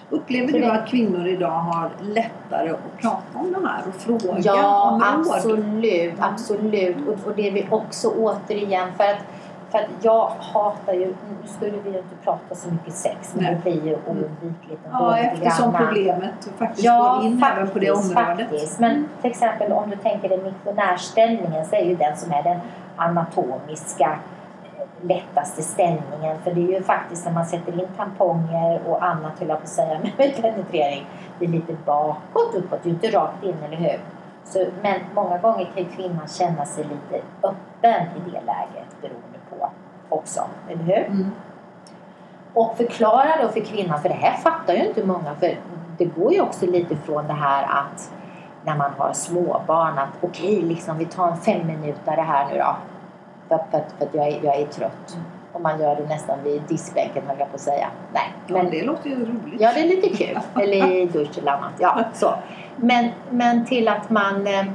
Upplever 0.09 0.51
du 0.53 0.65
att 0.65 0.87
kvinnor 0.87 1.27
idag 1.27 1.49
har 1.51 1.89
lättare 2.01 2.69
att 2.69 3.01
prata 3.01 3.21
om 3.39 3.51
det 3.53 3.67
här 3.67 3.81
och 3.87 3.95
fråga 4.01 4.39
Ja, 4.43 4.91
om 4.91 4.99
råd? 5.01 5.35
absolut. 5.35 6.13
absolut. 6.19 6.97
Och, 7.07 7.27
och 7.27 7.35
det 7.35 7.47
är 7.47 7.51
vi 7.51 7.67
också 7.69 8.07
återigen 8.17 8.87
för 8.97 9.03
att, 9.03 9.17
för 9.71 9.87
jag 10.01 10.29
hatar 10.39 10.93
ju, 10.93 11.05
nu 11.07 11.47
skulle 11.47 11.77
vi 11.83 11.89
ju 11.91 11.97
inte 11.97 12.15
prata 12.23 12.55
så 12.55 12.69
mycket 12.71 12.93
sex 12.93 13.35
men 13.35 13.43
Nej. 13.43 13.55
det 13.55 13.61
blir 13.71 13.85
ju 13.87 13.95
oundvikligt 14.07 14.85
ändå 14.85 14.97
Ja, 14.99 15.17
eftersom 15.17 15.71
grann. 15.71 15.85
faktiskt 16.21 16.55
faktiskt 16.57 16.83
Ja, 16.83 17.15
går 17.21 17.25
in 17.25 17.43
även 17.53 17.69
på 17.69 17.79
det 17.79 17.87
faktiskt, 17.87 18.17
området. 18.17 18.37
faktiskt. 18.49 18.79
Men 18.79 19.09
till 19.21 19.31
exempel 19.31 19.71
om 19.71 19.89
du 19.89 19.95
tänker 19.95 20.29
dig 20.29 20.37
missionärställningen 20.43 21.65
så 21.65 21.75
är 21.75 21.83
ju 21.85 21.95
den 21.95 22.17
som 22.17 22.31
är 22.31 22.43
den 22.43 22.59
anatomiska 22.95 24.19
eh, 24.63 25.07
lättaste 25.07 25.61
ställningen. 25.61 26.37
För 26.43 26.51
det 26.53 26.61
är 26.61 26.67
ju 26.77 26.83
faktiskt 26.83 27.25
när 27.25 27.31
man 27.33 27.45
sätter 27.45 27.73
in 27.81 27.87
tamponger 27.97 28.81
och 28.87 29.03
annat, 29.05 29.39
höll 29.39 29.49
jag 29.49 29.57
på 29.57 29.63
att 29.63 29.69
säga, 29.69 29.99
med 30.17 30.17
penetrering. 30.17 31.05
Det 31.39 31.45
är 31.45 31.49
lite 31.49 31.73
bakåt, 31.85 32.55
uppåt, 32.55 32.79
det 32.83 32.89
är 32.89 32.89
ju 32.89 32.95
inte 32.95 33.07
rakt 33.17 33.43
in, 33.43 33.55
eller 33.65 33.77
hur? 33.77 33.99
Så, 34.43 34.65
men 34.81 34.99
många 35.15 35.37
gånger 35.37 35.65
kan 35.65 35.83
ju 35.83 35.89
kvinnan 35.89 36.27
känna 36.27 36.65
sig 36.65 36.83
lite 36.83 37.25
öppen 37.43 38.01
i 38.17 38.29
det 38.31 38.41
läget 38.45 39.01
beroende 39.01 39.28
också, 40.09 40.41
eller 40.69 40.83
hur? 40.83 41.05
Mm. 41.05 41.31
Och 42.53 42.77
förklara 42.77 43.41
då 43.41 43.47
för 43.49 43.59
kvinnan, 43.59 44.01
för 44.01 44.09
det 44.09 44.15
här 44.15 44.37
fattar 44.37 44.73
ju 44.73 44.87
inte 44.87 45.05
många, 45.05 45.35
för 45.39 45.57
det 45.97 46.05
går 46.05 46.33
ju 46.33 46.41
också 46.41 46.65
lite 46.65 46.95
från 46.95 47.27
det 47.27 47.33
här 47.33 47.63
att 47.63 48.11
när 48.65 48.75
man 48.75 48.91
har 48.97 49.13
småbarn 49.13 49.97
att 49.97 50.09
okej, 50.21 50.61
liksom 50.61 50.97
vi 50.97 51.05
tar 51.05 51.27
en 51.27 51.37
fem 51.37 51.67
minuter 51.67 52.15
det 52.15 52.21
här 52.21 52.47
nu 52.51 52.57
då. 52.57 52.75
För, 53.47 53.57
för, 53.57 53.83
för 53.97 54.05
att 54.05 54.13
jag 54.13 54.27
är, 54.27 54.39
jag 54.43 54.55
är 54.55 54.65
trött. 54.65 55.17
Och 55.53 55.61
man 55.61 55.81
gör 55.81 55.95
det 55.95 56.05
nästan 56.07 56.43
vid 56.43 56.61
diskbänken 56.61 57.23
höll 57.27 57.39
jag 57.39 57.49
på 57.49 57.55
att 57.55 57.61
säga. 57.61 57.87
Nej, 58.13 58.33
Men 58.47 58.55
men 58.55 58.71
det 58.71 58.83
låter 58.83 59.09
ju 59.09 59.25
roligt. 59.25 59.61
Ja, 59.61 59.73
det 59.73 59.79
är 59.79 59.87
lite 59.87 60.09
kul. 60.17 60.39
Eller 60.55 60.91
i 60.91 61.05
dusch 61.05 61.37
eller 61.37 61.51
annat. 61.51 61.73
Ja, 61.79 62.03
så. 62.13 62.33
Men, 62.75 63.09
men 63.29 63.65
till 63.65 63.87
att 63.87 64.09
man 64.09 64.47
eh, 64.47 64.65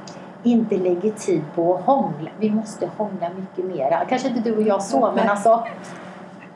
inte 0.44 0.76
lägger 0.76 1.10
tid 1.10 1.42
på 1.54 1.74
att 1.74 1.84
hångla. 1.84 2.30
Vi 2.38 2.50
måste 2.50 2.90
hångla 2.96 3.28
mycket 3.36 3.76
mera. 3.76 4.04
Kanske 4.08 4.28
inte 4.28 4.40
du 4.40 4.56
och 4.56 4.62
jag 4.62 4.82
så, 4.82 5.12
men 5.16 5.28
alltså. 5.28 5.62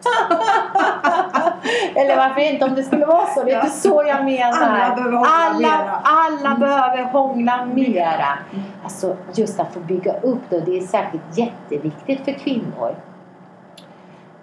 Eller 1.95 2.17
varför 2.17 2.41
inte 2.41 2.65
om 2.65 2.75
det 2.75 2.83
skulle 2.83 3.07
vara 3.07 3.27
så. 3.27 3.45
Det 3.45 3.53
är 3.53 3.61
inte 3.65 3.77
så 3.77 4.05
jag 4.07 4.25
menar. 4.25 4.63
Alla 4.63 4.95
behöver 4.95 5.17
hångla 5.17 5.31
alla, 5.31 5.59
mera. 5.59 6.01
alla 6.03 6.49
Mm. 6.49 6.61
behöver 6.61 7.03
hångla 7.03 7.65
mera. 7.65 8.39
Mm. 8.53 8.65
Alltså 8.85 9.17
just 9.35 9.61
att 9.61 9.73
få 9.75 9.81
bygga 9.81 10.15
upp 10.21 10.41
det. 10.49 10.57
Och 10.57 10.63
det 10.65 10.79
är 10.79 10.81
säkert 10.81 11.21
jätteviktigt 11.39 12.25
för 12.25 12.33
kvinnor. 12.33 12.95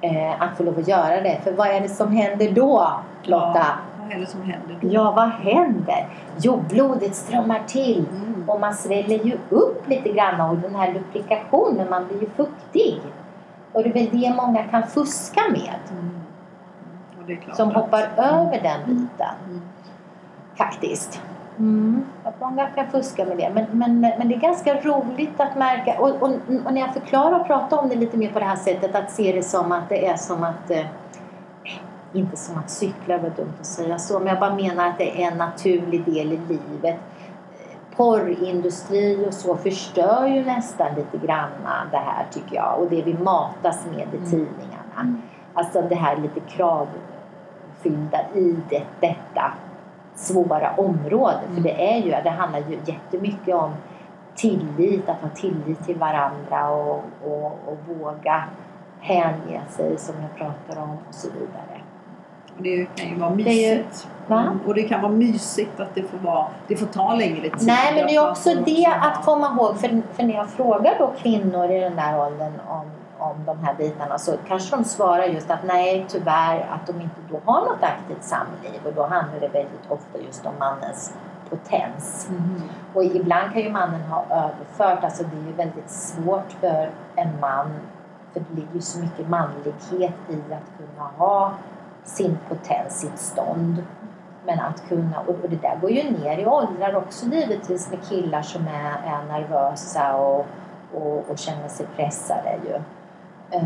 Eh, 0.02 0.42
att 0.42 0.58
få 0.58 0.64
lov 0.64 0.80
att 0.80 0.88
göra 0.88 1.22
det. 1.22 1.40
För 1.44 1.52
vad 1.52 1.68
är 1.68 1.80
det 1.82 1.90
som 1.90 2.12
händer 2.12 2.52
då, 2.52 2.92
Lotta? 3.24 3.54
Ja, 3.56 3.66
det 4.10 4.26
som 4.26 4.42
händer 4.42 4.78
då? 4.82 4.88
Ja, 4.88 5.12
vad 5.12 5.30
händer? 5.30 6.08
Jo, 6.38 6.64
blodet 6.70 7.16
strömmar 7.16 7.62
till 7.68 8.06
Mm. 8.12 8.50
och 8.50 8.60
man 8.60 8.74
sväller 8.74 9.24
ju 9.26 9.38
upp 9.50 9.90
lite 9.90 10.10
grann 10.10 10.42
och 10.50 10.58
den 10.58 10.76
här 10.76 10.94
lubrikationen, 10.94 11.90
man 11.90 12.08
blir 12.08 12.22
ju 12.22 12.30
fuktig. 12.30 13.02
Och 13.72 13.84
det 13.84 13.90
är 13.90 13.94
väl 13.94 14.22
det 14.22 14.34
många 14.36 14.64
kan 14.64 14.84
fuska 14.84 15.42
med, 15.52 15.74
Mm. 15.92 17.42
Klart 17.44 17.56
som 17.56 17.72
hoppar 17.72 18.10
över 18.18 18.60
den 18.64 18.80
biten 18.86 19.28
Mm. 19.48 19.62
faktiskt. 20.56 21.22
Mm. 21.58 22.06
Att 22.24 22.42
många 22.42 22.66
kan 22.68 22.88
fuska 22.88 23.26
med 23.26 23.38
det. 23.38 23.52
Men, 23.54 23.66
men, 23.72 24.00
men 24.00 24.28
det 24.30 24.36
är 24.36 24.40
ganska 24.40 24.82
roligt 24.82 25.40
att 25.42 25.56
märka, 25.58 26.00
och, 26.00 26.10
och, 26.10 26.30
och 26.66 26.74
när 26.74 26.82
jag 26.82 26.94
förklarar 26.94 27.40
och 27.40 27.48
pratar 27.48 27.78
om 27.78 27.90
det 27.90 27.96
lite 27.96 28.18
mer 28.18 28.30
på 28.32 28.40
det 28.40 28.46
här 28.46 28.56
sättet, 28.56 28.96
att 28.96 29.12
se 29.12 29.32
det 29.32 29.44
som 29.44 29.72
att 29.72 29.90
det 29.90 30.08
är 30.08 30.16
som 30.16 30.44
att 30.44 30.72
eh, 30.72 30.86
inte 32.16 32.38
som 32.38 32.58
att 32.58 32.70
cykla 32.70 33.18
var 33.18 33.30
dumt 33.30 33.54
att 33.60 33.66
säga 33.66 34.00
så, 34.00 34.20
men 34.20 34.28
jag 34.28 34.40
bara 34.40 34.56
menar 34.56 34.88
att 34.88 34.98
det 34.98 35.24
är 35.24 35.32
en 35.32 35.38
naturlig 35.38 36.06
del 36.06 36.34
i 36.34 36.40
livet. 36.48 37.00
Porrindustri 37.96 39.26
och 39.28 39.34
så 39.34 39.56
förstör 39.56 40.28
ju 40.28 40.46
nästan 40.46 40.96
lite 40.96 41.26
grann 41.28 41.50
det 41.92 41.98
här 41.98 42.26
tycker 42.32 42.56
jag 42.56 42.80
och 42.80 42.90
det 42.90 43.02
vi 43.02 43.14
matas 43.14 43.86
med 43.86 44.08
i 44.14 44.18
Mm. 44.18 44.30
tidningarna. 44.30 45.00
Mm. 45.02 45.22
Alltså 45.54 45.82
det 45.82 45.96
här 45.96 46.18
lite 46.18 46.40
kravfyllda 46.40 48.20
i 48.36 48.56
det, 48.70 48.84
detta 49.00 49.54
svåra 50.16 50.72
område. 50.78 51.40
För 51.46 51.52
Mm. 51.52 51.64
det 51.64 51.94
är 51.94 51.98
ju, 51.98 52.12
det 52.24 52.30
handlar 52.30 52.60
ju 52.60 52.80
jättemycket 52.86 53.56
om 53.56 53.72
tillit, 54.36 55.10
att 55.10 55.22
ha 55.22 55.30
tillit 55.30 55.86
till 55.86 55.98
varandra 55.98 56.70
och, 56.70 57.04
och, 57.26 57.46
och 57.46 57.78
våga 57.88 58.44
hänge 59.00 59.62
sig 59.70 59.98
som 59.98 60.16
jag 60.22 60.36
pratar 60.38 60.84
om 60.84 60.90
och 61.10 61.16
så 61.16 61.28
vidare. 61.30 61.75
Och 62.58 62.64
det 62.64 62.86
kan 62.96 63.10
ju 63.10 63.16
vara 63.20 63.30
ju- 63.30 63.36
mysigt. 63.36 64.08
Va? 64.28 64.42
Mm. 64.42 64.60
Och 64.66 64.74
det 64.74 64.84
kan 64.84 65.02
vara 65.02 65.12
mysigt 65.12 65.80
att 65.80 65.96
det 65.96 66.04
får, 66.04 66.18
vara, 66.18 66.48
det 66.68 66.76
får 66.76 66.86
ta 66.86 67.14
längre 67.14 67.42
tid. 67.42 67.68
Nej, 67.68 67.96
men 67.96 68.08
det 68.08 68.16
är 68.16 68.30
också 68.32 68.50
det 68.66 68.86
att 69.02 69.26
komma 69.26 69.48
ihåg. 69.56 69.80
För, 69.80 70.02
för 70.14 70.24
när 70.24 70.34
jag 70.34 70.50
frågar 70.50 70.96
då 71.00 71.14
kvinnor 71.18 71.72
i 71.72 71.80
den 71.80 71.96
där 71.96 72.20
åldern 72.20 72.54
om, 72.68 72.86
om 73.18 73.46
de 73.46 73.60
här 73.64 73.74
bitarna 73.74 74.18
så 74.18 74.32
kanske 74.48 74.76
de 74.76 74.84
svarar 74.84 75.24
just 75.24 75.52
att 75.52 75.64
nej, 75.64 76.06
tyvärr, 76.08 76.60
att 76.72 76.88
de 76.88 77.02
inte 77.02 77.16
då 77.30 77.40
har 77.46 77.62
något 77.62 77.84
aktivt 77.84 78.24
samliv. 78.24 78.82
Och 78.86 78.94
då 78.94 79.02
handlar 79.02 79.40
det 79.40 79.48
väldigt 79.48 79.86
ofta 79.90 80.20
just 80.26 80.46
om 80.46 80.54
mannens 80.60 81.14
potens. 81.50 82.28
Mhm. 82.30 82.62
Och 82.94 83.04
ibland 83.04 83.54
kan 83.54 83.62
ju 83.62 83.72
mannen 83.72 84.02
ha 84.02 84.26
överfört, 84.30 85.04
alltså 85.04 85.24
det 85.24 85.38
är 85.38 85.48
ju 85.48 85.54
väldigt 85.54 85.90
svårt 85.90 86.52
för 86.60 86.90
en 87.16 87.40
man, 87.40 87.72
för 88.34 88.40
det 88.40 88.56
ligger 88.56 88.74
ju 88.74 88.82
så 88.82 89.00
mycket 89.00 89.30
manlighet 89.30 89.94
i 89.94 90.06
att 90.06 90.78
kunna 90.78 91.10
ha 91.18 91.52
sin 92.06 92.38
potens, 92.50 93.00
sitt 93.00 93.20
stånd. 93.20 93.84
Men 94.46 94.60
att 94.60 94.88
kunna, 94.88 95.20
och 95.20 95.50
det 95.50 95.62
där 95.62 95.78
går 95.82 95.92
ju 95.92 96.12
ner 96.12 96.38
i 96.38 96.46
åldrar 96.46 96.96
också 96.96 97.26
givetvis 97.26 97.92
med 97.92 98.04
killar 98.10 98.42
som 98.42 98.68
är, 98.68 98.92
är 99.06 99.26
nervösa 99.28 100.16
och, 100.16 100.46
och, 100.94 101.30
och 101.30 101.38
känner 101.38 101.68
sig 101.68 101.86
pressade 101.96 102.60
ju. 102.66 102.76
Eh, 103.58 103.66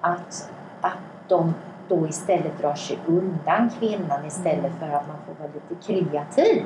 att, 0.00 0.50
att 0.80 0.98
de 1.28 1.54
då 1.88 2.06
istället 2.06 2.58
drar 2.60 2.74
sig 2.74 2.98
undan 3.06 3.70
kvinnan 3.78 4.24
istället 4.26 4.72
för 4.78 4.86
att 4.86 5.08
man 5.08 5.16
får 5.26 5.34
vara 5.42 5.52
lite 5.54 5.86
kreativ. 5.86 6.64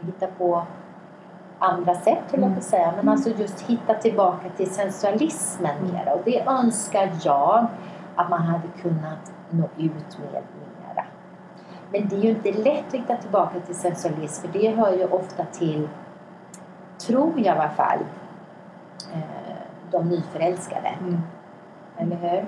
Hitta 0.00 0.26
på 0.26 0.62
andra 1.58 1.94
sätt 1.94 2.24
höll 2.30 2.40
jag 2.40 2.52
på 2.52 2.58
att 2.58 2.64
säga. 2.64 2.92
Men 2.96 3.08
alltså 3.08 3.30
just 3.30 3.60
hitta 3.60 3.94
tillbaka 3.94 4.48
till 4.56 4.70
sensualismen 4.70 5.92
mera. 5.92 6.14
Och 6.14 6.22
det 6.24 6.40
önskar 6.40 7.10
jag 7.22 7.66
att 8.16 8.30
man 8.30 8.42
hade 8.42 8.68
kunnat 8.82 9.32
nå 9.50 9.64
ut 9.76 10.18
med 10.18 10.32
mera. 10.32 11.04
Men 11.92 12.08
det 12.08 12.16
är 12.16 12.20
ju 12.20 12.30
inte 12.30 12.52
lätt 12.52 12.88
att 12.88 12.94
hitta 12.94 13.16
tillbaka 13.16 13.60
till 13.60 13.74
sensualism 13.74 14.42
för 14.42 14.58
det 14.58 14.70
hör 14.70 14.92
ju 14.92 15.04
ofta 15.04 15.44
till, 15.44 15.88
tror 16.98 17.32
jag 17.36 17.46
i 17.46 17.48
alla 17.48 17.70
fall, 17.70 17.98
eh, 19.12 19.56
de 19.90 20.08
nyförälskade. 20.08 20.88
Mm. 21.00 21.20
Eller 21.96 22.16
hur? 22.16 22.46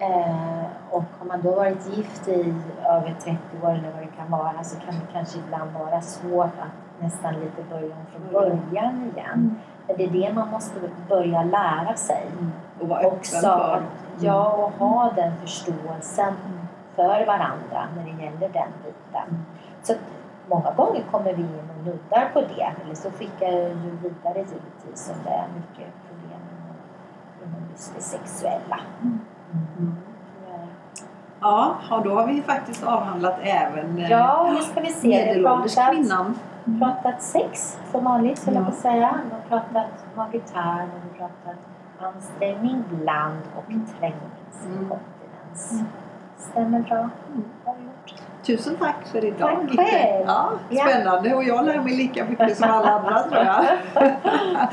Eh, 0.00 0.64
och 0.90 1.04
har 1.18 1.26
man 1.26 1.42
då 1.42 1.54
varit 1.54 1.96
gift 1.96 2.28
i 2.28 2.54
över 2.84 3.16
30 3.20 3.38
år 3.62 3.70
eller 3.70 3.92
vad 3.92 4.02
det 4.02 4.16
kan 4.16 4.30
vara 4.30 4.64
så 4.64 4.80
kan 4.80 4.94
det 4.94 5.12
kanske 5.12 5.38
ibland 5.38 5.70
vara 5.72 6.00
svårt 6.00 6.58
att 6.60 7.02
nästan 7.02 7.34
lite 7.34 7.62
börja 7.70 7.94
om 7.94 8.06
från 8.12 8.32
början 8.32 9.10
igen. 9.14 9.58
Men 9.86 9.96
det 9.96 10.04
är 10.04 10.10
det 10.10 10.32
man 10.34 10.48
måste 10.48 10.80
börja 11.08 11.42
lära 11.42 11.94
sig. 11.94 12.26
Mm. 12.32 12.52
Och 12.80 12.88
vara 12.88 13.00
öppen 13.00 13.20
för. 13.22 13.82
Ja, 14.20 14.46
och 14.52 14.72
ha 14.86 15.12
den 15.16 15.32
förståelsen 15.40 16.34
för 16.96 17.26
varandra 17.26 17.88
när 17.96 18.04
det 18.04 18.24
gäller 18.24 18.48
den 18.48 18.68
biten. 18.84 19.44
Så 19.82 19.94
många 20.48 20.70
gånger 20.72 21.02
kommer 21.10 21.32
vi 21.34 21.42
in 21.42 21.70
och 21.78 21.84
nuddar 21.86 22.30
på 22.32 22.40
det. 22.40 22.72
Eller 22.84 22.94
så 22.94 23.10
skickar 23.10 23.46
jag 23.46 23.62
ju 23.68 23.90
vidare 24.02 24.38
givetvis 24.38 25.10
om 25.14 25.16
det 25.24 25.30
är 25.30 25.46
mycket 25.56 25.92
problem 26.08 26.40
inom, 27.42 27.70
just 27.72 27.94
det 27.94 28.00
sexuella. 28.02 28.80
Mm. 29.02 29.20
Ja. 30.50 30.58
Ja, 31.40 31.74
ja, 31.90 32.00
då 32.04 32.14
har 32.14 32.26
vi 32.26 32.42
faktiskt 32.42 32.84
avhandlat 32.86 33.38
även 33.42 33.98
eh, 33.98 34.10
Ja, 34.10 34.50
nu 34.54 34.60
ska 34.62 34.80
vi 34.80 34.88
se. 34.92 35.08
Vi 35.08 35.14
medelålders 35.26 35.74
pratat, 35.74 35.94
kvinnan. 35.94 36.38
pratat 36.78 37.22
sex 37.22 37.78
som 37.92 38.04
vanligt, 38.04 38.38
skulle 38.38 38.56
jag 38.56 38.66
Ja. 38.66 38.70
på 38.70 38.76
säga. 38.76 39.14
Vi 39.24 39.30
har 39.34 39.60
pratat 39.60 40.04
magitär, 40.16 40.86
vi 41.14 41.20
har 41.20 41.28
pratat 41.28 41.56
ansträngning, 42.00 42.84
bland 42.90 43.42
och 43.56 43.64
trängningsinkontinens. 43.98 45.72
Mm. 45.72 45.86
Stämmer 46.36 46.80
bra. 46.80 46.98
Mm. 46.98 47.44
Tusen 48.42 48.76
tack 48.76 49.06
för 49.12 49.24
idag. 49.24 49.68
Tack 49.76 49.88
själv. 49.90 50.24
Ja, 50.26 50.50
spännande 50.82 51.34
och 51.34 51.44
jag 51.44 51.64
lär 51.64 51.80
mig 51.80 51.96
lika 51.96 52.24
mycket 52.24 52.56
som 52.56 52.70
alla 52.70 52.90
andra 52.90 53.22
tror 53.22 53.44
jag. 53.44 53.64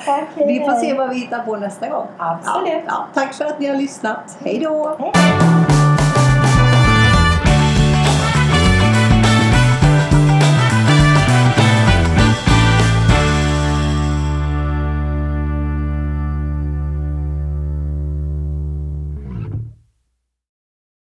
Tack, 0.05 0.28
Vi 0.36 0.59
får 0.59 0.80
se 0.80 0.93
vad 0.93 1.09
vi 1.09 1.15
hittar 1.15 1.39
på 1.39 1.55
nästa 1.55 1.89
gång. 1.89 2.07
Absolut. 2.17 2.69
Ja, 2.73 2.82
ja. 2.88 3.05
Tack 3.13 3.34
för 3.34 3.45
att 3.45 3.59
ni 3.59 3.67
har 3.67 3.76
lyssnat. 3.76 4.38
Hej 4.43 4.59
då! 4.59 4.95
Hej. 4.99 5.74